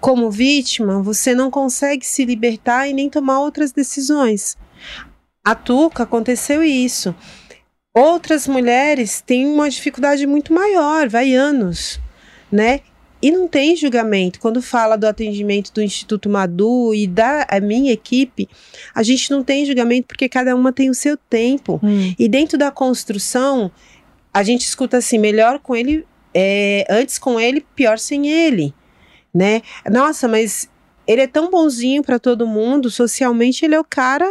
como 0.00 0.30
vítima, 0.32 1.00
você 1.00 1.32
não 1.32 1.48
consegue 1.48 2.04
se 2.04 2.24
libertar 2.24 2.88
e 2.88 2.92
nem 2.92 3.08
tomar 3.08 3.38
outras 3.38 3.70
decisões. 3.70 4.56
A 5.44 5.54
Tuca 5.54 6.02
aconteceu 6.02 6.62
isso. 6.64 7.14
Outras 7.94 8.48
mulheres 8.48 9.20
têm 9.20 9.46
uma 9.46 9.70
dificuldade 9.70 10.26
muito 10.26 10.52
maior, 10.52 11.08
vai 11.08 11.34
anos, 11.34 12.00
né? 12.50 12.80
E 13.22 13.30
não 13.30 13.48
tem 13.48 13.74
julgamento. 13.74 14.38
Quando 14.38 14.60
fala 14.60 14.96
do 14.96 15.06
atendimento 15.06 15.72
do 15.72 15.82
Instituto 15.82 16.28
Madu 16.28 16.94
e 16.94 17.06
da 17.06 17.46
a 17.48 17.60
minha 17.60 17.92
equipe, 17.92 18.48
a 18.94 19.02
gente 19.02 19.30
não 19.30 19.42
tem 19.42 19.64
julgamento 19.64 20.08
porque 20.08 20.28
cada 20.28 20.54
uma 20.54 20.72
tem 20.72 20.90
o 20.90 20.94
seu 20.94 21.16
tempo. 21.16 21.80
Hum. 21.82 22.14
E 22.18 22.28
dentro 22.28 22.58
da 22.58 22.70
construção, 22.70 23.70
a 24.32 24.42
gente 24.42 24.62
escuta 24.62 24.98
assim, 24.98 25.18
melhor 25.18 25.58
com 25.58 25.74
ele, 25.74 26.06
é, 26.34 26.86
antes 26.90 27.18
com 27.18 27.40
ele, 27.40 27.64
pior 27.74 27.98
sem 27.98 28.28
ele, 28.28 28.74
né? 29.32 29.62
Nossa, 29.90 30.28
mas 30.28 30.68
ele 31.06 31.22
é 31.22 31.26
tão 31.26 31.50
bonzinho 31.50 32.02
para 32.02 32.18
todo 32.18 32.46
mundo, 32.46 32.90
socialmente 32.90 33.64
ele 33.64 33.74
é 33.74 33.80
o 33.80 33.84
cara 33.84 34.30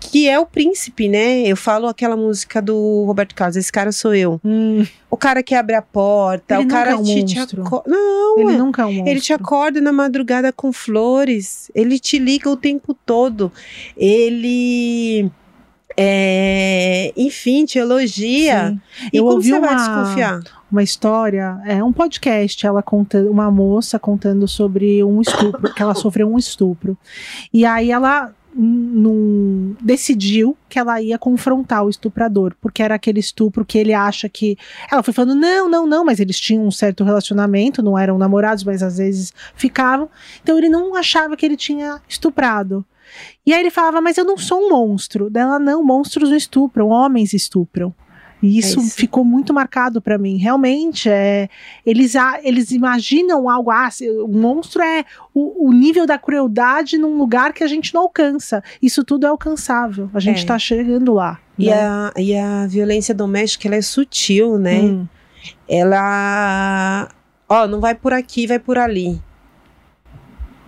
que 0.00 0.28
é 0.28 0.38
o 0.38 0.46
príncipe, 0.46 1.08
né? 1.08 1.40
Eu 1.42 1.56
falo 1.56 1.86
aquela 1.86 2.16
música 2.16 2.60
do 2.62 3.04
Roberto 3.06 3.34
Carlos, 3.34 3.56
esse 3.56 3.70
cara 3.72 3.92
sou 3.92 4.14
eu. 4.14 4.40
Hum. 4.44 4.86
O 5.10 5.16
cara 5.16 5.42
que 5.42 5.54
abre 5.54 5.74
a 5.74 5.82
porta, 5.82 6.56
Ele 6.56 6.64
o 6.64 6.68
cara 6.68 6.90
é 6.92 6.94
um 6.96 7.02
te, 7.02 7.24
te 7.24 7.36
monstro. 7.38 7.62
aco- 7.62 7.82
Não, 7.86 8.38
Ele 8.38 8.52
é. 8.54 8.56
nunca 8.58 8.82
é 8.82 8.86
um 8.86 8.92
monstro. 8.92 9.10
Ele 9.10 9.20
te 9.20 9.32
acorda 9.32 9.80
na 9.80 9.92
madrugada 9.92 10.52
com 10.52 10.72
flores. 10.72 11.70
Ele 11.74 11.98
te 11.98 12.18
liga 12.18 12.48
o 12.48 12.56
tempo 12.56 12.94
todo. 12.94 13.50
Ele. 13.96 15.30
é, 15.96 17.12
enfim, 17.16 17.64
te 17.64 17.78
elogia. 17.78 18.68
Sim. 18.70 19.08
E 19.12 19.16
Eu 19.16 19.24
como 19.24 19.36
ouvi 19.36 19.48
você 19.50 19.58
vai 19.60 19.70
uma- 19.70 19.76
desconfiar? 19.76 20.40
uma 20.70 20.82
história, 20.82 21.58
é 21.66 21.82
um 21.82 21.92
podcast, 21.92 22.66
ela 22.66 22.82
contando, 22.82 23.30
uma 23.30 23.50
moça 23.50 23.98
contando 23.98 24.46
sobre 24.46 25.02
um 25.02 25.20
estupro, 25.22 25.72
que 25.74 25.82
ela 25.82 25.94
sofreu 25.94 26.30
um 26.30 26.36
estupro. 26.38 26.96
E 27.52 27.64
aí 27.64 27.90
ela 27.90 28.32
num- 28.54 29.76
decidiu 29.80 30.56
que 30.68 30.78
ela 30.78 31.00
ia 31.00 31.18
confrontar 31.18 31.84
o 31.84 31.90
estuprador, 31.90 32.54
porque 32.60 32.82
era 32.82 32.94
aquele 32.94 33.20
estupro 33.20 33.64
que 33.64 33.78
ele 33.78 33.92
acha 33.92 34.28
que. 34.28 34.56
Ela 34.90 35.02
foi 35.02 35.14
falando, 35.14 35.34
não, 35.34 35.68
não, 35.68 35.86
não, 35.86 36.04
mas 36.04 36.20
eles 36.20 36.38
tinham 36.40 36.66
um 36.66 36.70
certo 36.70 37.04
relacionamento, 37.04 37.82
não 37.82 37.98
eram 37.98 38.18
namorados, 38.18 38.64
mas 38.64 38.82
às 38.82 38.98
vezes 38.98 39.32
ficavam. 39.54 40.08
Então 40.42 40.58
ele 40.58 40.68
não 40.68 40.94
achava 40.94 41.36
que 41.36 41.44
ele 41.44 41.56
tinha 41.56 42.00
estuprado. 42.08 42.84
E 43.46 43.54
aí 43.54 43.60
ele 43.60 43.70
falava, 43.70 44.00
mas 44.00 44.18
eu 44.18 44.24
não 44.24 44.36
sou 44.36 44.66
um 44.66 44.70
monstro. 44.70 45.30
Dela, 45.30 45.58
não, 45.58 45.82
monstros 45.82 46.28
não 46.28 46.36
estupram, 46.36 46.88
homens 46.88 47.32
estupram. 47.32 47.94
E 48.40 48.56
isso, 48.58 48.78
isso. 48.80 48.94
ficou 48.96 49.24
muito 49.24 49.52
marcado 49.52 50.00
pra 50.00 50.16
mim. 50.16 50.36
Realmente, 50.36 51.08
é, 51.10 51.48
eles, 51.84 52.14
a- 52.14 52.38
eles 52.44 52.70
imaginam 52.70 53.50
algo. 53.50 53.70
Ah, 53.70 53.88
o 54.24 54.28
monstro 54.28 54.80
é 54.80 55.04
o, 55.34 55.68
o 55.68 55.72
nível 55.72 56.06
da 56.06 56.16
crueldade 56.18 56.96
num 56.98 57.18
lugar 57.18 57.52
que 57.52 57.64
a 57.64 57.66
gente 57.66 57.92
não 57.92 58.02
alcança. 58.02 58.62
Isso 58.80 59.02
tudo 59.02 59.26
é 59.26 59.28
alcançável. 59.28 60.08
A 60.14 60.20
gente 60.20 60.44
É. 60.44 60.46
tá 60.46 60.56
chegando 60.58 61.14
lá. 61.14 61.40
E, 61.58 61.66
né? 61.66 61.74
a, 61.74 62.12
e 62.16 62.36
a 62.36 62.66
violência 62.68 63.12
doméstica, 63.12 63.66
ela 63.66 63.74
é 63.76 63.82
sutil, 63.82 64.56
né? 64.58 64.80
Hum. 64.82 65.06
Ela. 65.68 67.08
Ó, 67.48 67.66
não 67.66 67.80
vai 67.80 67.94
por 67.94 68.12
aqui, 68.12 68.46
vai 68.46 68.58
por 68.58 68.78
ali. 68.78 69.20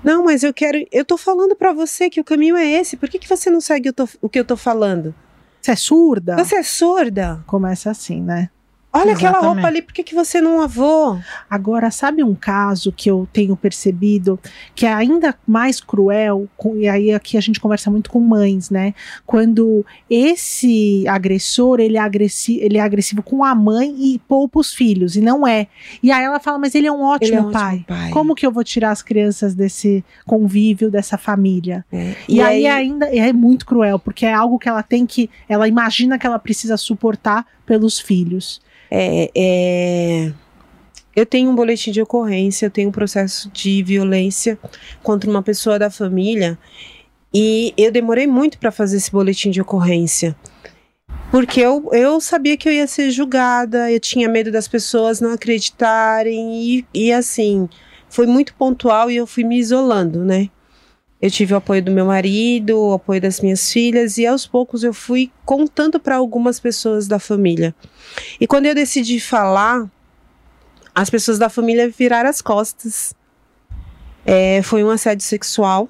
Não, 0.02 0.24
mas 0.24 0.42
eu 0.42 0.52
quero. 0.52 0.78
Eu 0.90 1.04
tô 1.04 1.16
falando 1.18 1.54
pra 1.54 1.72
você 1.72 2.08
que 2.08 2.20
o 2.20 2.24
caminho 2.24 2.56
é 2.56 2.66
esse. 2.66 2.96
Por 2.96 3.08
que, 3.08 3.18
que 3.18 3.28
você 3.28 3.50
não 3.50 3.60
segue 3.60 3.90
o, 3.90 3.92
tô- 3.92 4.08
o 4.22 4.28
que 4.28 4.38
eu 4.40 4.44
tô 4.44 4.56
falando? 4.56 5.14
Você 5.60 5.72
é 5.72 5.76
surda? 5.76 6.36
Você 6.36 6.56
é 6.56 6.62
surda? 6.62 7.42
Começa 7.46 7.90
assim, 7.90 8.22
né? 8.22 8.50
Olha 8.92 9.12
aquela 9.12 9.32
Exatamente. 9.38 9.54
roupa 9.54 9.66
ali, 9.68 9.82
por 9.82 9.94
que, 9.94 10.02
que 10.02 10.14
você 10.16 10.40
não 10.40 10.58
lavou? 10.58 11.16
Agora, 11.48 11.92
sabe 11.92 12.24
um 12.24 12.34
caso 12.34 12.90
que 12.90 13.08
eu 13.08 13.28
tenho 13.32 13.56
percebido 13.56 14.38
que 14.74 14.84
é 14.84 14.92
ainda 14.92 15.32
mais 15.46 15.80
cruel? 15.80 16.48
com- 16.56 16.76
e 16.76 16.88
aí 16.88 17.12
aqui 17.12 17.36
a 17.36 17.40
gente 17.40 17.60
conversa 17.60 17.88
muito 17.88 18.10
com 18.10 18.18
mães, 18.18 18.68
né? 18.68 18.92
Quando 19.24 19.86
esse 20.08 21.06
agressor 21.08 21.78
ele 21.80 21.96
é, 21.96 22.00
agressi 22.00 22.58
ele 22.60 22.78
é 22.78 22.80
agressivo 22.80 23.22
com 23.22 23.44
a 23.44 23.54
mãe 23.54 23.94
e 23.98 24.18
poupa 24.26 24.58
os 24.58 24.74
filhos, 24.74 25.14
e 25.16 25.20
não 25.20 25.46
é. 25.46 25.68
E 26.02 26.10
aí 26.10 26.24
ela 26.24 26.40
fala, 26.40 26.58
mas 26.58 26.74
ele 26.74 26.86
é 26.86 26.92
um 26.92 27.02
ótimo, 27.02 27.28
Ele 27.28 27.36
é 27.36 27.40
um 27.40 27.46
ótimo 27.46 27.60
pai. 27.60 27.84
pai. 27.86 28.10
Como 28.10 28.34
que 28.34 28.44
eu 28.44 28.50
vou 28.52 28.64
tirar 28.64 28.90
as 28.90 29.02
crianças 29.02 29.54
desse 29.54 30.04
convívio, 30.26 30.90
dessa 30.90 31.16
família? 31.16 31.84
É. 31.92 32.14
E, 32.28 32.40
aí, 32.40 32.66
ainda 32.66 33.06
é 33.06 33.32
muito 33.32 33.64
cruel, 33.64 33.98
porque 33.98 34.26
é 34.26 34.32
algo 34.32 34.58
que 34.58 34.68
ela 34.68 34.82
tem 34.82 35.06
que. 35.06 35.30
Ela 35.48 35.68
imagina 35.68 36.18
que 36.18 36.26
ela 36.26 36.38
precisa 36.38 36.76
suportar 36.76 37.46
pelos 37.64 37.98
filhos. 38.00 38.60
É, 38.90 39.30
é, 39.34 40.32
eu 41.14 41.24
tenho 41.26 41.50
um 41.50 41.54
boletim 41.54 41.90
de 41.90 42.02
ocorrência, 42.02 42.66
eu 42.66 42.70
tenho 42.70 42.88
um 42.88 42.92
processo 42.92 43.50
de 43.50 43.82
violência 43.82 44.58
contra 45.02 45.30
uma 45.30 45.42
pessoa 45.42 45.78
da 45.78 45.90
família 45.90 46.58
e 47.32 47.72
eu 47.76 47.92
demorei 47.92 48.26
muito 48.26 48.58
para 48.58 48.72
fazer 48.72 48.96
esse 48.96 49.10
boletim 49.10 49.50
de 49.50 49.60
ocorrência. 49.60 50.34
Porque 51.30 51.60
eu, 51.60 51.88
eu 51.92 52.20
sabia 52.20 52.56
que 52.56 52.68
eu 52.68 52.72
ia 52.72 52.86
ser 52.88 53.10
julgada, 53.12 53.90
eu 53.90 54.00
tinha 54.00 54.28
medo 54.28 54.50
das 54.50 54.66
pessoas 54.66 55.20
não 55.20 55.32
acreditarem 55.32 56.60
e, 56.62 56.86
e 56.92 57.12
assim, 57.12 57.68
foi 58.08 58.26
muito 58.26 58.52
pontual 58.54 59.10
e 59.10 59.16
eu 59.16 59.26
fui 59.26 59.44
me 59.44 59.56
isolando, 59.56 60.24
né? 60.24 60.50
Eu 61.20 61.30
tive 61.30 61.52
o 61.52 61.58
apoio 61.58 61.82
do 61.82 61.90
meu 61.90 62.06
marido, 62.06 62.78
o 62.78 62.92
apoio 62.94 63.20
das 63.20 63.40
minhas 63.40 63.70
filhas 63.70 64.16
e 64.16 64.26
aos 64.26 64.46
poucos 64.46 64.82
eu 64.82 64.94
fui 64.94 65.30
contando 65.44 66.00
para 66.00 66.16
algumas 66.16 66.58
pessoas 66.58 67.06
da 67.06 67.18
família. 67.18 67.74
E 68.40 68.46
quando 68.46 68.66
eu 68.66 68.74
decidi 68.74 69.20
falar, 69.20 69.86
as 70.94 71.10
pessoas 71.10 71.38
da 71.38 71.50
família 71.50 71.88
viraram 71.90 72.30
as 72.30 72.40
costas. 72.40 73.14
É, 74.24 74.62
foi 74.62 74.82
um 74.82 74.90
assédio 74.90 75.24
sexual, 75.26 75.88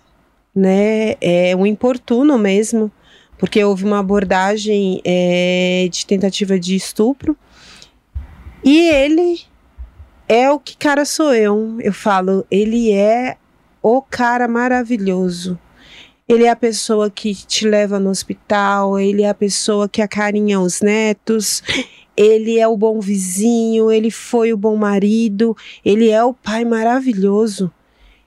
né? 0.54 1.14
É 1.20 1.54
um 1.56 1.64
importuno 1.64 2.36
mesmo, 2.36 2.90
porque 3.38 3.62
houve 3.62 3.84
uma 3.84 4.00
abordagem 4.00 5.00
é, 5.04 5.88
de 5.90 6.06
tentativa 6.06 6.58
de 6.58 6.74
estupro. 6.74 7.36
E 8.64 8.88
ele 8.88 9.40
é 10.28 10.50
o 10.50 10.58
que 10.58 10.76
cara 10.76 11.04
sou 11.04 11.32
eu. 11.34 11.76
Eu 11.80 11.92
falo, 11.92 12.44
ele 12.50 12.92
é 12.92 13.36
o 13.82 14.02
cara 14.02 14.46
maravilhoso. 14.46 15.58
Ele 16.28 16.44
é 16.44 16.50
a 16.50 16.56
pessoa 16.56 17.10
que 17.10 17.34
te 17.34 17.66
leva 17.66 17.98
no 17.98 18.10
hospital, 18.10 18.98
ele 18.98 19.22
é 19.22 19.28
a 19.28 19.34
pessoa 19.34 19.88
que 19.88 20.00
acarinha 20.00 20.60
os 20.60 20.80
netos, 20.80 21.62
ele 22.16 22.58
é 22.58 22.68
o 22.68 22.76
bom 22.76 23.00
vizinho, 23.00 23.90
ele 23.90 24.10
foi 24.10 24.52
o 24.52 24.56
bom 24.56 24.76
marido, 24.76 25.56
ele 25.84 26.08
é 26.08 26.22
o 26.22 26.32
pai 26.32 26.64
maravilhoso. 26.64 27.72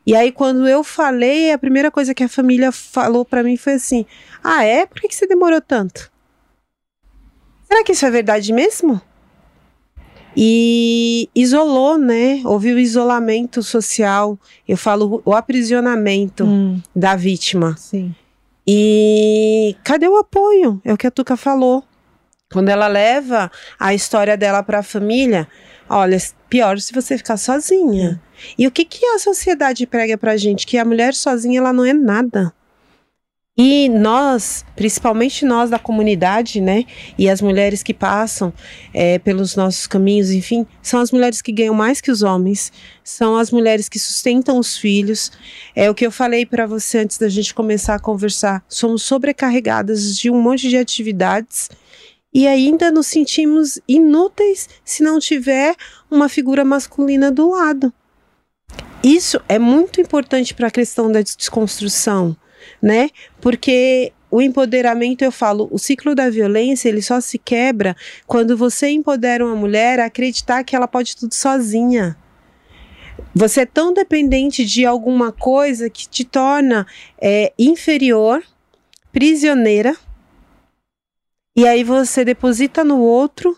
E 0.05 0.13
aí, 0.15 0.33
quando 0.33 0.67
eu 0.67 0.83
falei, 0.83 1.53
a 1.53 1.57
primeira 1.57 1.89
coisa 1.89 2.13
que 2.13 2.23
a 2.23 2.27
família 2.27 2.73
falou 2.73 3.23
pra 3.23 3.41
mim 3.41 3.55
foi 3.55 3.73
assim: 3.73 4.05
Ah, 4.43 4.63
é? 4.63 4.85
Por 4.85 4.99
que 4.99 5.15
você 5.15 5.25
demorou 5.25 5.61
tanto? 5.61 6.11
Será 7.63 7.83
que 7.85 7.93
isso 7.93 8.05
é 8.05 8.11
verdade 8.11 8.51
mesmo? 8.51 9.01
E 10.35 11.29
isolou, 11.35 11.97
né? 11.97 12.41
Houve 12.45 12.73
o 12.73 12.79
isolamento 12.79 13.61
social, 13.63 14.37
eu 14.67 14.77
falo 14.77 15.21
o 15.25 15.33
aprisionamento 15.33 16.43
Hum, 16.45 16.81
da 16.95 17.15
vítima. 17.15 17.75
sim. 17.77 18.13
E 18.65 19.75
cadê 19.83 20.07
o 20.07 20.15
apoio? 20.17 20.81
É 20.85 20.93
o 20.93 20.97
que 20.97 21.05
a 21.05 21.11
Tuca 21.11 21.35
falou. 21.35 21.83
Quando 22.51 22.69
ela 22.69 22.87
leva 22.87 23.51
a 23.79 23.93
história 23.93 24.37
dela 24.37 24.63
para 24.63 24.79
a 24.79 24.83
família, 24.83 25.47
olha, 25.89 26.17
pior 26.49 26.79
se 26.79 26.93
você 26.93 27.17
ficar 27.17 27.35
sozinha. 27.37 28.21
E 28.57 28.65
o 28.65 28.71
que, 28.71 28.85
que 28.85 29.05
a 29.05 29.19
sociedade 29.19 29.85
prega 29.85 30.17
pra 30.17 30.37
gente? 30.37 30.65
Que 30.65 30.77
a 30.77 30.85
mulher 30.85 31.13
sozinha 31.13 31.59
ela 31.59 31.73
não 31.73 31.83
é 31.83 31.93
nada. 31.93 32.53
E 33.55 33.87
nós, 33.87 34.65
principalmente 34.75 35.45
nós 35.45 35.69
da 35.69 35.77
comunidade, 35.77 36.59
né? 36.59 36.85
E 37.15 37.29
as 37.29 37.39
mulheres 37.39 37.83
que 37.83 37.93
passam 37.93 38.51
é, 38.91 39.19
pelos 39.19 39.55
nossos 39.55 39.85
caminhos, 39.85 40.31
enfim, 40.31 40.65
são 40.81 40.99
as 40.99 41.11
mulheres 41.11 41.39
que 41.39 41.51
ganham 41.51 41.75
mais 41.75 42.01
que 42.01 42.09
os 42.09 42.23
homens, 42.23 42.71
são 43.03 43.37
as 43.37 43.51
mulheres 43.51 43.87
que 43.87 43.99
sustentam 43.99 44.57
os 44.57 44.75
filhos. 44.75 45.31
É 45.75 45.87
o 45.87 45.93
que 45.93 46.03
eu 46.03 46.11
falei 46.11 46.47
para 46.47 46.65
você 46.65 46.99
antes 46.99 47.19
da 47.19 47.29
gente 47.29 47.53
começar 47.53 47.93
a 47.93 47.99
conversar. 47.99 48.63
Somos 48.67 49.03
sobrecarregadas 49.03 50.17
de 50.17 50.31
um 50.31 50.41
monte 50.41 50.67
de 50.67 50.77
atividades 50.77 51.69
e 52.33 52.47
ainda 52.47 52.89
nos 52.89 53.05
sentimos 53.05 53.79
inúteis 53.87 54.67
se 54.83 55.03
não 55.03 55.19
tiver 55.19 55.75
uma 56.09 56.27
figura 56.27 56.65
masculina 56.65 57.31
do 57.31 57.51
lado. 57.51 57.93
Isso 59.03 59.39
é 59.47 59.59
muito 59.59 60.01
importante 60.01 60.55
para 60.55 60.69
a 60.69 60.71
questão 60.71 61.11
da 61.11 61.21
desconstrução, 61.21 62.35
né? 62.81 63.09
Porque 63.41 64.11
o 64.29 64.41
empoderamento, 64.41 65.23
eu 65.23 65.31
falo, 65.31 65.69
o 65.71 65.77
ciclo 65.77 66.15
da 66.15 66.29
violência, 66.29 66.89
ele 66.89 67.01
só 67.01 67.21
se 67.21 67.37
quebra 67.37 67.95
quando 68.25 68.57
você 68.57 68.89
empodera 68.89 69.45
uma 69.45 69.55
mulher 69.55 69.99
a 69.99 70.05
acreditar 70.05 70.63
que 70.63 70.75
ela 70.75 70.87
pode 70.87 71.15
tudo 71.15 71.35
sozinha. 71.35 72.17
Você 73.35 73.61
é 73.61 73.65
tão 73.65 73.93
dependente 73.93 74.65
de 74.65 74.85
alguma 74.85 75.31
coisa 75.31 75.89
que 75.89 76.07
te 76.07 76.23
torna 76.23 76.87
é, 77.21 77.53
inferior, 77.59 78.43
prisioneira, 79.11 79.95
e 81.55 81.67
aí 81.67 81.83
você 81.83 82.25
deposita 82.25 82.83
no 82.83 82.99
outro 82.99 83.55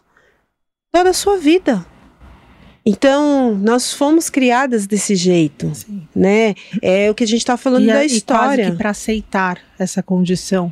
toda 0.91 1.12
a 1.12 1.14
sua 1.14 1.38
vida. 1.38 1.86
Então, 2.86 3.55
nós 3.55 3.93
fomos 3.93 4.29
criadas 4.29 4.86
desse 4.86 5.15
jeito, 5.15 5.73
sim. 5.73 6.07
né? 6.15 6.53
É 6.81 7.09
o 7.09 7.15
que 7.15 7.23
a 7.23 7.27
gente 7.27 7.39
está 7.39 7.57
falando 7.57 7.86
e, 7.86 7.88
da 7.88 7.93
a- 7.93 8.05
e 8.05 8.09
quase 8.09 8.15
história. 8.15 8.75
para 8.75 8.89
aceitar 8.91 9.59
essa 9.79 10.03
condição. 10.03 10.71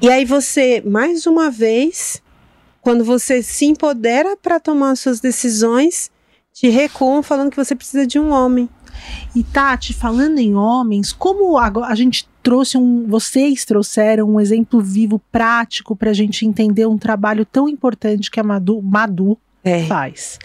E 0.00 0.08
aí 0.08 0.24
você, 0.24 0.82
mais 0.84 1.26
uma 1.26 1.50
vez, 1.50 2.22
quando 2.80 3.04
você 3.04 3.42
se 3.42 3.66
empodera 3.66 4.36
para 4.36 4.58
tomar 4.58 4.96
suas 4.96 5.20
decisões, 5.20 6.10
te 6.52 6.68
recuam 6.68 7.22
falando 7.22 7.50
que 7.50 7.56
você 7.56 7.74
precisa 7.74 8.06
de 8.06 8.18
um 8.18 8.30
homem. 8.30 8.68
E 9.34 9.42
Tati, 9.42 9.92
falando 9.92 10.38
em 10.38 10.54
homens, 10.54 11.12
como 11.12 11.58
agora 11.58 11.92
a 11.92 11.94
gente 11.94 12.26
trouxe 12.42 12.78
um, 12.78 13.06
vocês 13.06 13.64
trouxeram 13.64 14.30
um 14.30 14.40
exemplo 14.40 14.80
vivo, 14.80 15.20
prático, 15.30 15.94
para 15.94 16.10
a 16.10 16.14
gente 16.14 16.46
entender 16.46 16.86
um 16.86 16.96
trabalho 16.96 17.44
tão 17.44 17.68
importante 17.68 18.30
que 18.30 18.40
a 18.40 18.42
Madu, 18.42 18.80
Madu 18.80 19.36
É. 19.66 19.84
faz. 19.84 20.38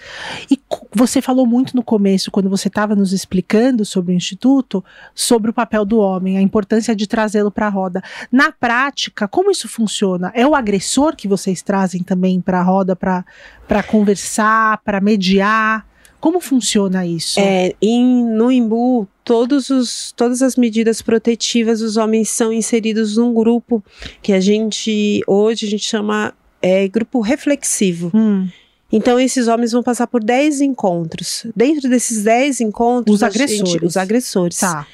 E 0.49 0.59
você 0.91 1.21
falou 1.21 1.45
muito 1.45 1.75
no 1.75 1.83
começo, 1.83 2.31
quando 2.31 2.49
você 2.49 2.67
estava 2.67 2.95
nos 2.95 3.13
explicando 3.13 3.85
sobre 3.85 4.13
o 4.13 4.15
Instituto, 4.15 4.83
sobre 5.13 5.51
o 5.51 5.53
papel 5.53 5.85
do 5.85 5.99
homem, 5.99 6.39
a 6.39 6.41
importância 6.41 6.95
de 6.95 7.05
trazê-lo 7.05 7.51
para 7.51 7.67
a 7.67 7.69
roda. 7.69 8.01
Na 8.31 8.51
prática, 8.51 9.27
como 9.27 9.51
isso 9.51 9.69
funciona? 9.69 10.31
É 10.33 10.45
o 10.47 10.55
agressor 10.55 11.15
que 11.15 11.27
vocês 11.27 11.61
trazem 11.61 12.01
também 12.01 12.41
para 12.41 12.61
a 12.61 12.63
roda 12.63 12.95
para 12.95 13.83
conversar, 13.83 14.79
para 14.79 14.99
mediar? 14.99 15.85
Como 16.19 16.39
funciona 16.39 17.05
isso? 17.05 17.39
É, 17.39 17.73
em, 17.81 18.23
no 18.25 18.51
Imbu, 18.51 19.07
todos 19.23 19.69
os, 19.69 20.11
todas 20.15 20.41
as 20.41 20.55
medidas 20.55 21.01
protetivas, 21.01 21.81
os 21.81 21.95
homens 21.95 22.29
são 22.29 22.51
inseridos 22.51 23.17
num 23.17 23.33
grupo 23.33 23.83
que 24.21 24.33
a 24.33 24.39
gente, 24.39 25.21
hoje, 25.27 25.67
a 25.67 25.69
gente 25.69 25.83
chama 25.83 26.33
é, 26.61 26.87
grupo 26.87 27.21
reflexivo. 27.21 28.11
Hum, 28.13 28.47
Então, 28.91 29.19
esses 29.19 29.47
homens 29.47 29.71
vão 29.71 29.81
passar 29.81 30.05
por 30.07 30.23
10 30.23 30.59
encontros. 30.61 31.45
Dentro 31.55 31.89
desses 31.89 32.23
10 32.23 32.59
encontros, 32.61 33.15
Os 33.15 33.23
a 33.23 33.29
gente- 33.29 33.41
agressores. 33.43 33.81
os 33.83 33.97
agressores. 33.97 34.57
tá. 34.59 34.85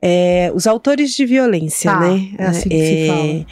É, 0.00 0.50
os 0.54 0.66
autores 0.66 1.12
de 1.14 1.26
violência, 1.26 1.90
Tá, 1.90 2.00
né? 2.00 2.30
é 2.38 2.44
assim 2.46 2.68
que 2.68 2.86
se 2.86 3.06
fala. 3.08 3.46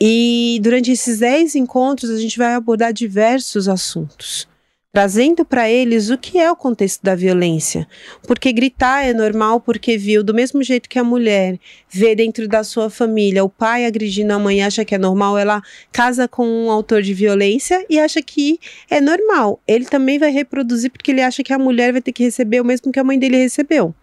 E 0.00 0.58
durante 0.62 0.90
esses 0.90 1.18
10 1.18 1.54
encontros, 1.54 2.10
a 2.10 2.18
gente 2.18 2.38
vai 2.38 2.54
abordar 2.54 2.92
diversos 2.92 3.68
assuntos. 3.68 4.47
Trazendo 4.90 5.44
para 5.44 5.68
eles 5.68 6.08
o 6.08 6.16
que 6.16 6.38
é 6.38 6.50
o 6.50 6.56
contexto 6.56 7.02
da 7.02 7.14
violência. 7.14 7.86
Porque 8.26 8.50
gritar 8.52 9.04
é 9.04 9.12
normal, 9.12 9.60
porque 9.60 9.98
viu, 9.98 10.24
do 10.24 10.32
mesmo 10.32 10.62
jeito 10.62 10.88
que 10.88 10.98
a 10.98 11.04
mulher 11.04 11.60
vê 11.90 12.14
dentro 12.14 12.48
da 12.48 12.64
sua 12.64 12.88
família 12.88 13.44
o 13.44 13.50
pai 13.50 13.84
agredindo 13.84 14.32
a 14.32 14.38
mãe 14.38 14.62
acha 14.62 14.86
que 14.86 14.94
é 14.94 14.98
normal, 14.98 15.36
ela 15.36 15.62
casa 15.92 16.26
com 16.26 16.46
um 16.46 16.70
autor 16.70 17.02
de 17.02 17.12
violência 17.12 17.84
e 17.90 17.98
acha 17.98 18.22
que 18.22 18.58
é 18.90 18.98
normal. 18.98 19.60
Ele 19.68 19.84
também 19.84 20.18
vai 20.18 20.30
reproduzir 20.30 20.90
porque 20.90 21.10
ele 21.10 21.20
acha 21.20 21.42
que 21.42 21.52
a 21.52 21.58
mulher 21.58 21.92
vai 21.92 22.00
ter 22.00 22.12
que 22.12 22.24
receber 22.24 22.60
o 22.60 22.64
mesmo 22.64 22.90
que 22.90 22.98
a 22.98 23.04
mãe 23.04 23.18
dele 23.18 23.36
recebeu. 23.36 23.94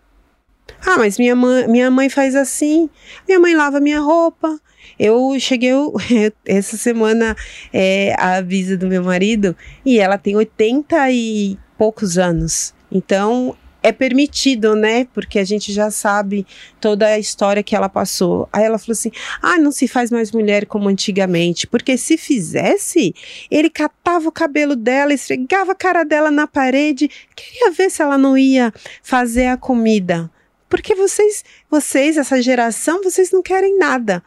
Ah, 0.85 0.97
mas 0.97 1.17
minha 1.17 1.35
mãe, 1.35 1.67
minha 1.67 1.91
mãe 1.91 2.09
faz 2.09 2.35
assim, 2.35 2.89
minha 3.27 3.39
mãe 3.39 3.55
lava 3.55 3.79
minha 3.79 3.99
roupa. 3.99 4.59
Eu 4.97 5.35
cheguei 5.39 5.69
eu- 5.71 5.93
essa 6.45 6.77
semana 6.77 7.35
é, 7.73 8.15
a 8.17 8.37
avisa 8.37 8.77
do 8.77 8.87
meu 8.87 9.03
marido 9.03 9.55
e 9.85 9.99
ela 9.99 10.17
tem 10.17 10.35
80 10.35 11.11
e 11.11 11.57
poucos 11.77 12.17
anos. 12.17 12.73
Então 12.91 13.55
é 13.85 13.91
permitido, 13.91 14.75
né? 14.75 15.05
Porque 15.13 15.37
a 15.37 15.43
gente 15.43 15.71
já 15.71 15.91
sabe 15.91 16.45
toda 16.81 17.05
a 17.05 17.19
história 17.19 17.61
que 17.61 17.75
ela 17.75 17.87
passou. 17.87 18.49
Aí 18.51 18.63
ela 18.63 18.79
falou 18.79 18.93
assim: 18.93 19.11
ah, 19.41 19.59
não 19.59 19.71
se 19.71 19.87
faz 19.87 20.09
mais 20.09 20.31
mulher 20.31 20.65
como 20.65 20.89
antigamente. 20.89 21.67
Porque 21.67 21.95
se 21.95 22.17
fizesse, 22.17 23.13
ele 23.51 23.69
catava 23.69 24.27
o 24.27 24.31
cabelo 24.31 24.75
dela, 24.75 25.13
esfregava 25.13 25.73
a 25.73 25.75
cara 25.75 26.03
dela 26.03 26.31
na 26.31 26.47
parede, 26.47 27.09
queria 27.35 27.71
ver 27.71 27.91
se 27.91 28.01
ela 28.01 28.17
não 28.17 28.35
ia 28.35 28.73
fazer 29.03 29.47
a 29.47 29.57
comida. 29.57 30.31
Porque 30.75 30.93
vocês, 30.93 31.41
vocês, 31.71 32.17
essa 32.17 32.41
geração, 32.41 33.01
vocês 33.01 33.31
não 33.31 33.41
querem 33.41 33.77
nada. 33.77 34.21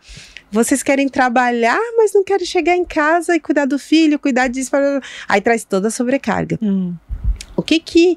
Vocês 0.51 0.83
querem 0.83 1.07
trabalhar, 1.07 1.79
mas 1.95 2.15
não 2.15 2.25
querem 2.25 2.47
chegar 2.47 2.75
em 2.75 2.87
casa 2.87 3.37
e 3.37 3.41
cuidar 3.41 3.67
do 3.67 3.79
filho, 3.79 4.19
cuidar 4.19 4.49
disso. 4.49 4.71
Aí 5.29 5.43
traz 5.43 5.63
toda 5.63 5.89
a 5.89 5.91
sobrecarga. 5.91 6.59
Hum, 6.63 6.95
O 7.55 7.63
que 7.63 7.79
que 7.79 8.17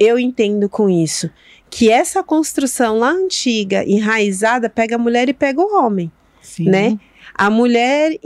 eu 0.00 0.18
entendo 0.18 0.70
com 0.70 0.88
isso? 0.88 1.28
Que 1.68 1.90
essa 1.90 2.22
construção 2.22 2.98
lá 2.98 3.10
antiga, 3.10 3.84
enraizada, 3.84 4.70
pega 4.70 4.94
a 4.94 4.98
mulher 4.98 5.28
e 5.28 5.34
pega 5.34 5.60
o 5.60 5.78
homem, 5.78 6.10
sim. 6.40 6.70
né? 6.70 6.98
A 7.38 7.50
mulher 7.50 8.18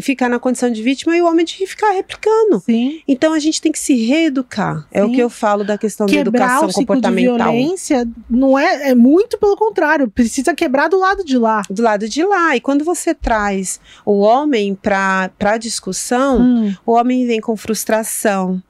ficar 0.00 0.28
na 0.28 0.38
condição 0.38 0.70
de 0.70 0.82
vítima 0.82 1.16
e 1.16 1.22
o 1.22 1.26
homem 1.26 1.44
de 1.44 1.66
ficar 1.66 1.90
replicando. 1.90 2.60
Sim. 2.60 3.00
Então 3.08 3.32
a 3.32 3.38
gente 3.38 3.60
tem 3.60 3.72
que 3.72 3.78
se 3.78 3.94
reeducar. 4.06 4.86
É 4.92 5.02
o 5.02 5.08
Sim. 5.08 5.14
que 5.14 5.20
eu 5.20 5.28
falo 5.30 5.64
da 5.64 5.76
questão 5.76 6.06
da 6.06 6.12
Quebrar 6.12 6.44
educação 6.44 6.68
o 6.68 6.72
ciclo 6.72 6.82
de 6.82 6.86
comportamental. 7.02 7.52
violência 7.52 8.08
não 8.30 8.58
é, 8.58 8.90
é 8.90 8.94
muito 8.94 9.38
pelo 9.38 9.56
contrário, 9.56 10.08
precisa 10.10 10.54
quebrar 10.54 10.88
do 10.88 10.98
lado 10.98 11.24
de 11.24 11.36
lá. 11.36 11.62
Do 11.68 11.82
lado 11.82 12.08
de 12.08 12.24
lá. 12.24 12.54
E 12.56 12.60
quando 12.60 12.84
você 12.84 13.14
traz 13.14 13.80
o 14.04 14.20
homem 14.20 14.74
para 14.74 15.30
a 15.40 15.56
discussão, 15.58 16.40
Hum, 16.40 16.74
O 16.86 16.92
homem 16.92 17.26
vem 17.26 17.40
com 17.40 17.56
frustração. 17.56 18.62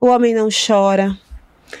O 0.00 0.06
homem 0.06 0.34
não 0.34 0.48
chora, 0.50 1.16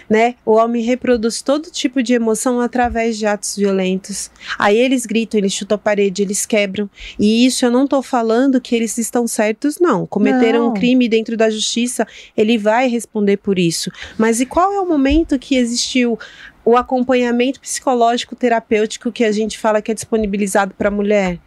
né? 0.08 0.34
O 0.44 0.52
homem 0.52 0.82
reproduz 0.82 1.42
todo 1.42 1.70
tipo 1.70 2.02
de 2.02 2.14
emoção 2.14 2.60
através 2.60 3.18
de 3.18 3.26
atos 3.26 3.56
violentos. 3.56 4.30
Aí 4.58 4.76
eles 4.76 5.06
gritam, 5.06 5.38
eles 5.38 5.52
chutam 5.52 5.76
a 5.76 5.78
parede, 5.78 6.22
eles 6.22 6.46
quebram. 6.46 6.88
E 7.18 7.46
isso 7.46 7.64
eu 7.64 7.70
não 7.70 7.86
tô 7.86 8.02
falando 8.02 8.60
que 8.60 8.74
eles 8.74 8.96
estão 8.98 9.26
certos, 9.26 9.78
não. 9.80 10.06
Cometeram 10.06 10.60
Não. 10.60 10.70
um 10.70 10.74
crime 10.74 11.08
dentro 11.08 11.36
da 11.36 11.50
justiça, 11.50 12.06
ele 12.36 12.58
vai 12.58 12.88
responder 12.88 13.36
por 13.36 13.58
isso. 13.58 13.90
Mas 14.18 14.40
e 14.40 14.46
qual 14.46 14.72
é 14.72 14.80
o 14.80 14.86
momento 14.86 15.38
que 15.38 15.56
existiu 15.56 16.18
o 16.64 16.76
acompanhamento 16.76 17.60
psicológico 17.60 18.36
terapêutico 18.36 19.10
que 19.10 19.24
a 19.24 19.32
gente 19.32 19.58
fala 19.58 19.80
que 19.80 19.90
é 19.90 19.94
disponibilizado 19.94 20.74
para 20.74 20.88
a 20.88 20.92
mulher? 20.92 21.38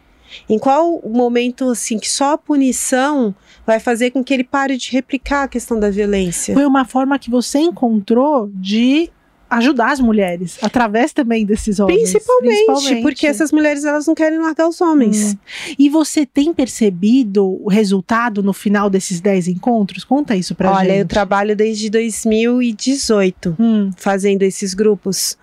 Em 0.48 0.58
qual 0.58 1.00
momento 1.06 1.70
assim 1.70 1.98
que 1.98 2.10
só 2.10 2.32
a 2.32 2.38
punição 2.38 3.34
vai 3.66 3.80
fazer 3.80 4.10
com 4.10 4.22
que 4.22 4.32
ele 4.34 4.44
pare 4.44 4.76
de 4.76 4.90
replicar 4.92 5.44
a 5.44 5.48
questão 5.48 5.78
da 5.78 5.90
violência? 5.90 6.54
foi 6.54 6.66
uma 6.66 6.84
forma 6.84 7.18
que 7.18 7.30
você 7.30 7.58
encontrou 7.58 8.50
de 8.54 9.10
ajudar 9.50 9.92
as 9.92 10.00
mulheres, 10.00 10.58
através 10.62 11.12
também 11.12 11.44
desses 11.44 11.78
homens. 11.78 12.10
Principalmente, 12.10 13.02
porque 13.02 13.26
essas 13.26 13.52
mulheres 13.52 13.84
elas 13.84 14.06
não 14.06 14.14
querem 14.14 14.38
largar 14.40 14.68
os 14.68 14.80
homens. 14.80 15.34
Hum. 15.34 15.36
E 15.78 15.88
você 15.88 16.26
tem 16.26 16.52
percebido 16.52 17.62
o 17.62 17.68
resultado 17.68 18.42
no 18.42 18.52
final 18.52 18.90
desses 18.90 19.20
10 19.20 19.48
encontros? 19.48 20.02
Conta 20.02 20.34
isso 20.34 20.54
pra 20.54 20.72
Olha, 20.72 20.88
gente. 20.90 20.98
eu 21.00 21.06
trabalho 21.06 21.54
desde 21.54 21.88
2018 21.88 23.56
Hum, 23.58 23.90
fazendo 23.96 24.42
esses 24.42 24.74
grupos. 24.74 25.38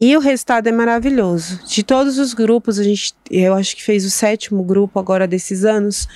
E 0.00 0.16
o 0.16 0.20
resultado 0.20 0.66
é 0.66 0.72
maravilhoso. 0.72 1.60
De 1.66 1.82
todos 1.82 2.18
os 2.18 2.34
grupos, 2.34 2.78
a 2.78 2.82
gente, 2.82 3.14
eu 3.30 3.54
acho 3.54 3.76
que 3.76 3.82
fez 3.82 4.04
o 4.04 4.10
sétimo 4.10 4.62
grupo 4.62 4.98
agora 4.98 5.26
desses 5.26 5.64
anos. 5.64 6.08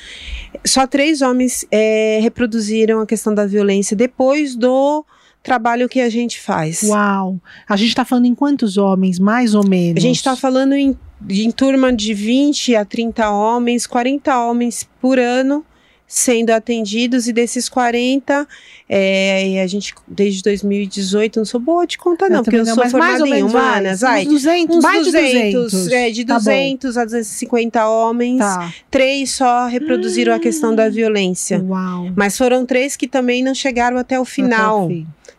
Só 0.67 0.87
três 0.87 1.23
homens 1.23 1.65
é, 1.71 2.19
reproduziram 2.21 3.01
a 3.01 3.07
questão 3.07 3.33
da 3.33 3.47
violência 3.47 3.97
depois 3.97 4.57
do 4.57 5.05
trabalho 5.43 5.89
que 5.89 6.01
a 6.01 6.11
gente 6.11 6.41
faz. 6.41 6.83
Uau! 6.83 7.41
A 7.69 7.77
gente 7.77 7.95
tá 7.95 8.05
falando 8.05 8.27
em 8.27 8.35
quantos 8.35 8.77
homens, 8.77 9.19
mais 9.19 9.55
ou 9.55 9.67
menos? 9.67 10.03
A 10.03 10.07
gente 10.07 10.17
está 10.17 10.35
falando 10.35 10.75
em, 10.75 10.99
em 11.29 11.51
turma 11.53 11.93
de 11.93 12.13
20 12.13 12.75
a 12.75 12.85
30 12.85 13.31
homens, 13.31 13.87
40 13.87 14.39
homens 14.41 14.89
por 15.01 15.19
ano 15.19 15.65
sendo 16.11 16.51
atendidos 16.53 17.29
e 17.29 17.35
desses 17.35 17.69
40, 17.69 18.49
é, 18.89 19.61
a 19.63 19.67
gente 19.67 19.95
desde 20.09 20.43
2018, 20.43 21.39
não 21.41 21.45
sou 21.45 21.61
boa 21.61 21.87
de 21.87 21.99
conta 21.99 22.31
não, 22.31 22.39
Eu 22.39 22.43
porque 22.45 22.57
eu 22.57 22.65
sou 22.65 22.77
não, 22.77 22.83
mais 22.83 22.91
formada 22.91 23.23
ou 23.25 23.27
em 23.35 23.43
humanas, 23.43 24.01
vai, 24.01 24.23
uns 24.27 24.29
200, 24.31 24.77
uns 24.79 24.83
mais 24.83 25.05
200, 25.05 25.21
de 25.21 25.53
200. 25.53 25.93
é, 25.93 26.11
de 26.11 26.25
Tá 26.25 26.35
bom. 26.35 26.41
200 26.41 26.97
a 26.97 27.05
250 27.05 27.89
homens, 27.89 28.39
Tá. 28.39 28.73
três 28.91 29.33
só 29.33 29.67
reproduziram 29.67 30.33
a 30.35 30.39
questão 30.39 30.75
da 30.75 30.89
violência. 30.89 31.63
Uau! 31.63 32.11
Mas 32.17 32.39
foram 32.39 32.65
três 32.65 32.97
que 32.97 33.07
também 33.07 33.43
não 33.43 33.55
chegaram 33.55 33.99
até 33.99 34.19
o 34.19 34.25
final, 34.25 34.91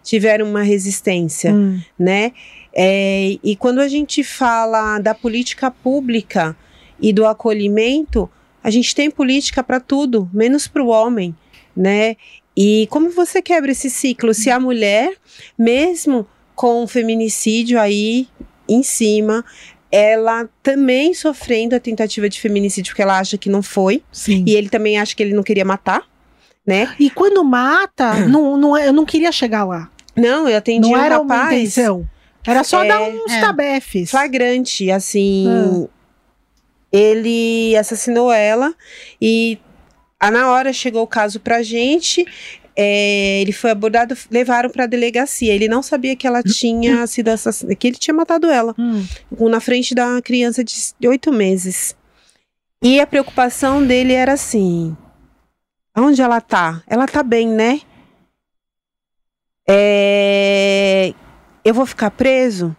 tiveram 0.03 0.47
uma 0.47 0.61
resistência 0.61 1.51
Hum, 1.51 1.79
né? 1.97 2.31
É, 2.73 3.37
e 3.43 3.55
quando 3.55 3.79
a 3.79 3.87
gente 3.87 4.23
fala 4.23 4.99
da 4.99 5.15
política 5.15 5.71
pública 5.71 6.55
e 7.01 7.11
do 7.11 7.25
acolhimento, 7.25 8.29
a 8.63 8.69
gente 8.69 8.93
tem 8.95 9.09
política 9.09 9.63
para 9.63 9.79
tudo, 9.79 10.29
menos 10.33 10.67
para 10.67 10.83
o 10.83 10.87
homem, 10.87 11.35
né? 11.75 12.15
E 12.55 12.87
como 12.89 13.09
você 13.09 13.41
quebra 13.41 13.71
esse 13.71 13.89
ciclo? 13.89 14.33
Se 14.33 14.49
a 14.49 14.59
mulher, 14.59 15.13
mesmo 15.57 16.27
com 16.55 16.83
o 16.83 16.87
feminicídio 16.87 17.79
aí 17.79 18.27
em 18.67 18.83
cima, 18.83 19.45
ela 19.91 20.47
também 20.61 21.13
sofrendo 21.13 21.75
a 21.75 21.79
tentativa 21.79 22.27
de 22.27 22.39
feminicídio, 22.39 22.91
porque 22.91 23.01
ela 23.01 23.17
acha 23.17 23.37
que 23.37 23.49
não 23.49 23.61
foi, 23.63 24.03
sim. 24.11 24.43
e 24.45 24.55
ele 24.55 24.69
também 24.69 24.99
acha 24.99 25.15
que 25.15 25.23
ele 25.23 25.33
não 25.33 25.41
queria 25.43 25.63
matar, 25.65 26.03
né? 26.67 26.93
E 26.99 27.09
quando 27.09 27.43
mata, 27.43 28.13
não, 28.27 28.57
não, 28.57 28.75
é- 28.77 28.87
eu 28.87 28.93
não 28.93 29.05
queria 29.05 29.31
chegar 29.31 29.63
lá. 29.63 29.89
Não, 30.15 30.49
eu 30.49 30.57
atendi 30.57 30.89
Não 30.89 30.99
um 30.99 31.01
era 31.01 31.19
uma 31.21 31.33
rapaz. 31.35 31.61
intenção. 31.61 32.07
Era 32.45 32.63
só 32.63 32.83
É, 32.83 32.87
dar 32.87 33.01
uns 33.01 33.31
é. 33.31 33.39
tabefes. 33.41 34.11
flagrante, 34.11 34.91
assim. 34.91 35.45
Ah. 35.47 35.87
Ele 36.91 37.75
assassinou 37.77 38.31
ela 38.31 38.73
e 39.21 39.59
na 40.21 40.51
hora 40.51 40.73
chegou 40.73 41.03
o 41.03 41.07
caso 41.07 41.39
pra 41.39 41.61
gente. 41.61 42.25
é, 42.75 43.41
ele 43.41 43.51
foi 43.51 43.71
abordado, 43.71 44.15
levaram 44.31 44.69
pra 44.69 44.85
delegacia. 44.85 45.53
Ele 45.53 45.67
não 45.67 45.83
sabia 45.83 46.15
que 46.15 46.25
ela 46.25 46.41
tinha 46.41 47.05
sido 47.07 47.27
assassinada, 47.29 47.75
que 47.75 47.87
ele 47.87 47.97
tinha 47.97 48.13
matado 48.13 48.49
ela, 48.49 48.73
Hum, 48.77 49.05
na 49.49 49.59
frente 49.59 49.93
da 49.93 50.21
criança 50.21 50.63
de 50.63 51.07
oito 51.07 51.31
meses. 51.31 51.95
E 52.81 52.99
a 53.01 53.05
preocupação 53.05 53.85
dele 53.85 54.13
era 54.13 54.33
assim: 54.33 54.95
onde 55.97 56.21
ela 56.21 56.39
tá? 56.39 56.81
Ela 56.87 57.05
tá 57.05 57.21
bem, 57.21 57.47
né? 57.49 57.81
É, 59.67 61.13
eu 61.63 61.73
vou 61.73 61.85
ficar 61.85 62.09
preso? 62.11 62.75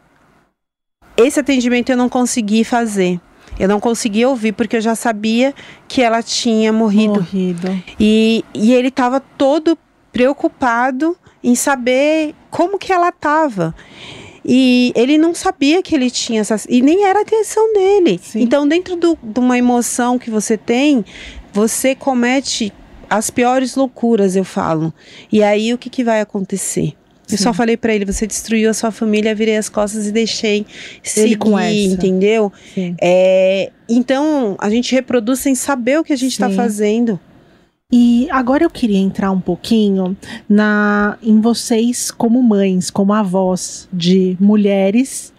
Esse 1.17 1.39
atendimento 1.41 1.91
eu 1.91 1.97
não 1.97 2.09
consegui 2.09 2.65
fazer. 2.65 3.21
Eu 3.61 3.69
não 3.69 3.79
consegui 3.79 4.25
ouvir 4.25 4.53
porque 4.53 4.77
eu 4.77 4.81
já 4.81 4.95
sabia 4.95 5.55
que 5.87 6.01
ela 6.01 6.23
tinha 6.23 6.73
morrido. 6.73 7.15
morrido. 7.15 7.69
E, 8.01 8.43
e 8.55 8.73
ele 8.73 8.89
estava 8.89 9.21
todo 9.21 9.77
preocupado 10.11 11.17
em 11.45 11.55
saber 11.55 12.35
como 12.51 12.79
que 12.79 12.93
ela 12.93 13.11
estava. 13.11 13.75
E 14.45 14.93
ele 14.97 15.19
não 15.19 15.35
sabia 15.35 15.83
que 15.83 15.95
ele 15.95 16.11
tinha 16.11 16.41
essa. 16.41 16.57
E 16.69 16.81
nem 16.81 17.05
era 17.05 17.19
a 17.19 17.23
atenção 17.23 17.73
dele. 17.75 18.19
Sim. 18.23 18.41
Então, 18.41 18.67
dentro 18.67 18.97
do- 18.97 19.19
de 19.23 19.39
uma 19.39 19.59
emoção 19.59 20.19
que 20.19 20.31
você 20.31 20.57
tem, 20.57 21.05
você 21.53 21.95
comete 21.95 22.73
as 23.09 23.29
piores 23.29 23.77
loucuras, 23.77 24.37
eu 24.37 24.45
falo. 24.45 24.93
E 25.31 25.43
aí, 25.43 25.75
o 25.75 25.79
que, 25.79 25.91
que 25.91 26.03
vai 26.03 26.21
acontecer? 26.21 26.95
Eu 27.33 27.39
Sim. 27.39 27.45
só 27.45 27.53
falei 27.55 27.77
pra 27.77 27.95
ele: 27.95 28.05
você 28.05 28.27
destruiu 28.27 28.71
a 28.71 28.75
sua 28.75 28.91
família, 28.91 29.35
virei 29.35 29.57
as 29.57 29.69
costas 29.69 30.07
e 30.07 30.13
deixei 30.13 30.67
seguir, 31.03 31.37
com 31.37 31.59
essa. 31.59 31.73
entendeu? 31.75 32.53
Sim. 32.75 32.95
É, 33.01 33.71
então, 33.89 34.57
a 34.59 34.69
gente 34.71 34.93
reproduz 34.95 35.41
sem 35.41 35.55
saber 35.55 35.99
o 35.99 36.05
que 36.05 36.13
a 36.13 36.17
gente 36.17 36.33
está 36.33 36.49
fazendo. 36.51 37.19
E 37.93 38.29
agora 38.31 38.63
eu 38.63 38.71
queria 38.71 38.99
entrar 38.99 39.33
um 39.33 39.41
pouquinho 39.41 40.17
na 40.49 41.19
em 41.23 41.41
vocês 41.41 42.11
como 42.13 42.41
mães, 42.43 42.89
como 42.91 43.13
avós 43.13 43.89
de 43.93 44.37
mulheres. 44.39 45.33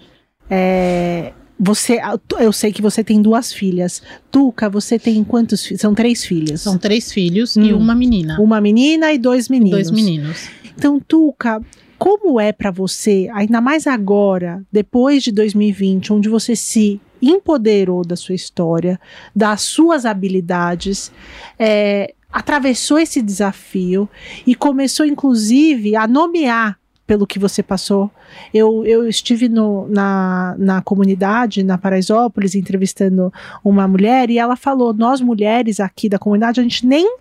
É, 0.50 1.32
você, 1.58 2.00
eu 2.40 2.52
sei 2.52 2.74
que 2.74 2.82
você 2.82 3.04
tem 3.06 3.22
duas 3.22 3.54
filhas. 3.54 4.02
Tuca, 4.30 4.70
você 4.70 5.00
tem 5.00 5.24
quantos 5.24 5.64
filhos? 5.64 5.80
São 5.80 5.94
três 5.96 6.26
filhas. 6.26 6.60
São 6.62 6.78
três 6.78 7.12
filhos 7.14 7.56
e 7.56 7.72
Hum. 7.72 7.78
uma 7.78 7.96
menina. 7.96 8.38
Uma 8.42 8.60
menina 8.60 9.14
e 9.14 9.18
dois 9.18 9.48
meninos. 9.48 9.72
Dois 9.88 9.92
meninos. 9.92 10.50
Então, 10.78 11.00
Tuca, 11.00 11.62
como 11.98 12.40
é 12.40 12.52
pra 12.52 12.72
você, 12.72 13.30
ainda 13.34 13.62
mais 13.62 13.86
agora, 13.88 14.64
depois 14.72 15.22
de 15.24 15.32
2020, 15.32 16.14
onde 16.14 16.30
você 16.30 16.56
se 16.56 17.00
empoderou 17.22 18.04
da 18.04 18.16
sua 18.16 18.34
história, 18.34 19.00
das 19.36 19.62
suas 19.62 20.06
habilidades, 20.06 21.12
é, 21.60 22.14
atravessou 22.34 22.98
esse 22.98 23.22
desafio 23.22 24.10
e 24.48 24.56
começou, 24.56 25.06
inclusive, 25.06 25.96
a 25.96 26.08
nomear 26.08 26.80
pelo 27.06 27.28
que 27.28 27.38
você 27.38 27.62
passou. 27.62 28.10
Eu, 28.54 28.86
eu 28.86 29.08
estive 29.08 29.50
no- 29.50 29.86
na, 29.90 30.56
na 30.58 30.82
comunidade, 30.82 31.62
na 31.62 31.78
Paraisópolis, 31.78 32.56
entrevistando 32.56 33.32
uma 33.64 33.88
mulher 33.88 34.30
e 34.32 34.40
ela 34.40 34.56
falou: 34.56 34.94
nós 34.94 35.20
mulheres 35.22 35.80
aqui 35.80 36.08
da 36.10 36.18
comunidade, 36.18 36.60
a 36.60 36.64
gente 36.64 36.88
nem 36.88 37.18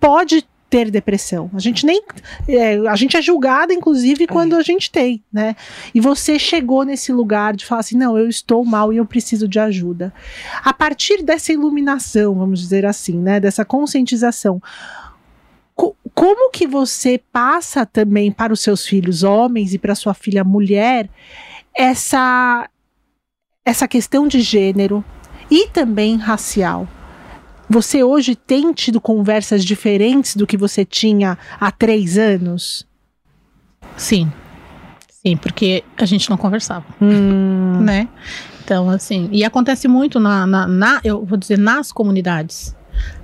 pode 0.00 0.46
ter 0.70 0.90
depressão. 0.90 1.50
A 1.54 1.58
gente 1.58 1.86
nem. 1.86 2.02
é, 2.46 2.76
a 2.88 2.94
gente 2.96 3.16
é 3.16 3.22
julgada, 3.22 3.72
inclusive, 3.72 4.26
quando 4.26 4.54
a 4.54 4.62
gente 4.62 4.90
tem, 4.90 5.22
né? 5.32 5.56
E 5.94 6.00
você 6.00 6.38
chegou 6.38 6.84
nesse 6.84 7.12
lugar 7.12 7.54
de 7.56 7.64
falar 7.64 7.80
assim: 7.80 7.96
não, 7.96 8.18
eu 8.18 8.28
estou 8.28 8.64
mal 8.64 8.92
e 8.92 8.98
eu 8.98 9.06
preciso 9.06 9.48
de 9.48 9.58
ajuda. 9.58 10.12
A 10.62 10.72
partir 10.72 11.22
dessa 11.22 11.52
iluminação, 11.52 12.34
vamos 12.34 12.60
dizer 12.60 12.84
assim, 12.84 13.16
né? 13.18 13.40
Dessa 13.40 13.64
conscientização. 13.64 14.60
co- 15.74 15.96
Como 16.14 16.50
que 16.50 16.66
você 16.66 17.18
passa 17.32 17.86
também 17.86 18.30
para 18.30 18.52
os 18.52 18.60
seus 18.60 18.86
filhos 18.86 19.22
homens 19.22 19.72
e 19.72 19.78
para 19.78 19.94
sua 19.94 20.12
filha 20.14 20.44
mulher 20.44 21.08
essa 21.74 22.68
essa 23.64 23.86
questão 23.86 24.26
de 24.26 24.40
gênero 24.40 25.04
e 25.50 25.68
também 25.68 26.16
racial? 26.16 26.88
Você 27.68 28.02
hoje 28.02 28.34
tem 28.34 28.72
tido 28.72 29.00
conversas 29.00 29.64
diferentes 29.64 30.34
do 30.34 30.46
que 30.46 30.56
você 30.56 30.84
tinha 30.84 31.36
há 31.60 31.70
três 31.70 32.16
anos? 32.16 32.86
Sim. 33.96 34.30
Sim, 35.10 35.36
porque 35.36 35.82
a 35.96 36.04
gente 36.06 36.30
não 36.30 36.36
conversava, 36.36 36.84
Hum, 37.02 37.80
né? 37.82 38.08
Então, 38.64 38.88
assim, 38.88 39.28
e 39.32 39.44
acontece 39.44 39.88
muito 39.88 40.20
na, 40.20 40.46
na, 40.46 40.66
na- 40.66 41.00
eu 41.02 41.24
vou 41.24 41.36
dizer, 41.36 41.58
nas 41.58 41.90
comunidades, 41.90 42.74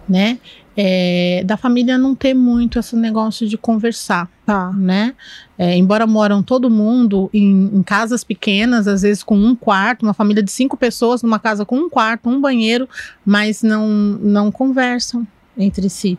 né? 0.08 0.38
É, 0.76 1.42
da 1.44 1.56
família 1.56 1.96
não 1.96 2.14
ter 2.14 2.34
muito 2.34 2.78
esse 2.78 2.96
negócio 2.96 3.46
de 3.46 3.56
conversar, 3.56 4.28
tá. 4.44 4.72
né? 4.72 5.14
É, 5.56 5.76
embora 5.76 6.06
moram 6.06 6.42
todo 6.42 6.68
mundo 6.68 7.30
em, 7.32 7.70
em 7.72 7.82
casas 7.82 8.24
pequenas, 8.24 8.88
às 8.88 9.02
vezes 9.02 9.22
com 9.22 9.36
um 9.36 9.54
quarto, 9.54 10.02
uma 10.02 10.14
família 10.14 10.42
de 10.42 10.50
cinco 10.50 10.76
pessoas 10.76 11.22
numa 11.22 11.38
casa 11.38 11.64
com 11.64 11.76
um 11.76 11.88
quarto, 11.88 12.28
um 12.28 12.40
banheiro, 12.40 12.88
mas 13.24 13.62
não, 13.62 13.88
não 13.88 14.50
conversam 14.50 15.26
entre 15.56 15.88
si. 15.88 16.18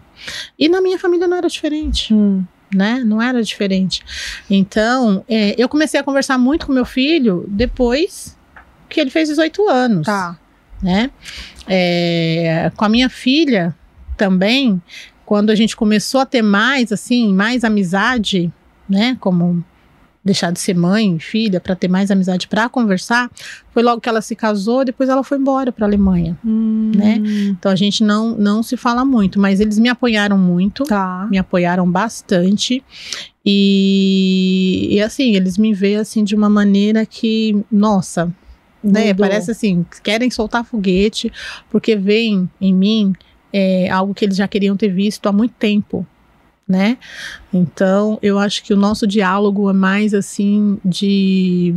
E 0.58 0.70
na 0.70 0.80
minha 0.80 0.98
família 0.98 1.28
não 1.28 1.36
era 1.38 1.50
diferente 1.50 2.14
Hum, 2.14 2.44
né? 2.74 3.02
Não 3.06 3.22
era 3.22 3.42
diferente. 3.44 4.04
Então, 4.50 5.24
é, 5.28 5.56
eu 5.58 5.70
comecei 5.70 6.00
a 6.00 6.04
conversar 6.04 6.38
muito 6.38 6.66
com 6.68 6.74
meu 6.74 6.86
filho 6.86 7.46
depois 7.48 8.38
que 8.90 9.00
ele 9.00 9.10
fez 9.10 9.30
18 9.30 9.68
anos, 9.70 10.06
tá. 10.06 10.38
né? 10.82 11.10
É, 11.68 12.72
com 12.76 12.86
a 12.86 12.90
minha 12.90 13.10
filha 13.10 13.76
também, 14.18 14.82
quando 15.26 15.50
a 15.50 15.56
gente 15.56 15.76
começou 15.76 16.22
a 16.22 16.26
ter 16.26 16.42
mais, 16.42 16.92
assim, 16.92 17.34
mais 17.34 17.64
amizade, 17.64 18.52
né? 18.90 19.18
Como 19.20 19.64
deixar 20.24 20.52
de 20.52 20.60
ser 20.60 20.74
mãe, 20.76 21.20
filha, 21.20 21.60
para 21.60 21.76
ter 21.76 21.88
mais 21.88 22.10
amizade 22.10 22.48
para 22.48 22.68
conversar, 22.68 23.30
foi 23.72 23.84
logo 23.84 24.02
que 24.02 24.10
ela 24.10 24.22
se 24.22 24.36
casou, 24.36 24.84
depois 24.84 25.08
ela 25.08 25.24
foi 25.24 25.38
embora 25.38 25.72
para 25.72 25.86
Alemanha. 25.86 26.36
Hum, 26.44 26.92
Né? 26.96 27.22
Então 27.50 27.72
a 27.72 27.76
gente 27.76 28.04
não 28.04 28.36
não 28.36 28.64
se 28.64 28.76
fala 28.76 29.06
muito, 29.06 29.40
mas 29.40 29.60
eles 29.60 29.78
me 29.78 29.88
apoiaram 29.88 30.36
muito 30.36 30.84
Tá. 30.86 31.28
me 31.30 31.38
apoiaram 31.38 31.90
bastante 31.90 32.84
e, 33.46 34.88
e, 34.96 35.02
assim 35.02 35.36
eles 35.36 35.58
me 35.60 35.72
veem 35.74 35.98
assim 35.98 36.24
de 36.24 36.34
uma 36.36 36.50
maneira 36.50 37.06
que 37.06 37.64
nossa 37.72 38.34
né 38.84 39.14
parece 39.14 39.52
assim 39.52 39.86
querem 40.04 40.32
soltar 40.32 40.66
foguete 40.66 41.32
porque 41.70 41.96
veem 41.96 42.50
em 42.60 42.74
mim 42.74 43.14
é, 43.58 43.90
algo 43.90 44.14
que 44.14 44.26
eles 44.26 44.36
já 44.38 44.48
queriam 44.48 44.76
ter 44.76 44.90
visto 44.90 45.28
há 45.28 45.32
muito 45.32 45.54
tempo 45.58 46.06
né 46.68 46.98
então 47.54 48.18
eu 48.22 48.38
acho 48.40 48.64
que 48.64 48.74
o 48.74 48.78
nosso 48.78 49.06
diálogo 49.08 49.70
é 49.70 49.74
mais 49.74 50.14
assim 50.14 50.80
de 50.84 51.74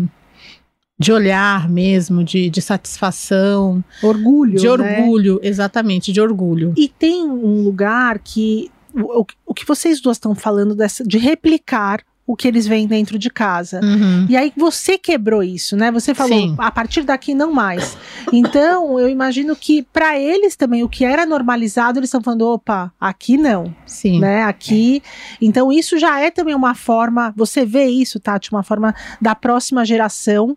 de 1.01 1.13
olhar 1.13 1.69
mesmo, 1.69 2.25
de, 2.25 2.51
de 2.51 2.61
satisfação, 2.61 3.85
Orgulho. 4.03 4.59
de 4.59 4.67
né? 4.67 4.73
orgulho, 4.99 5.39
exatamente, 5.45 6.13
de 6.13 6.21
orgulho. 6.21 6.75
E 6.77 6.89
tem 6.89 7.23
um 7.25 7.63
lugar 7.63 8.19
que 8.19 8.69
o, 8.93 9.21
o- 9.21 9.27
o 9.47 9.55
que 9.55 9.65
vocês 9.65 10.01
duas 10.01 10.17
estão 10.17 10.35
falando 10.35 10.75
dessa, 10.75 11.05
de 11.05 11.17
replicar 11.17 12.01
o 12.29 12.37
que 12.37 12.47
eles 12.47 12.67
veem 12.67 12.87
dentro 12.87 13.19
de 13.19 13.31
casa. 13.31 13.81
Uhum. 13.83 14.27
E 14.29 14.37
aí 14.37 14.53
você 14.55 14.99
quebrou 14.99 15.43
isso, 15.43 15.79
né? 15.79 15.91
Você 15.91 16.15
falou, 16.15 16.39
Sim. 16.39 16.55
a 16.59 16.71
partir 16.71 17.03
daqui 17.03 17.33
não 17.33 17.51
mais. 17.51 17.97
Então, 18.31 19.01
eu 19.01 19.09
imagino 19.09 19.57
que 19.57 19.83
para 19.83 20.19
eles 20.19 20.55
também 20.55 20.85
o 20.85 20.91
que 20.91 21.07
era 21.07 21.25
normalizado, 21.25 21.99
eles 21.99 22.09
estão 22.09 22.21
falando, 22.21 22.43
opa, 22.47 22.93
aqui 23.01 23.39
não, 23.39 23.75
Sim. 23.87 24.21
né? 24.21 24.43
Aqui. 24.43 25.03
Então, 25.41 25.73
isso 25.73 25.99
já 25.99 26.21
é 26.21 26.31
também 26.31 26.55
uma 26.55 26.75
forma, 26.75 27.33
você 27.35 27.65
vê 27.65 27.87
isso, 27.87 28.21
Tati, 28.21 28.53
uma 28.53 28.63
forma 28.63 28.95
da 29.23 29.35
próxima 29.35 29.83
geração 29.83 30.55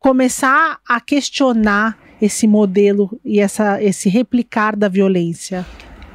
começar 0.00 0.80
a 0.86 1.00
questionar 1.00 1.96
esse 2.20 2.48
modelo 2.48 3.18
e 3.24 3.38
essa, 3.38 3.80
esse 3.80 4.08
replicar 4.08 4.74
da 4.74 4.88
violência. 4.88 5.64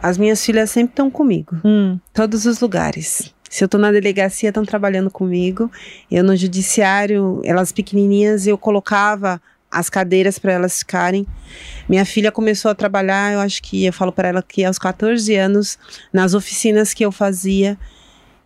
As 0.04 0.18
minhas 0.18 0.46
filhas 0.46 0.70
sempre 0.70 0.92
estão 0.92 1.10
comigo. 1.10 1.56
Hum, 1.64 1.98
todos 2.14 2.46
os 2.46 2.60
lugares. 2.60 3.34
Se 3.50 3.64
eu 3.64 3.68
tô 3.68 3.78
na 3.78 3.92
delegacia, 3.92 4.50
estão 4.50 4.64
trabalhando 4.64 5.10
comigo. 5.10 5.72
Eu 6.10 6.24
no 6.24 6.36
judiciário, 6.36 7.42
elas 7.44 7.72
pequenininhas, 7.72 8.46
eu 8.46 8.58
colocava 8.58 9.42
as 9.72 9.90
cadeiras 9.90 10.40
para 10.40 10.54
elas 10.54 10.80
ficarem. 10.80 11.28
Minha 11.88 12.06
filha 12.06 12.32
começou 12.32 12.72
a 12.72 12.76
trabalhar, 12.76 13.34
eu 13.34 13.40
acho 13.40 13.62
que 13.62 13.86
eu 13.86 13.94
falo 13.94 14.12
para 14.12 14.30
ela 14.30 14.42
que 14.42 14.64
aos 14.64 14.78
14 14.78 15.36
anos, 15.36 15.78
nas 16.14 16.34
oficinas 16.34 16.94
que 16.94 17.04
eu 17.06 17.12
fazia. 17.12 17.78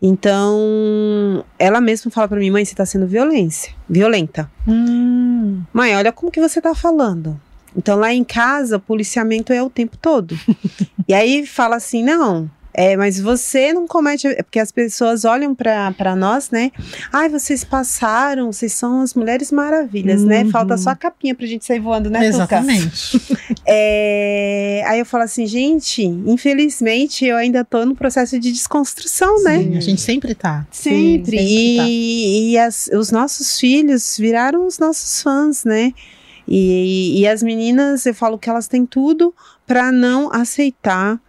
Então, 0.02 1.46
ela 1.58 1.80
mesma 1.80 2.12
fala 2.12 2.28
para 2.28 2.40
mim, 2.40 2.52
mãe, 2.52 2.66
você 2.66 2.76
tá 2.76 2.86
sendo 2.86 3.08
violência, 3.08 3.74
violenta. 3.88 4.52
hum, 4.68 5.64
Mãe, 5.72 5.96
olha 5.96 6.12
como 6.12 6.32
que 6.32 6.42
você 6.42 6.60
tá 6.60 6.76
falando. 6.76 7.40
Então 7.76 7.98
lá 7.98 8.14
em 8.14 8.24
casa, 8.24 8.78
o 8.78 8.80
policiamento 8.80 9.52
é 9.54 9.64
o 9.64 9.70
tempo 9.70 9.98
todo. 9.98 10.38
e 11.08 11.14
aí 11.14 11.46
fala 11.46 11.78
assim, 11.78 12.04
não, 12.04 12.50
é, 12.74 12.98
mas 12.98 13.20
você 13.20 13.72
não 13.72 13.88
comete, 13.88 14.28
é 14.28 14.42
porque 14.42 14.60
as 14.60 14.72
pessoas 14.72 15.26
olham 15.26 15.54
pra 15.54 16.16
nós, 16.16 16.50
né? 16.50 16.72
Ai, 17.12 17.30
vocês 17.30 17.64
passaram, 17.64 18.52
vocês 18.52 18.74
são 18.74 19.02
as 19.02 19.14
mulheres 19.14 19.52
maravilhas, 19.52 20.24
né? 20.24 20.44
Uhum. 20.44 20.52
Falta 20.52 20.78
só 20.78 20.90
a 20.92 20.96
capinha 20.96 21.36
pra 21.36 21.46
gente 21.46 21.66
sair 21.66 21.80
voando, 21.80 22.10
né? 22.10 22.26
Exatamente. 22.26 23.22
É, 23.66 24.84
aí 24.88 25.00
eu 25.00 25.06
falo 25.06 25.24
assim, 25.24 25.46
gente, 25.46 26.04
infelizmente 26.04 27.26
eu 27.26 27.36
ainda 27.36 27.64
tô 27.64 27.86
no 27.86 27.96
processo 27.96 28.40
de 28.40 28.52
desconstrução, 28.52 29.42
né? 29.44 29.60
Sim, 29.64 29.78
a 29.78 29.80
gente 29.80 30.02
sempre 30.02 30.36
tá. 30.36 30.66
Sempre. 30.72 31.38
sempre 31.38 31.78
tá. 31.78 31.84
e 31.88 32.52
e 32.54 32.58
as- 32.58 32.90
os 32.94 33.12
nossos 33.12 33.60
filhos 33.60 34.18
viraram 34.18 34.66
os 34.68 34.78
nossos 34.80 35.22
fãs, 35.22 35.64
né? 35.64 35.92
E, 36.48 37.22
e 37.22 37.28
as 37.28 37.42
meninas, 37.42 38.06
eu 38.06 38.14
falo 38.14 38.38
que 38.38 38.50
elas 38.50 38.68
têm 38.68 38.86
tudo 38.86 39.34
para 39.66 39.92
não 39.92 40.32
aceitar 40.34 41.20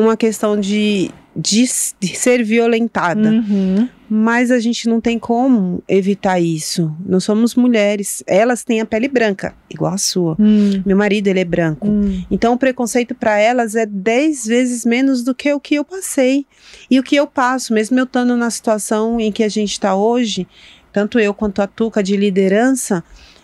uma 0.00 0.16
questão 0.16 0.58
de, 0.58 1.10
de, 1.34 1.64
de 2.00 2.16
ser 2.16 2.44
violentada. 2.44 3.30
uhum, 3.30 3.88
Mas 4.08 4.50
a 4.52 4.58
gente 4.60 4.88
não 4.88 5.00
tem 5.00 5.18
como 5.18 5.82
evitar 5.88 6.38
isso. 6.40 6.94
Nós 7.04 7.24
somos 7.24 7.54
mulheres. 7.56 8.22
Elas 8.26 8.62
têm 8.62 8.80
a 8.80 8.86
pele 8.86 9.08
branca, 9.08 9.54
igual 9.68 9.92
a 9.92 9.98
sua. 9.98 10.36
hum, 10.38 10.82
Meu 10.86 10.96
marido, 10.96 11.26
ele 11.26 11.40
é 11.40 11.44
branco. 11.44 11.88
hum. 11.88 12.22
Então, 12.30 12.54
o 12.54 12.58
preconceito 12.58 13.14
para 13.14 13.38
elas 13.38 13.74
é 13.74 13.84
10 13.86 14.46
vezes 14.46 14.84
menos 14.84 15.22
do 15.24 15.34
que 15.34 15.52
o 15.52 15.58
que 15.60 15.74
eu 15.74 15.84
passei. 15.84 16.46
E 16.90 16.98
o 16.98 17.02
que 17.02 17.16
eu 17.16 17.26
passo, 17.26 17.74
mesmo 17.74 17.98
eu 17.98 18.04
estando 18.04 18.36
na 18.36 18.50
situação 18.50 19.18
em 19.18 19.32
que 19.32 19.42
a 19.42 19.48
gente 19.48 19.72
está 19.72 19.96
hoje, 19.96 20.46
tanto 20.92 21.18
eu 21.18 21.34
quanto 21.34 21.60
a 21.60 21.66
Tuca 21.66 22.02
de 22.02 22.16
liderança, 22.16 23.02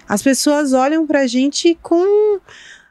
as 0.08 0.22
pessoas 0.22 0.72
olham 0.72 1.06
para 1.06 1.22
a 1.22 1.26
gente 1.26 1.76
com. 1.82 2.38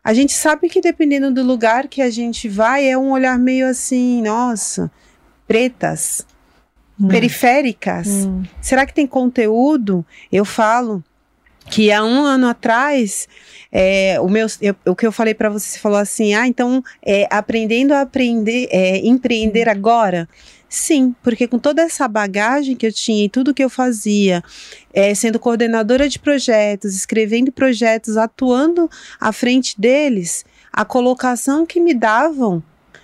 A 0.04 0.14
gente 0.14 0.34
sabe 0.34 0.68
que 0.70 0.82
dependendo 0.82 1.32
do 1.32 1.43
lugar 1.43 1.88
que 1.88 2.01
a 2.01 2.10
gente 2.10 2.49
vai, 2.49 2.86
é 2.88 2.97
um 2.97 3.12
olhar 3.12 3.38
meio 3.39 3.68
assim, 3.68 4.22
nossa, 4.22 4.91
pretas, 5.47 6.26
Hum. 6.99 7.08
periféricas. 7.08 8.08
Hum. 8.08 8.43
Será 8.62 8.86
que 8.86 8.93
tem 8.93 9.08
conteúdo? 9.08 10.06
Eu 10.32 10.45
falo 10.45 11.04
que 11.72 11.91
há 11.91 12.04
um 12.04 12.22
ano 12.24 12.47
atrás, 12.47 13.28
é, 13.72 14.20
o, 14.20 14.30
meu, 14.30 14.45
eu- 14.62 14.76
o 14.86 14.95
que 14.95 15.08
eu 15.08 15.12
falei 15.12 15.34
para 15.34 15.49
você, 15.49 15.70
você 15.72 15.80
falou 15.80 15.97
assim, 15.97 16.34
ah, 16.36 16.45
então 16.47 16.84
é, 17.01 17.26
aprendendo 17.32 17.93
a 17.93 18.01
aprender, 18.01 18.68
é, 18.72 18.97
empreender 18.97 19.68
agora? 19.70 20.28
Sim, 20.76 21.15
porque 21.21 21.47
com 21.47 21.59
toda 21.59 21.84
essa 21.84 22.07
bagagem 22.07 22.76
que 22.76 22.88
eu 22.88 22.91
tinha 22.91 23.26
e 23.26 23.30
tudo 23.30 23.53
que 23.53 23.63
eu 23.63 23.69
fazia, 23.69 24.43
é, 24.91 25.13
sendo 25.13 25.38
coordenadora 25.38 26.09
de 26.09 26.17
projetos, 26.17 26.95
escrevendo 26.95 27.51
projetos, 27.51 28.17
atuando 28.17 28.89
à 29.21 29.32
frente 29.32 29.80
deles, 29.80 30.43
a 30.74 30.84
colocação 30.84 31.63
que 31.63 31.80
me 31.80 31.93
davam 31.93 32.63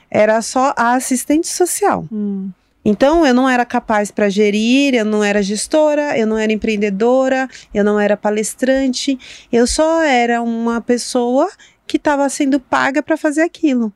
era 0.09 0.41
só 0.41 0.73
a 0.75 0.95
assistente 0.95 1.47
social. 1.47 2.07
Hum. 2.11 2.49
Então, 2.83 3.23
eu 3.23 3.35
não 3.35 3.47
era 3.47 3.63
capaz 3.63 4.09
para 4.09 4.29
gerir, 4.29 4.95
eu 4.95 5.05
não 5.05 5.23
era 5.23 5.43
gestora, 5.43 6.17
eu 6.17 6.25
não 6.25 6.39
era 6.39 6.51
empreendedora, 6.51 7.47
eu 7.71 7.83
não 7.83 7.99
era 7.99 8.17
palestrante, 8.17 9.19
eu 9.51 9.67
só 9.67 10.01
era 10.01 10.41
uma 10.41 10.81
pessoa 10.81 11.47
que 11.85 11.97
estava 11.97 12.27
sendo 12.29 12.59
paga 12.59 13.03
para 13.03 13.15
fazer 13.15 13.43
aquilo. 13.43 13.93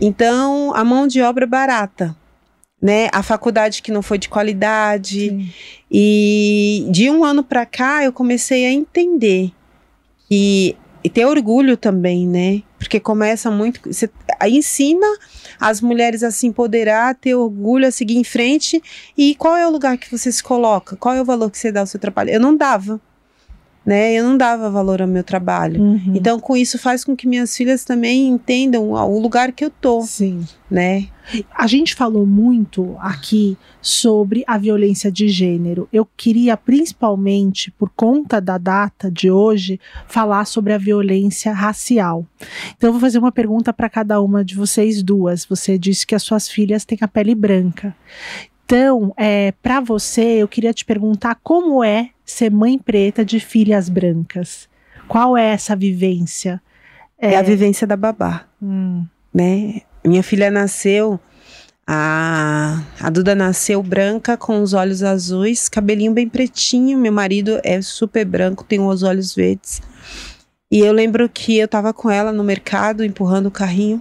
Então, 0.00 0.74
a 0.74 0.82
mão 0.82 1.06
de 1.06 1.22
obra 1.22 1.46
barata, 1.46 2.16
né? 2.80 3.08
A 3.12 3.22
faculdade 3.22 3.82
que 3.82 3.92
não 3.92 4.02
foi 4.02 4.18
de 4.18 4.28
qualidade. 4.28 5.28
Sim. 5.28 5.52
E 5.90 6.86
de 6.90 7.10
um 7.10 7.24
ano 7.24 7.42
para 7.42 7.66
cá, 7.66 8.04
eu 8.04 8.12
comecei 8.12 8.64
a 8.64 8.72
entender 8.72 9.52
e, 10.30 10.76
e 11.02 11.10
ter 11.10 11.26
orgulho 11.26 11.76
também, 11.76 12.26
né? 12.26 12.62
Porque 12.78 12.98
começa 12.98 13.50
muito. 13.50 13.80
Você 13.92 14.08
ensina 14.46 15.06
as 15.58 15.80
mulheres 15.80 16.22
a 16.22 16.30
se 16.30 16.46
empoderar, 16.46 17.10
a 17.10 17.14
ter 17.14 17.34
orgulho, 17.34 17.86
a 17.86 17.90
seguir 17.90 18.16
em 18.16 18.24
frente. 18.24 18.82
E 19.16 19.34
qual 19.34 19.56
é 19.56 19.66
o 19.66 19.70
lugar 19.70 19.98
que 19.98 20.10
você 20.10 20.32
se 20.32 20.42
coloca? 20.42 20.96
Qual 20.96 21.14
é 21.14 21.20
o 21.20 21.24
valor 21.24 21.50
que 21.50 21.58
você 21.58 21.70
dá 21.70 21.80
ao 21.80 21.86
seu 21.86 22.00
trabalho? 22.00 22.30
Eu 22.30 22.40
não 22.40 22.56
dava, 22.56 23.00
né? 23.84 24.12
Eu 24.12 24.24
não 24.24 24.36
dava 24.36 24.70
valor 24.70 25.00
ao 25.00 25.08
meu 25.08 25.24
trabalho. 25.24 25.80
Uhum. 25.80 26.12
Então, 26.14 26.38
com 26.38 26.56
isso, 26.56 26.78
faz 26.78 27.04
com 27.04 27.16
que 27.16 27.26
minhas 27.26 27.56
filhas 27.56 27.84
também 27.84 28.28
entendam 28.28 28.90
o 28.92 29.18
lugar 29.18 29.52
que 29.52 29.64
eu 29.64 29.70
tô, 29.70 30.02
Sim. 30.02 30.46
né? 30.70 31.08
A 31.56 31.66
gente 31.66 31.94
falou 31.94 32.26
muito 32.26 32.96
aqui 32.98 33.56
sobre 33.80 34.44
a 34.46 34.58
violência 34.58 35.10
de 35.10 35.28
gênero. 35.28 35.88
Eu 35.92 36.06
queria, 36.16 36.56
principalmente, 36.56 37.70
por 37.70 37.90
conta 37.96 38.40
da 38.40 38.58
data 38.58 39.10
de 39.10 39.30
hoje, 39.30 39.80
falar 40.06 40.44
sobre 40.44 40.72
a 40.72 40.78
violência 40.78 41.52
racial. 41.52 42.26
Então, 42.76 42.88
eu 42.88 42.92
vou 42.92 43.00
fazer 43.00 43.18
uma 43.18 43.32
pergunta 43.32 43.72
para 43.72 43.88
cada 43.88 44.20
uma 44.20 44.44
de 44.44 44.56
vocês 44.56 45.02
duas. 45.02 45.46
Você 45.46 45.78
disse 45.78 46.06
que 46.06 46.14
as 46.14 46.22
suas 46.22 46.48
filhas 46.48 46.84
têm 46.84 46.98
a 47.00 47.08
pele 47.08 47.34
branca. 47.34 47.94
Então, 48.64 49.12
é, 49.16 49.52
para 49.60 49.80
você, 49.80 50.22
eu 50.22 50.46
queria 50.46 50.72
te 50.72 50.84
perguntar 50.84 51.40
como 51.42 51.82
é 51.82 52.10
ser 52.30 52.50
mãe 52.50 52.78
preta 52.78 53.24
de 53.24 53.40
filhas 53.40 53.88
brancas. 53.88 54.68
Qual 55.08 55.36
é 55.36 55.48
essa 55.48 55.74
vivência? 55.74 56.62
É, 57.18 57.36
a 57.36 57.42
vivência 57.42 57.86
da 57.86 57.96
babá. 57.96 58.46
Hum, 58.62 59.04
né? 59.34 59.82
Minha 60.04 60.22
filha 60.22 60.50
nasceu, 60.50 61.20
a, 61.86 62.82
a 63.00 63.10
Duda 63.10 63.34
nasceu 63.34 63.82
branca, 63.82 64.36
com 64.36 64.62
os 64.62 64.72
olhos 64.72 65.02
azuis, 65.02 65.68
cabelinho 65.68 66.12
bem 66.12 66.28
pretinho. 66.28 66.96
Meu 66.96 67.12
marido 67.12 67.60
é 67.64 67.82
super 67.82 68.24
branco, 68.24 68.62
tem 68.62 68.80
os 68.80 69.02
olhos 69.02 69.34
verdes. 69.34 69.82
E 70.70 70.78
eu 70.78 70.92
lembro 70.92 71.28
que 71.28 71.58
eu 71.58 71.66
tava 71.66 71.92
com 71.92 72.08
ela 72.08 72.32
no 72.32 72.44
mercado, 72.44 73.04
empurrando 73.04 73.46
o 73.46 73.50
carrinho. 73.50 74.00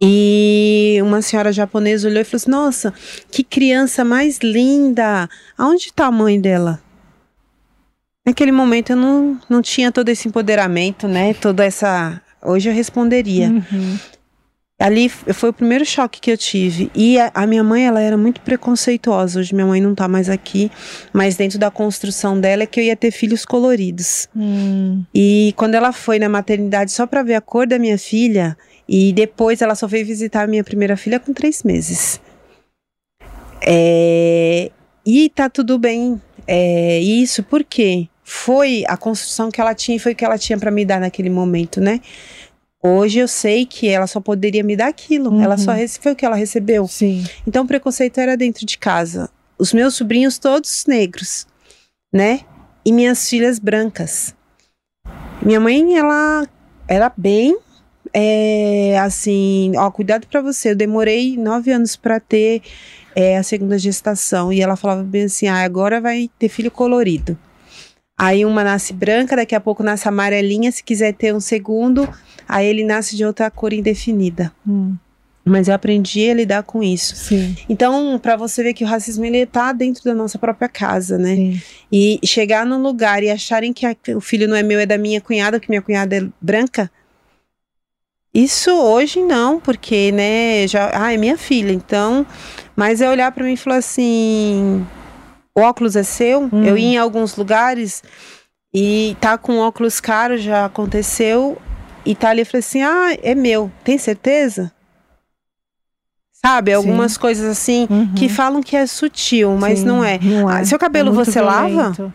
E 0.00 0.98
uma 1.02 1.20
senhora 1.20 1.52
japonesa 1.52 2.08
olhou 2.08 2.22
e 2.22 2.24
falou 2.24 2.38
assim: 2.38 2.50
Nossa, 2.50 2.94
que 3.30 3.44
criança 3.44 4.02
mais 4.02 4.38
linda! 4.38 5.28
Aonde 5.58 5.92
tá 5.92 6.06
a 6.06 6.10
mãe 6.10 6.40
dela? 6.40 6.80
Naquele 8.26 8.52
momento 8.52 8.90
eu 8.90 8.96
não, 8.96 9.38
não 9.48 9.62
tinha 9.62 9.90
todo 9.90 10.08
esse 10.08 10.28
empoderamento, 10.28 11.08
né? 11.08 11.34
Toda 11.34 11.64
essa. 11.64 12.20
Hoje 12.42 12.68
eu 12.68 12.74
responderia. 12.74 13.48
uhum. 13.48 13.98
Ali 14.80 15.10
foi 15.10 15.50
o 15.50 15.52
primeiro 15.52 15.84
choque 15.84 16.18
que 16.22 16.30
eu 16.30 16.38
tive. 16.38 16.90
E 16.94 17.18
a, 17.20 17.30
a 17.34 17.46
minha 17.46 17.62
mãe, 17.62 17.84
ela 17.86 18.00
era 18.00 18.16
muito 18.16 18.40
preconceituosa. 18.40 19.38
Hoje 19.40 19.54
minha 19.54 19.66
mãe 19.66 19.78
não 19.78 19.94
tá 19.94 20.08
mais 20.08 20.30
aqui, 20.30 20.70
mas 21.12 21.36
dentro 21.36 21.58
da 21.58 21.70
construção 21.70 22.40
dela 22.40 22.62
é 22.62 22.66
que 22.66 22.80
eu 22.80 22.84
ia 22.84 22.96
ter 22.96 23.10
filhos 23.10 23.44
coloridos. 23.44 24.26
Hum, 24.34 25.04
E 25.14 25.52
quando 25.54 25.74
ela 25.74 25.92
foi 25.92 26.18
na 26.18 26.30
maternidade 26.30 26.92
só 26.92 27.06
pra 27.06 27.22
ver 27.22 27.34
a 27.34 27.42
cor 27.42 27.66
da 27.66 27.78
minha 27.78 27.98
filha, 27.98 28.56
e 28.88 29.12
depois 29.12 29.60
ela 29.60 29.74
só 29.74 29.86
veio 29.86 30.06
visitar 30.06 30.44
a 30.44 30.46
minha 30.46 30.64
primeira 30.64 30.96
filha 30.96 31.20
com 31.20 31.34
três 31.34 31.62
meses. 31.62 32.18
É, 33.60 34.70
e 35.04 35.28
tá 35.28 35.50
tudo 35.50 35.78
bem. 35.78 36.20
É, 36.46 36.98
isso 37.00 37.42
porque 37.42 38.08
foi 38.30 38.84
a 38.86 38.96
construção 38.96 39.50
que 39.50 39.60
ela 39.60 39.74
tinha 39.74 39.96
e 39.96 39.98
foi 39.98 40.12
o 40.12 40.16
que 40.16 40.24
ela 40.24 40.38
tinha 40.38 40.58
pra 40.58 40.70
me 40.70 40.84
dar 40.84 41.00
naquele 41.00 41.30
momento, 41.30 41.80
né? 41.80 42.00
Hoje 42.82 43.18
eu 43.18 43.28
sei 43.28 43.66
que 43.66 43.88
ela 43.88 44.06
só 44.06 44.20
poderia 44.20 44.62
me 44.62 44.76
dar 44.76 44.88
aquilo. 44.88 45.30
Uhum. 45.30 45.42
Ela 45.42 45.58
só 45.58 45.72
foi 46.00 46.12
o 46.12 46.16
que 46.16 46.24
ela 46.24 46.36
recebeu. 46.36 46.86
sim. 46.86 47.24
Então 47.46 47.64
o 47.64 47.66
preconceito 47.66 48.18
era 48.18 48.36
dentro 48.36 48.64
de 48.64 48.78
casa. 48.78 49.28
Os 49.58 49.72
meus 49.72 49.94
sobrinhos 49.94 50.38
todos 50.38 50.86
negros, 50.86 51.46
né? 52.12 52.40
e 52.84 52.92
minhas 52.92 53.28
filhas 53.28 53.58
brancas. 53.58 54.34
Minha 55.42 55.60
mãe, 55.60 55.96
ela 55.96 56.46
era 56.88 57.12
bem 57.16 57.56
é, 58.12 58.98
assim, 58.98 59.72
ó, 59.76 59.90
cuidado 59.90 60.26
para 60.26 60.40
você. 60.40 60.70
Eu 60.70 60.76
demorei 60.76 61.36
nove 61.36 61.70
anos 61.70 61.96
para 61.96 62.18
ter 62.20 62.62
é, 63.14 63.36
a 63.36 63.42
segunda 63.42 63.78
gestação 63.78 64.52
e 64.52 64.60
ela 64.60 64.76
falava 64.76 65.02
bem 65.02 65.24
assim, 65.24 65.46
ah, 65.48 65.62
agora 65.62 66.00
vai 66.00 66.30
ter 66.38 66.48
filho 66.48 66.70
colorido. 66.70 67.38
Aí 68.22 68.44
uma 68.44 68.62
nasce 68.62 68.92
branca, 68.92 69.34
daqui 69.34 69.54
a 69.54 69.60
pouco 69.60 69.82
nasce 69.82 70.06
amarelinha, 70.06 70.70
se 70.70 70.84
quiser 70.84 71.14
ter 71.14 71.34
um 71.34 71.40
segundo, 71.40 72.06
aí 72.46 72.66
ele 72.66 72.84
nasce 72.84 73.16
de 73.16 73.24
outra 73.24 73.50
cor 73.50 73.72
indefinida. 73.72 74.52
Hum, 74.68 74.94
Mas 75.42 75.68
eu 75.68 75.74
aprendi 75.74 76.28
a 76.30 76.34
lidar 76.34 76.62
com 76.64 76.82
isso. 76.82 77.16
sim, 77.16 77.56
Então, 77.66 78.18
para 78.18 78.36
você 78.36 78.62
ver 78.62 78.74
que 78.74 78.84
o 78.84 78.86
racismo 78.86 79.24
ele 79.24 79.46
tá 79.46 79.72
dentro 79.72 80.04
da 80.04 80.14
nossa 80.14 80.38
própria 80.38 80.68
casa, 80.68 81.16
né? 81.16 81.34
sim. 81.34 81.62
E 81.90 82.20
chegar 82.24 82.66
num 82.66 82.82
lugar 82.82 83.22
e 83.22 83.30
acharem 83.30 83.72
que 83.72 83.86
a- 83.86 83.96
o 84.14 84.20
filho 84.20 84.46
não 84.46 84.54
é 84.54 84.62
meu, 84.62 84.78
é 84.78 84.84
da 84.84 84.98
minha 84.98 85.20
cunhada, 85.20 85.58
que 85.58 85.70
minha 85.70 85.80
cunhada 85.82 86.16
é 86.16 86.22
branca. 86.40 86.90
Isso 88.32 88.70
hoje 88.70 89.20
não, 89.22 89.58
porque, 89.58 90.12
né, 90.12 90.68
já, 90.68 90.90
ah, 90.94 91.12
é 91.12 91.16
minha 91.16 91.36
filha, 91.36 91.72
então, 91.72 92.24
mas 92.76 93.00
é 93.00 93.08
olhar 93.10 93.32
para 93.32 93.42
mim 93.44 93.54
e 93.54 93.56
falar 93.56 93.78
assim, 93.78 94.86
o 95.60 95.62
óculos 95.64 95.96
é 95.96 96.02
seu? 96.02 96.48
Hum. 96.52 96.64
Eu 96.64 96.76
ia 96.78 96.86
em 96.94 96.98
alguns 96.98 97.36
lugares 97.36 98.02
e 98.74 99.16
tá 99.20 99.36
com 99.38 99.58
óculos 99.58 100.00
caro, 100.00 100.36
já 100.38 100.64
aconteceu, 100.64 101.56
e 102.04 102.14
tá 102.14 102.30
ali 102.30 102.42
e 102.42 102.44
falei 102.44 102.60
assim, 102.60 102.82
ah, 102.82 103.16
é 103.22 103.34
meu, 103.34 103.70
tem 103.84 103.98
certeza? 103.98 104.72
Sabe, 106.32 106.72
algumas 106.72 107.18
coisas 107.18 107.44
assim, 107.46 107.86
Uhum. 107.90 108.14
que 108.14 108.28
falam 108.28 108.62
que 108.62 108.74
é 108.74 108.86
sutil, 108.86 109.56
mas 109.58 109.80
Sim, 109.80 109.84
não 109.86 110.02
é. 110.02 110.18
Não 110.22 110.50
é. 110.50 110.60
Ah, 110.60 110.64
seu 110.64 110.78
cabelo 110.78 111.10
É 111.10 111.12
muito 111.12 111.30
você 111.30 111.40
lava? 111.40 111.68
violento. 111.68 112.12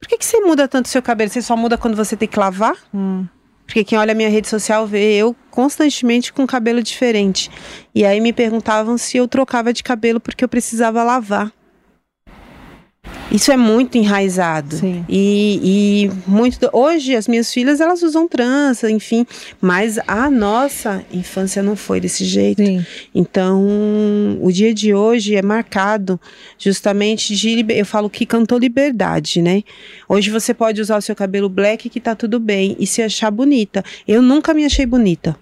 Por 0.00 0.08
que, 0.08 0.16
que 0.16 0.24
você 0.24 0.40
muda 0.40 0.66
tanto 0.66 0.88
seu 0.88 1.02
cabelo? 1.02 1.28
Você 1.30 1.42
só 1.42 1.54
muda 1.56 1.76
quando 1.76 1.94
você 1.96 2.16
tem 2.16 2.28
que 2.28 2.38
lavar? 2.38 2.74
Hum, 2.94 3.26
Porque 3.66 3.84
quem 3.84 3.98
olha 3.98 4.12
a 4.12 4.14
minha 4.14 4.30
rede 4.30 4.48
social 4.48 4.86
vê 4.86 5.12
eu 5.14 5.36
constantemente 5.50 6.32
com 6.32 6.46
cabelo 6.46 6.82
diferente. 6.82 7.50
E 7.94 8.06
aí 8.06 8.18
me 8.20 8.32
perguntavam 8.32 8.96
se 8.96 9.18
eu 9.18 9.28
trocava 9.28 9.72
de 9.74 9.82
cabelo 9.82 10.18
porque 10.18 10.42
eu 10.42 10.48
precisava 10.48 11.02
lavar. 11.02 11.52
Isso 13.30 13.52
é 13.52 13.56
muito 13.56 13.98
enraizado. 13.98 14.76
Sim. 14.76 15.04
E, 15.08 15.60
e 15.62 16.30
muito. 16.30 16.68
Hoje 16.72 17.14
as 17.14 17.28
minhas 17.28 17.52
filhas 17.52 17.80
elas 17.80 18.02
usam 18.02 18.26
trança, 18.26 18.90
enfim. 18.90 19.26
Mas 19.60 19.98
a 20.06 20.30
nossa 20.30 21.04
infância 21.12 21.62
não 21.62 21.76
foi 21.76 22.00
desse 22.00 22.24
jeito. 22.24 22.64
sim. 22.64 22.84
Então, 23.14 24.38
o 24.40 24.50
dia 24.50 24.72
de 24.72 24.94
hoje 24.94 25.36
é 25.36 25.42
marcado 25.42 26.18
justamente 26.58 27.36
de. 27.36 27.64
Eu 27.68 27.84
falo 27.84 28.08
que 28.08 28.24
cantou 28.24 28.58
liberdade, 28.58 29.42
né? 29.42 29.62
Hoje 30.08 30.30
você 30.30 30.54
pode 30.54 30.80
usar 30.80 30.96
o 30.96 31.02
seu 31.02 31.14
cabelo 31.14 31.48
black 31.48 31.88
que 31.90 32.00
tá 32.00 32.14
tudo 32.14 32.40
bem 32.40 32.76
e 32.78 32.86
se 32.86 33.02
achar 33.02 33.30
bonita. 33.30 33.84
Eu 34.06 34.22
nunca 34.22 34.54
me 34.54 34.64
achei 34.64 34.86
bonita. 34.86 35.36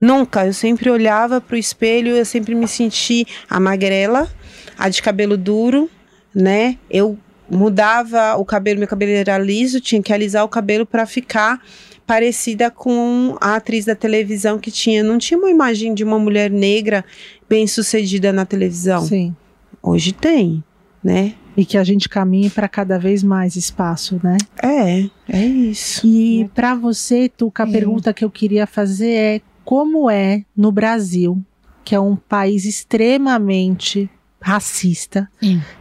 Nunca. 0.00 0.44
Eu 0.44 0.52
sempre 0.52 0.90
olhava 0.90 1.40
pro 1.40 1.56
espelho, 1.56 2.14
eu 2.14 2.24
sempre 2.24 2.54
me 2.54 2.68
senti 2.68 3.24
a 3.48 3.58
magrela, 3.60 4.28
a 4.76 4.88
de 4.88 5.00
cabelo 5.00 5.36
duro, 5.36 5.88
né? 6.34 6.78
Eu 6.90 7.18
mudava 7.50 8.36
o 8.36 8.44
cabelo, 8.44 8.78
meu 8.78 8.88
cabelo 8.88 9.12
era 9.12 9.36
liso, 9.38 9.80
tinha 9.80 10.02
que 10.02 10.12
alisar 10.12 10.44
o 10.44 10.48
cabelo 10.48 10.86
para 10.86 11.04
ficar 11.06 11.60
parecida 12.06 12.70
com 12.70 13.36
a 13.40 13.56
atriz 13.56 13.84
da 13.84 13.94
televisão 13.94 14.58
que 14.58 14.70
tinha, 14.70 15.02
não 15.02 15.18
tinha 15.18 15.38
uma 15.38 15.50
imagem 15.50 15.94
de 15.94 16.02
uma 16.02 16.18
mulher 16.18 16.50
negra 16.50 17.04
bem-sucedida 17.48 18.32
na 18.32 18.44
televisão. 18.44 19.02
Sim. 19.06 19.34
Hoje 19.82 20.12
tem, 20.12 20.62
né? 21.02 21.34
E 21.56 21.66
que 21.66 21.76
a 21.76 21.84
gente 21.84 22.08
caminhe 22.08 22.48
para 22.48 22.66
cada 22.68 22.98
vez 22.98 23.22
mais 23.22 23.56
espaço, 23.56 24.18
né? 24.22 24.38
É, 24.62 25.04
é 25.28 25.44
isso. 25.44 26.06
E 26.06 26.50
para 26.54 26.74
você, 26.74 27.28
Tuca, 27.28 27.64
a 27.64 27.68
É. 27.68 27.70
pergunta 27.72 28.12
que 28.14 28.24
eu 28.24 28.30
queria 28.30 28.66
fazer 28.66 29.10
é 29.10 29.40
como 29.64 30.08
é 30.10 30.44
no 30.56 30.72
Brasil, 30.72 31.38
que 31.84 31.94
é 31.94 32.00
um 32.00 32.16
país 32.16 32.64
extremamente 32.64 34.08
racista, 34.42 35.30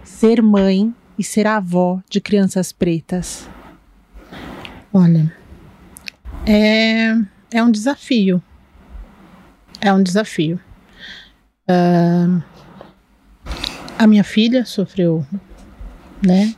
ser 0.03 0.41
mãe 0.41 0.93
e 1.18 1.24
ser 1.24 1.47
avó 1.47 2.01
de 2.09 2.22
crianças 2.22 2.72
pretas? 2.72 3.47
Olha, 4.93 5.34
é, 6.45 7.16
é 7.51 7.64
um 7.64 7.72
desafio. 7.72 8.41
É 9.80 9.91
um 9.93 10.03
desafio. 10.03 10.59
Ah, 11.68 12.41
a 13.97 14.07
minha 14.07 14.24
filha 14.24 14.66
sofreu, 14.66 15.26
né, 16.26 16.55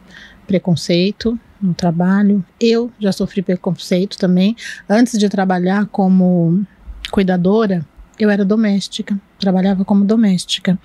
preconceito 0.47 1.39
no 1.61 1.73
trabalho. 1.73 2.43
Eu 2.59 2.91
já 2.99 3.11
sofri 3.11 3.41
preconceito 3.41 4.17
também. 4.17 4.55
Antes 4.89 5.17
de 5.19 5.29
trabalhar 5.29 5.85
como 5.87 6.65
cuidadora, 7.11 7.85
eu 8.19 8.29
era 8.29 8.45
doméstica, 8.45 9.19
trabalhava 9.39 9.83
como 9.85 10.05
doméstica. 10.05 10.77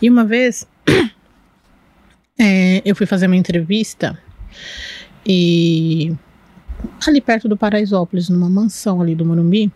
E 0.00 0.08
uma 0.08 0.24
vez 0.24 0.66
é, 2.38 2.82
eu 2.84 2.94
fui 2.96 3.06
fazer 3.06 3.26
uma 3.26 3.36
entrevista 3.36 4.18
e 5.26 6.14
ali 7.06 7.20
perto 7.20 7.48
do 7.48 7.56
Paraisópolis, 7.56 8.28
numa 8.28 8.48
mansão 8.48 9.00
ali 9.00 9.14
do 9.14 9.24
Morumbi. 9.24 9.72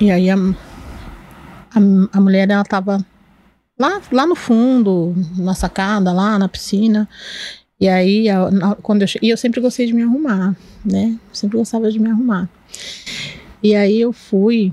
E 0.00 0.10
aí 0.10 0.30
a, 0.30 0.36
a, 0.36 1.78
a 2.12 2.20
mulher, 2.20 2.48
ela 2.50 2.64
tava 2.64 3.04
lá, 3.78 4.00
lá 4.12 4.26
no 4.26 4.34
fundo, 4.34 5.14
na 5.36 5.54
sacada, 5.54 6.12
lá 6.12 6.38
na 6.38 6.48
piscina. 6.48 7.08
E 7.80 7.88
aí, 7.88 8.28
a- 8.28 8.76
quando 8.82 9.02
eu, 9.02 9.08
e 9.22 9.28
eu 9.28 9.36
sempre 9.36 9.60
gostei 9.60 9.86
de 9.86 9.92
me 9.92 10.02
arrumar, 10.02 10.56
né? 10.84 11.18
Sempre 11.32 11.58
gostava 11.58 11.90
de 11.90 11.98
me 11.98 12.10
arrumar. 12.10 12.48
E 13.66 13.74
aí 13.74 14.00
eu 14.00 14.12
fui 14.12 14.72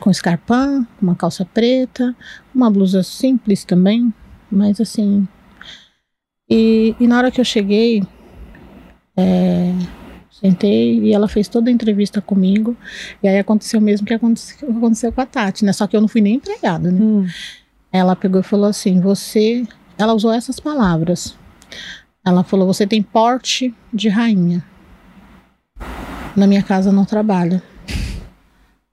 com 0.00 0.10
escarpão, 0.10 0.84
uma 1.00 1.14
calça 1.14 1.44
preta, 1.44 2.12
uma 2.52 2.68
blusa 2.68 3.04
simples 3.04 3.62
também, 3.62 4.12
mas 4.50 4.80
assim. 4.80 5.28
E, 6.50 6.96
e 6.98 7.06
na 7.06 7.18
hora 7.18 7.30
que 7.30 7.40
eu 7.40 7.44
cheguei, 7.44 8.02
é, 9.16 9.72
sentei 10.28 11.04
e 11.04 11.12
ela 11.14 11.28
fez 11.28 11.46
toda 11.46 11.70
a 11.70 11.72
entrevista 11.72 12.20
comigo. 12.20 12.76
E 13.22 13.28
aí 13.28 13.38
aconteceu 13.38 13.78
o 13.78 13.82
mesmo 13.82 14.08
que 14.08 14.14
aconteceu, 14.14 14.68
aconteceu 14.68 15.12
com 15.12 15.20
a 15.20 15.26
Tati, 15.26 15.64
né? 15.64 15.72
Só 15.72 15.86
que 15.86 15.96
eu 15.96 16.00
não 16.00 16.08
fui 16.08 16.20
nem 16.20 16.34
empregada, 16.34 16.90
né? 16.90 17.00
Hum, 17.00 17.28
Ela 17.92 18.16
pegou 18.16 18.40
e 18.40 18.44
falou 18.44 18.66
assim: 18.66 19.00
Você. 19.00 19.64
Ela 19.96 20.14
usou 20.14 20.32
essas 20.32 20.58
palavras. 20.58 21.38
Ela 22.26 22.42
falou: 22.42 22.66
Você 22.66 22.88
tem 22.88 23.00
porte 23.04 23.72
de 23.94 24.08
rainha. 24.08 24.64
Na 26.36 26.46
minha 26.46 26.62
casa 26.62 26.90
não 26.90 27.04
trabalha. 27.04 27.62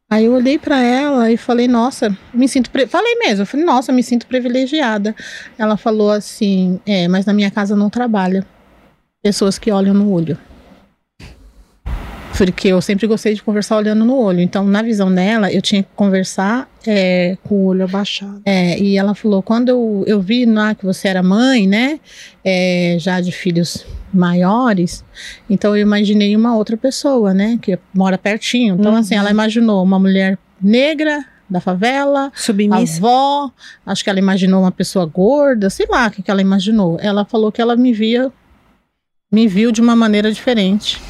Aí 0.09 0.25
eu 0.25 0.33
olhei 0.33 0.57
pra 0.57 0.81
ela 0.81 1.31
e 1.31 1.37
falei: 1.37 1.67
Nossa, 1.67 2.15
me 2.33 2.47
sinto. 2.47 2.69
Falei 2.87 3.15
mesmo. 3.15 3.43
Eu 3.43 3.45
falei: 3.45 3.65
Nossa, 3.65 3.91
me 3.91 4.01
sinto 4.01 4.25
privilegiada. 4.25 5.15
Ela 5.57 5.77
falou 5.77 6.11
assim: 6.11 6.79
É, 6.85 7.07
mas 7.07 7.25
na 7.25 7.33
minha 7.33 7.51
casa 7.51 7.75
não 7.75 7.89
trabalha. 7.89 8.45
Pessoas 9.21 9.59
que 9.59 9.71
olham 9.71 9.93
no 9.93 10.11
olho. 10.11 10.37
Porque 12.39 12.69
eu 12.69 12.81
sempre 12.81 13.05
gostei 13.05 13.33
de 13.33 13.43
conversar 13.43 13.75
olhando 13.75 14.05
no 14.05 14.15
olho. 14.17 14.39
Então, 14.39 14.63
na 14.65 14.81
visão 14.81 15.13
dela, 15.13 15.51
eu 15.51 15.61
tinha 15.61 15.83
que 15.83 15.89
conversar 15.95 16.69
é, 16.87 17.37
com 17.43 17.53
o 17.55 17.65
olho 17.65 17.83
abaixado. 17.83 18.41
é, 18.45 18.79
e 18.79 18.97
ela 18.97 19.13
falou, 19.13 19.43
quando 19.43 19.67
eu, 19.69 20.03
eu 20.07 20.21
vi 20.21 20.45
lá 20.45 20.73
que 20.73 20.85
você 20.85 21.09
era 21.09 21.21
mãe, 21.21 21.67
né, 21.67 21.99
é, 22.43 22.95
já 22.97 23.19
de 23.19 23.31
filhos 23.33 23.85
maiores, 24.13 25.03
então 25.49 25.75
eu 25.75 25.81
imaginei 25.81 26.33
uma 26.35 26.55
outra 26.55 26.77
pessoa, 26.77 27.33
né, 27.33 27.59
que 27.61 27.77
mora 27.93 28.17
pertinho. 28.17 28.75
Então, 28.79 28.95
assim, 28.95 29.15
Uhum. 29.15 29.19
ela 29.21 29.31
imaginou 29.31 29.83
uma 29.83 29.99
mulher 29.99 30.37
negra 30.61 31.25
da 31.49 31.59
favela, 31.59 32.31
Submissa. 32.35 32.97
avó, 32.99 33.51
acho 33.85 34.01
que 34.03 34.09
ela 34.09 34.19
imaginou 34.19 34.61
uma 34.61 34.71
pessoa 34.71 35.05
gorda, 35.05 35.69
sei 35.69 35.87
lá 35.89 36.07
o 36.07 36.11
que, 36.11 36.21
que 36.23 36.31
ela 36.31 36.41
imaginou. 36.41 36.97
Ela 37.01 37.25
falou 37.25 37.51
que 37.51 37.61
ela 37.61 37.75
me 37.75 37.91
via, 37.91 38.31
me 39.29 39.45
viu 39.45 39.71
de 39.73 39.81
uma 39.81 39.95
maneira 39.95 40.31
diferente. 40.31 41.01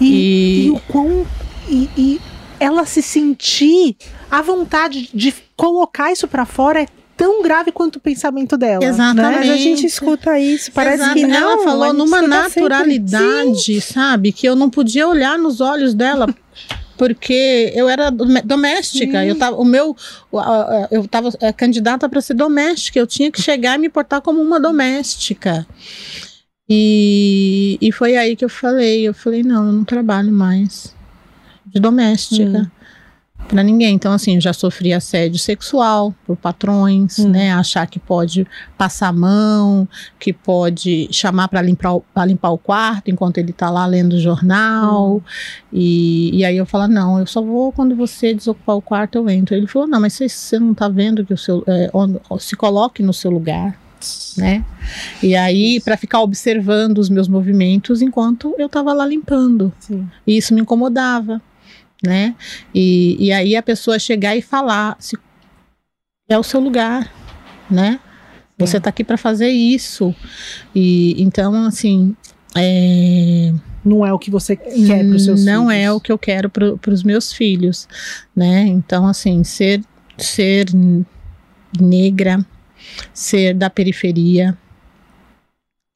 E, 0.00 0.04
E- 0.06 0.66
e 0.66 0.70
o 0.70 0.80
quão. 0.88 1.26
E, 1.68 1.88
e 1.96 2.20
ela 2.58 2.84
se 2.84 3.00
sentir 3.00 3.96
à 4.30 4.42
vontade 4.42 5.08
de 5.14 5.32
colocar 5.56 6.12
isso 6.12 6.26
pra 6.28 6.44
fora 6.44 6.82
é 6.82 6.86
tão 7.16 7.42
grave 7.42 7.70
quanto 7.70 7.96
o 7.96 8.00
pensamento 8.00 8.56
dela. 8.56 8.84
Exatamente. 8.84 9.38
Mas 9.46 9.50
a 9.50 9.56
gente 9.56 9.84
escuta 9.86 10.38
isso, 10.38 10.72
parece 10.72 11.02
Exato. 11.02 11.14
que 11.14 11.26
não. 11.26 11.52
Ela 11.52 11.64
falou 11.64 11.92
numa 11.92 12.18
escuta 12.18 12.44
sempre. 12.44 12.60
naturalidade, 12.62 13.80
sabe? 13.80 14.32
Que 14.32 14.46
eu 14.48 14.56
não 14.56 14.70
podia 14.70 15.06
olhar 15.06 15.38
nos 15.38 15.60
olhos 15.60 15.92
dela. 15.94 16.26
Porque 16.96 17.72
eu 17.74 17.88
era 17.88 18.10
doméstica, 18.10 19.24
eu 19.24 19.34
tava, 19.34 19.56
o 19.56 19.64
meu, 19.64 19.96
eu 20.90 21.02
estava 21.02 21.30
candidata 21.56 22.06
para 22.10 22.20
ser 22.20 22.34
doméstica, 22.34 22.98
eu 22.98 23.06
tinha 23.06 23.30
que 23.32 23.40
chegar 23.40 23.76
e 23.76 23.78
me 23.78 23.88
portar 23.88 24.20
como 24.20 24.40
uma 24.42 24.60
doméstica. 24.60 25.66
E, 26.72 27.76
e 27.80 27.90
foi 27.90 28.16
aí 28.16 28.36
que 28.36 28.44
eu 28.44 28.48
falei, 28.48 29.02
eu 29.02 29.12
falei, 29.12 29.42
não, 29.42 29.66
eu 29.66 29.72
não 29.72 29.84
trabalho 29.84 30.30
mais 30.32 30.94
de 31.66 31.80
doméstica. 31.80 32.70
para 33.48 33.64
ninguém. 33.64 33.96
Então, 33.96 34.12
assim, 34.12 34.36
eu 34.36 34.40
já 34.40 34.52
sofri 34.52 34.92
assédio 34.92 35.36
sexual 35.36 36.14
por 36.24 36.36
patrões, 36.36 37.18
Hum. 37.18 37.30
né? 37.30 37.52
Achar 37.52 37.84
que 37.88 37.98
pode 37.98 38.46
passar 38.78 39.08
a 39.08 39.12
mão, 39.12 39.88
que 40.20 40.32
pode 40.32 41.08
chamar 41.10 41.48
para 41.48 41.60
limpar, 41.60 41.98
pra 42.14 42.24
limpar 42.24 42.50
o 42.50 42.58
quarto 42.58 43.10
enquanto 43.10 43.38
ele 43.38 43.52
tá 43.52 43.68
lá 43.68 43.84
lendo 43.86 44.12
o 44.12 44.20
jornal. 44.20 45.16
Hum. 45.16 45.20
E, 45.72 46.36
e 46.38 46.44
aí 46.44 46.56
eu 46.56 46.66
falo, 46.66 46.86
não, 46.86 47.18
eu 47.18 47.26
só 47.26 47.42
vou 47.42 47.72
quando 47.72 47.96
você 47.96 48.32
desocupar 48.32 48.76
o 48.76 48.82
quarto, 48.82 49.16
eu 49.16 49.28
entro. 49.28 49.56
Ele 49.56 49.66
falou, 49.66 49.88
não, 49.88 50.00
mas 50.00 50.12
você, 50.12 50.28
você 50.28 50.56
não 50.60 50.72
tá 50.72 50.88
vendo 50.88 51.24
que 51.26 51.34
o 51.34 51.38
seu. 51.38 51.64
é, 51.66 51.90
se 52.38 52.54
coloque 52.54 53.02
no 53.02 53.12
seu 53.12 53.32
lugar. 53.32 53.76
Né? 54.36 54.64
E 55.22 55.36
aí, 55.36 55.80
para 55.80 55.96
ficar 55.96 56.20
observando 56.20 56.98
os 56.98 57.08
meus 57.08 57.28
movimentos 57.28 58.00
enquanto 58.02 58.54
eu 58.58 58.68
tava 58.68 58.92
lá 58.92 59.06
limpando. 59.06 59.72
Sim. 59.78 60.08
E 60.26 60.36
isso 60.36 60.54
me 60.54 60.60
incomodava, 60.60 61.40
né? 62.02 62.34
E, 62.74 63.16
e 63.18 63.32
aí 63.32 63.56
a 63.56 63.62
pessoa 63.62 63.98
chegar 63.98 64.36
e 64.36 64.42
falar, 64.42 64.96
se 64.98 65.16
é 66.28 66.38
o 66.38 66.42
seu 66.42 66.60
lugar, 66.60 67.12
né? 67.70 68.00
Você 68.58 68.78
tá 68.78 68.90
aqui 68.90 69.02
para 69.02 69.16
fazer 69.16 69.48
isso. 69.48 70.14
E 70.74 71.20
então, 71.22 71.54
assim, 71.64 72.14
é, 72.54 73.52
Não 73.82 74.04
é 74.06 74.12
o 74.12 74.18
que 74.18 74.30
você 74.30 74.54
quer 74.54 75.06
para 75.06 75.16
os 75.16 75.24
seus 75.24 75.44
não 75.44 75.68
filhos. 75.68 75.82
é 75.82 75.92
o 75.92 76.00
que 76.00 76.12
eu 76.12 76.18
quero 76.18 76.50
para 76.50 76.92
os 76.92 77.02
meus 77.02 77.32
filhos, 77.32 77.88
né? 78.36 78.62
Então, 78.66 79.06
assim, 79.06 79.42
ser 79.44 79.82
ser 80.18 80.66
negra, 81.80 82.44
ser 83.12 83.54
da 83.54 83.68
periferia 83.70 84.56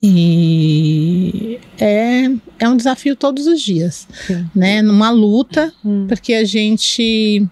e 0.06 1.58
é, 1.78 2.24
é 2.58 2.68
um 2.68 2.76
desafio 2.76 3.16
todos 3.16 3.46
os 3.46 3.62
dias, 3.62 4.06
Sim. 4.26 4.46
né? 4.54 4.82
Numa 4.82 5.10
luta 5.10 5.72
Hum. 5.82 6.04
porque 6.06 6.34
a 6.34 6.44
gente 6.44 7.46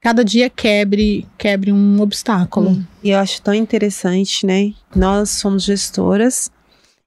cada 0.00 0.24
dia 0.24 0.48
quebre 0.48 1.26
quebre 1.36 1.70
um 1.70 2.00
obstáculo. 2.00 2.70
Hum. 2.70 2.84
E 3.04 3.10
eu 3.10 3.18
acho 3.18 3.42
tão 3.42 3.52
interessante, 3.52 4.46
né? 4.46 4.72
Nós 4.96 5.28
somos 5.28 5.64
gestoras, 5.64 6.50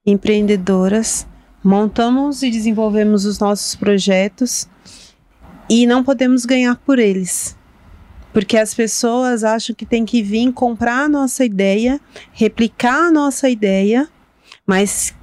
empreendedoras, 0.06 1.26
montamos 1.64 2.44
e 2.44 2.50
desenvolvemos 2.50 3.24
os 3.24 3.40
nossos 3.40 3.74
projetos 3.74 4.68
e 5.68 5.84
não 5.84 6.04
podemos 6.04 6.46
ganhar 6.46 6.76
por 6.76 7.00
eles. 7.00 7.55
Porque 8.36 8.58
as 8.58 8.74
pessoas 8.74 9.42
acham 9.42 9.74
que 9.74 9.86
tem 9.86 10.04
que 10.04 10.22
vir 10.22 10.52
comprar 10.52 11.04
a 11.04 11.08
nossa 11.08 11.42
ideia, 11.42 11.98
replicar 12.34 13.06
a 13.06 13.10
nossa 13.10 13.48
ideia, 13.48 14.10
mas 14.66 15.14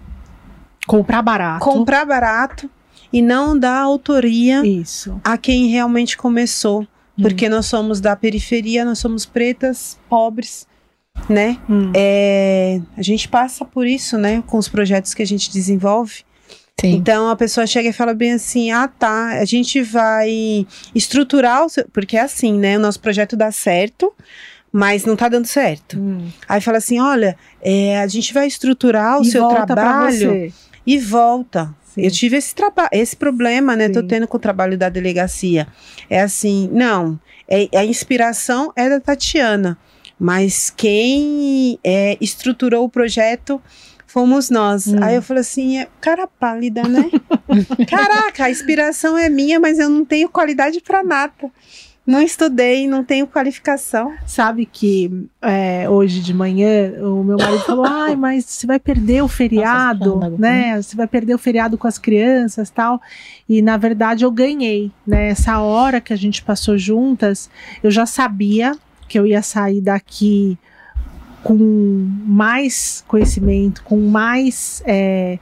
Comprar 0.88 1.22
barato. 1.22 1.64
comprar 1.64 2.06
barato 2.06 2.68
e 3.14 3.22
não 3.22 3.56
dar 3.56 3.82
autoria 3.82 4.66
Isso. 4.66 5.22
a 5.24 5.38
quem 5.38 5.68
realmente 5.68 6.18
começou. 6.18 6.88
Porque 7.22 7.48
nós 7.48 7.68
somos 7.68 8.02
da 8.02 8.16
periferia, 8.16 8.84
nós 8.84 8.98
somos 8.98 9.28
pretas, 9.28 10.00
pobres, 10.10 10.66
né? 11.30 11.60
Hum. 11.70 11.92
É, 11.96 12.82
a 12.98 13.04
gente 13.04 13.30
passa 13.30 13.64
por 13.64 13.86
isso, 13.86 14.18
né? 14.18 14.44
Com 14.48 14.58
os 14.58 14.68
projetos 14.68 15.14
que 15.14 15.22
a 15.22 15.28
gente 15.28 15.52
desenvolve. 15.52 16.24
Sim. 16.80 16.96
Então 16.96 17.30
a 17.30 17.36
pessoa 17.36 17.68
chega 17.68 17.90
e 17.90 17.94
fala 17.94 18.14
bem 18.14 18.34
assim: 18.34 18.72
ah, 18.72 18.88
tá, 18.88 19.40
a 19.40 19.46
gente 19.46 19.82
vai 19.82 20.66
estruturar 20.94 21.66
o 21.66 21.70
seu. 21.70 21.88
Porque 21.94 22.18
é 22.18 22.22
assim, 22.22 22.58
né? 22.58 22.78
O 22.78 22.82
nosso 22.82 23.00
projeto 23.00 23.38
dá 23.38 23.52
certo, 23.52 24.14
mas 24.72 25.06
não 25.06 25.16
tá 25.16 25.30
dando 25.30 25.46
certo. 25.46 26.00
Hum. 26.00 26.28
Aí 26.48 26.60
fala 26.60 26.78
assim: 26.78 27.00
olha, 27.00 27.38
é, 27.62 28.00
a 28.00 28.08
gente 28.08 28.34
vai 28.34 28.48
estruturar 28.48 29.20
o 29.20 29.24
E 29.24 29.26
seu 29.26 29.48
trabalho 29.48 30.52
e 30.86 31.00
volta. 31.00 31.74
Sim. 31.94 32.02
Eu 32.02 32.12
tive 32.12 32.38
esse, 32.38 32.56
esse 32.92 33.16
problema, 33.16 33.76
né? 33.76 33.88
Tô 33.88 34.02
Sim. 34.02 34.08
tendo 34.08 34.28
com 34.28 34.38
o 34.38 34.40
trabalho 34.40 34.78
da 34.78 34.90
delegacia. 34.90 35.68
É 36.10 36.22
assim, 36.22 36.68
não, 36.72 37.20
é, 37.48 37.70
a 37.78 37.86
inspiração 37.86 38.74
é 38.76 38.90
da 38.90 39.00
Tatiana, 39.00 39.78
mas 40.20 40.72
quem 40.72 41.78
é, 41.84 42.18
estruturou 42.20 42.84
o 42.84 42.90
projeto 42.90 43.62
fomos 44.14 44.52
nós. 44.52 44.88
Hum. 44.88 44.98
Aí 45.02 45.16
eu 45.16 45.24
falei 45.24 45.42
assim, 45.42 45.80
é 45.80 45.88
cara 46.00 46.28
pálida, 46.28 46.84
né? 46.84 47.10
Caraca, 47.90 48.46
a 48.46 48.52
inspiração 48.52 49.18
é 49.18 49.28
minha, 49.28 49.60
mas 49.60 49.80
eu 49.80 49.90
não 49.90 50.06
tenho 50.06 50.30
qualidade 50.30 50.80
para 50.82 51.04
nada. 51.04 51.34
Não 52.06 52.22
estudei, 52.22 52.88
não 52.88 53.04
tenho 53.04 53.26
qualificação. 53.26 54.14
Sabe 54.28 54.66
que 54.66 55.26
é, 55.42 55.90
hoje 55.90 56.20
de 56.20 56.34
manhã 56.34 56.94
o 57.02 57.24
meu 57.24 57.38
marido 57.38 57.64
falou: 57.64 57.86
ai, 57.90 58.16
mas 58.16 58.46
você 58.46 58.68
vai 58.68 58.78
perder 58.78 59.24
o 59.24 59.28
feriado, 59.28 60.10
escândalo, 60.10 60.38
né? 60.38 60.80
Você 60.82 60.96
vai 60.96 61.08
perder 61.08 61.34
o 61.34 61.40
feriado 61.40 61.78
com 61.78 61.88
as 61.88 61.98
crianças 61.98 62.70
tal. 62.70 63.02
E 63.48 63.62
na 63.62 63.78
verdade 63.78 64.26
eu 64.26 64.32
ganhei, 64.32 64.92
né? 65.08 65.30
Essa 65.30 65.60
hora 65.60 66.02
que 66.02 66.12
a 66.12 66.18
gente 66.18 66.44
passou 66.44 66.78
juntas, 66.78 67.50
eu 67.82 67.90
já 67.90 68.06
sabia 68.06 68.78
que 69.08 69.18
eu 69.18 69.26
ia 69.26 69.42
sair 69.42 69.80
daqui 69.80 70.58
com 71.44 71.58
mais 72.26 73.04
conhecimento, 73.08 73.84
com 73.84 74.00
mais. 74.00 74.82
é, 74.86 75.38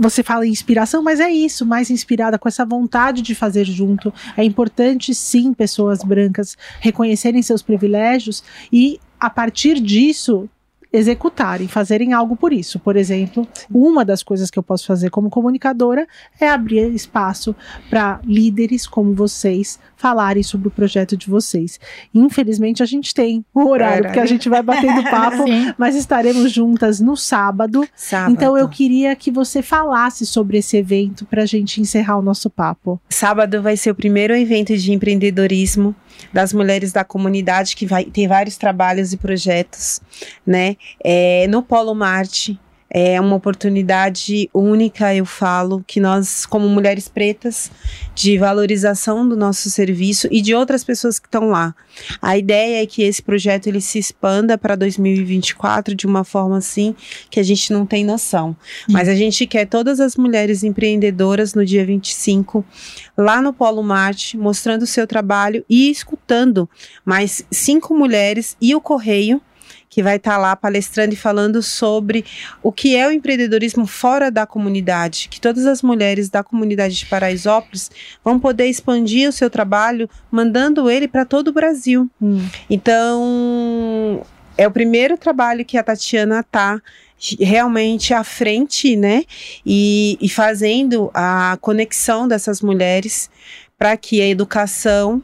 você 0.00 0.22
fala 0.22 0.46
em 0.46 0.50
inspiração, 0.50 1.02
mas 1.02 1.20
é 1.20 1.30
isso, 1.30 1.66
mais 1.66 1.90
inspirada 1.90 2.38
com 2.38 2.48
essa 2.48 2.64
vontade 2.64 3.20
de 3.20 3.34
fazer 3.34 3.64
junto. 3.64 4.12
É 4.36 4.42
importante, 4.42 5.14
sim, 5.14 5.52
pessoas 5.52 6.02
brancas 6.02 6.56
reconhecerem 6.80 7.42
seus 7.42 7.62
privilégios 7.62 8.42
e, 8.72 8.98
a 9.20 9.28
partir 9.28 9.78
disso, 9.80 10.48
executarem, 10.94 11.66
fazerem 11.66 12.12
algo 12.12 12.36
por 12.36 12.52
isso. 12.52 12.78
Por 12.78 12.96
exemplo, 12.96 13.46
uma 13.68 14.04
das 14.04 14.22
coisas 14.22 14.48
que 14.48 14.58
eu 14.58 14.62
posso 14.62 14.86
fazer 14.86 15.10
como 15.10 15.28
comunicadora 15.28 16.06
é 16.40 16.48
abrir 16.48 16.94
espaço 16.94 17.54
para 17.90 18.20
líderes 18.24 18.86
como 18.86 19.12
vocês 19.12 19.80
falarem 19.96 20.42
sobre 20.42 20.68
o 20.68 20.70
projeto 20.70 21.16
de 21.16 21.28
vocês. 21.28 21.80
Infelizmente, 22.14 22.82
a 22.82 22.86
gente 22.86 23.12
tem 23.12 23.44
um 23.54 23.66
horário, 23.66 24.04
porque 24.04 24.20
a 24.20 24.26
gente 24.26 24.48
vai 24.48 24.62
batendo 24.62 25.02
papo, 25.10 25.44
mas 25.76 25.96
estaremos 25.96 26.52
juntas 26.52 27.00
no 27.00 27.16
sábado. 27.16 27.88
Sábado. 27.96 28.32
Então 28.32 28.56
eu 28.56 28.68
queria 28.68 29.16
que 29.16 29.32
você 29.32 29.62
falasse 29.62 30.24
sobre 30.24 30.58
esse 30.58 30.76
evento 30.76 31.24
para 31.24 31.42
a 31.42 31.46
gente 31.46 31.80
encerrar 31.80 32.18
o 32.18 32.22
nosso 32.22 32.48
papo. 32.48 33.00
Sábado 33.08 33.60
vai 33.62 33.76
ser 33.76 33.90
o 33.90 33.94
primeiro 33.94 34.36
evento 34.36 34.76
de 34.76 34.92
empreendedorismo 34.92 35.94
das 36.32 36.52
mulheres 36.52 36.92
da 36.92 37.04
comunidade, 37.04 37.76
que 37.76 37.86
vai, 37.86 38.04
tem 38.04 38.26
vários 38.26 38.56
trabalhos 38.56 39.12
e 39.12 39.16
projetos, 39.16 40.00
né? 40.46 40.76
É, 41.02 41.46
no 41.48 41.62
Polo 41.62 41.94
Marte. 41.94 42.58
É 42.96 43.20
uma 43.20 43.34
oportunidade 43.34 44.48
única, 44.54 45.12
eu 45.12 45.26
falo, 45.26 45.82
que 45.84 45.98
nós, 45.98 46.46
como 46.46 46.68
mulheres 46.68 47.08
pretas, 47.08 47.68
de 48.14 48.38
valorização 48.38 49.28
do 49.28 49.36
nosso 49.36 49.68
serviço 49.68 50.28
e 50.30 50.40
de 50.40 50.54
outras 50.54 50.84
pessoas 50.84 51.18
que 51.18 51.26
estão 51.26 51.48
lá. 51.48 51.74
A 52.22 52.38
ideia 52.38 52.80
é 52.80 52.86
que 52.86 53.02
esse 53.02 53.20
projeto 53.20 53.66
ele 53.66 53.80
se 53.80 53.98
expanda 53.98 54.56
para 54.56 54.76
2024 54.76 55.92
de 55.92 56.06
uma 56.06 56.22
forma 56.22 56.58
assim 56.58 56.94
que 57.28 57.40
a 57.40 57.42
gente 57.42 57.72
não 57.72 57.84
tem 57.84 58.04
noção. 58.04 58.56
Mas 58.88 59.08
a 59.08 59.14
gente 59.16 59.44
quer 59.44 59.66
todas 59.66 59.98
as 59.98 60.14
mulheres 60.14 60.62
empreendedoras 60.62 61.52
no 61.52 61.66
dia 61.66 61.84
25 61.84 62.64
lá 63.18 63.42
no 63.42 63.52
Polo 63.52 63.82
Marte, 63.82 64.36
mostrando 64.36 64.82
o 64.82 64.86
seu 64.86 65.04
trabalho 65.04 65.64
e 65.68 65.90
escutando 65.90 66.70
mais 67.04 67.44
cinco 67.50 67.92
mulheres 67.92 68.56
e 68.60 68.72
o 68.72 68.80
Correio, 68.80 69.42
que 69.94 70.02
vai 70.02 70.16
estar 70.16 70.36
lá 70.38 70.56
palestrando 70.56 71.14
e 71.14 71.16
falando 71.16 71.62
sobre 71.62 72.24
o 72.60 72.72
que 72.72 72.96
é 72.96 73.06
o 73.06 73.12
empreendedorismo 73.12 73.86
fora 73.86 74.28
da 74.28 74.44
comunidade, 74.44 75.28
que 75.30 75.40
todas 75.40 75.66
as 75.66 75.82
mulheres 75.82 76.28
da 76.28 76.42
comunidade 76.42 76.96
de 76.96 77.06
Paraisópolis 77.06 77.92
vão 78.24 78.40
poder 78.40 78.66
expandir 78.66 79.28
o 79.28 79.32
seu 79.32 79.48
trabalho, 79.48 80.10
mandando 80.32 80.90
ele 80.90 81.06
para 81.06 81.24
todo 81.24 81.46
o 81.48 81.52
Brasil. 81.52 82.10
Então, 82.68 84.26
é 84.58 84.66
o 84.66 84.70
primeiro 84.72 85.16
trabalho 85.16 85.64
que 85.64 85.78
a 85.78 85.82
Tatiana 85.84 86.42
tá 86.42 86.82
realmente 87.38 88.12
à 88.12 88.24
frente, 88.24 88.96
né? 88.96 89.22
E, 89.64 90.18
e 90.20 90.28
fazendo 90.28 91.08
a 91.14 91.56
conexão 91.60 92.26
dessas 92.26 92.60
mulheres 92.60 93.30
para 93.78 93.96
que 93.96 94.20
a 94.20 94.26
educação 94.26 95.22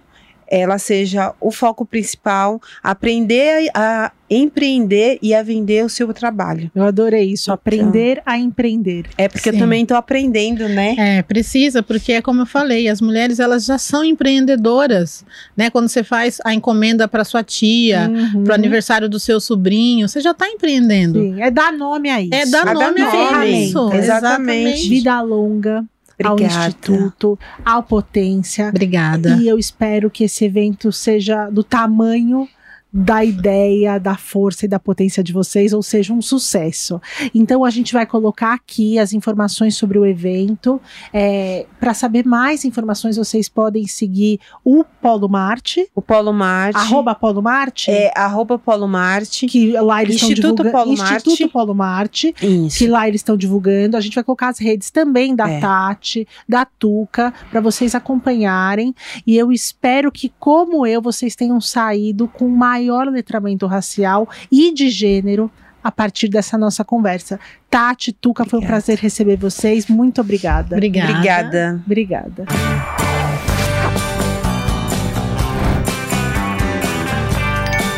ela 0.51 0.79
seja 0.79 1.33
o 1.41 1.51
foco 1.53 1.87
principal, 1.87 2.61
aprender 2.83 3.71
a, 3.73 4.11
empreender 4.29 5.19
e 5.21 5.35
a 5.35 5.43
vender 5.43 5.85
o 5.85 5.89
seu 5.89 6.13
trabalho. 6.15 6.71
Eu 6.75 6.85
adorei 6.85 7.33
isso, 7.33 7.51
aprender 7.51 8.23
a 8.25 8.39
empreender. 8.39 9.07
É 9.19 9.29
porque 9.29 9.51
Sim. 9.51 9.57
eu 9.57 9.61
também 9.63 9.83
estou 9.83 9.97
aprendendo, 9.97 10.69
né? 10.69 10.95
É, 10.99 11.23
precisa, 11.23 11.83
porque 11.83 12.13
é 12.13 12.23
como 12.23 12.43
eu 12.43 12.47
falei, 12.47 12.89
as 12.89 13.01
mulheres 13.01 13.41
elas 13.41 13.65
já 13.65 13.77
são 13.77 14.05
empreendedoras, 14.05 15.25
né? 15.57 15.69
Quando 15.71 15.89
você 15.89 16.03
faz 16.05 16.39
a 16.45 16.55
encomenda 16.55 17.09
para 17.09 17.25
sua 17.25 17.43
tia, 17.43 18.09
Uhum. 18.11 18.45
para 18.45 18.53
o 18.53 18.55
aniversário 18.55 19.09
do 19.09 19.19
seu 19.19 19.41
sobrinho, 19.41 20.09
você 20.09 20.21
já 20.21 20.31
está 20.31 20.49
empreendendo. 20.49 21.21
Sim, 21.21 21.41
é 21.43 21.51
dar 21.51 21.73
nome 21.73 22.09
a 22.11 22.21
isso. 22.21 22.35
É 22.35 22.47
dar 22.47 22.63
A 22.63 22.65
dar 22.67 22.75
nome 22.75 23.01
a 23.01 23.13
nome, 23.13 23.65
isso. 23.67 23.93
exatamente. 23.93 24.89
Vida 24.89 25.21
longa 25.23 25.85
ao 26.25 26.33
Obrigada. 26.33 26.69
Instituto, 26.69 27.39
ao 27.65 27.83
Potência. 27.83 28.69
Obrigada. 28.69 29.37
E 29.37 29.49
eu 29.49 29.59
espero 29.59 30.11
que 30.11 30.25
esse 30.25 30.45
evento 30.45 30.93
seja 30.93 31.49
do 31.51 31.63
tamanho 31.63 32.49
da 32.93 33.25
ideia, 33.25 33.99
da 33.99 34.17
força 34.17 34.65
e 34.65 34.69
da 34.69 34.79
potência 34.79 35.23
de 35.23 35.33
vocês, 35.33 35.73
ou 35.73 35.83
seja, 35.83 36.13
um 36.13 36.21
sucesso. 36.21 37.01
Então 37.35 37.65
a 37.65 37.71
gente 37.71 37.93
vai 37.93 38.05
colocar 38.05 38.53
aqui 38.55 38.99
as 38.99 39.13
informações 39.13 39.77
sobre 39.77 39.99
o 39.99 40.05
evento. 40.07 40.81
É, 41.13 41.67
Para 41.79 41.95
saber 41.95 42.27
mais 42.27 42.65
informações, 42.65 43.17
vocês 43.17 43.49
podem 43.49 43.87
seguir 43.87 44.41
o 44.65 44.85
Polo 45.01 45.29
Marte, 45.29 45.89
O 45.95 46.03
Polo 46.03 46.33
Marte. 46.33 46.77
arroba 46.79 47.15
Polo 47.15 47.41
Marte, 47.43 47.91
É, 47.91 48.13
arroba 48.17 48.59
Polo 48.59 48.89
Marte. 48.89 49.47
que 49.47 49.73
lá 49.73 50.03
eles 50.03 50.17
estão 50.17 50.35
divulgando. 50.35 50.71
Polo 50.73 50.97
Marte. 50.97 51.29
Instituto 51.29 51.53
Polo 51.53 51.75
Marte. 51.75 52.35
Isso. 52.43 52.79
que 52.79 52.87
lá 52.87 53.07
eles 53.07 53.21
estão 53.21 53.37
divulgando. 53.37 53.97
A 53.97 54.01
gente 54.01 54.15
vai 54.15 54.25
colocar 54.25 54.49
as 54.49 54.59
redes 54.59 54.91
também 54.91 55.35
da 55.35 55.49
É. 55.49 55.61
Tati, 55.61 56.27
da 56.49 56.65
Tuca, 56.65 57.33
para 57.51 57.61
vocês 57.61 57.95
acompanharem. 57.95 58.95
E 59.27 59.37
eu 59.37 59.53
espero 59.53 60.11
que, 60.11 60.33
como 60.39 60.87
eu, 60.87 61.01
vocês 61.01 61.35
tenham 61.37 61.61
saído 61.61 62.27
com 62.29 62.49
maior 62.81 63.07
letramento 63.09 63.67
racial 63.67 64.29
e 64.51 64.73
de 64.73 64.89
gênero. 64.89 65.51
A 65.83 65.91
partir 65.91 66.29
dessa 66.29 66.59
nossa 66.59 66.85
conversa. 66.85 67.41
Tati, 67.71 68.13
Tuca, 68.13 68.45
foi 68.45 68.59
um 68.59 68.63
Obrigada. 68.63 68.83
prazer 68.83 68.99
receber 68.99 69.37
vocês. 69.37 69.87
Muito 69.89 70.21
obrigada. 70.21 70.77
Obrigada. 70.77 71.11
Obrigada. 71.15 71.83
Obrigada. 71.87 72.45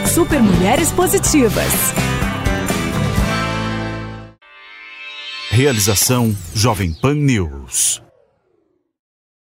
Super 0.06 0.40
Mulheres 0.40 0.92
Positivas. 0.92 1.72
Realização 5.50 6.36
Jovem 6.54 6.92
Pan 6.92 7.14
News. 7.14 8.00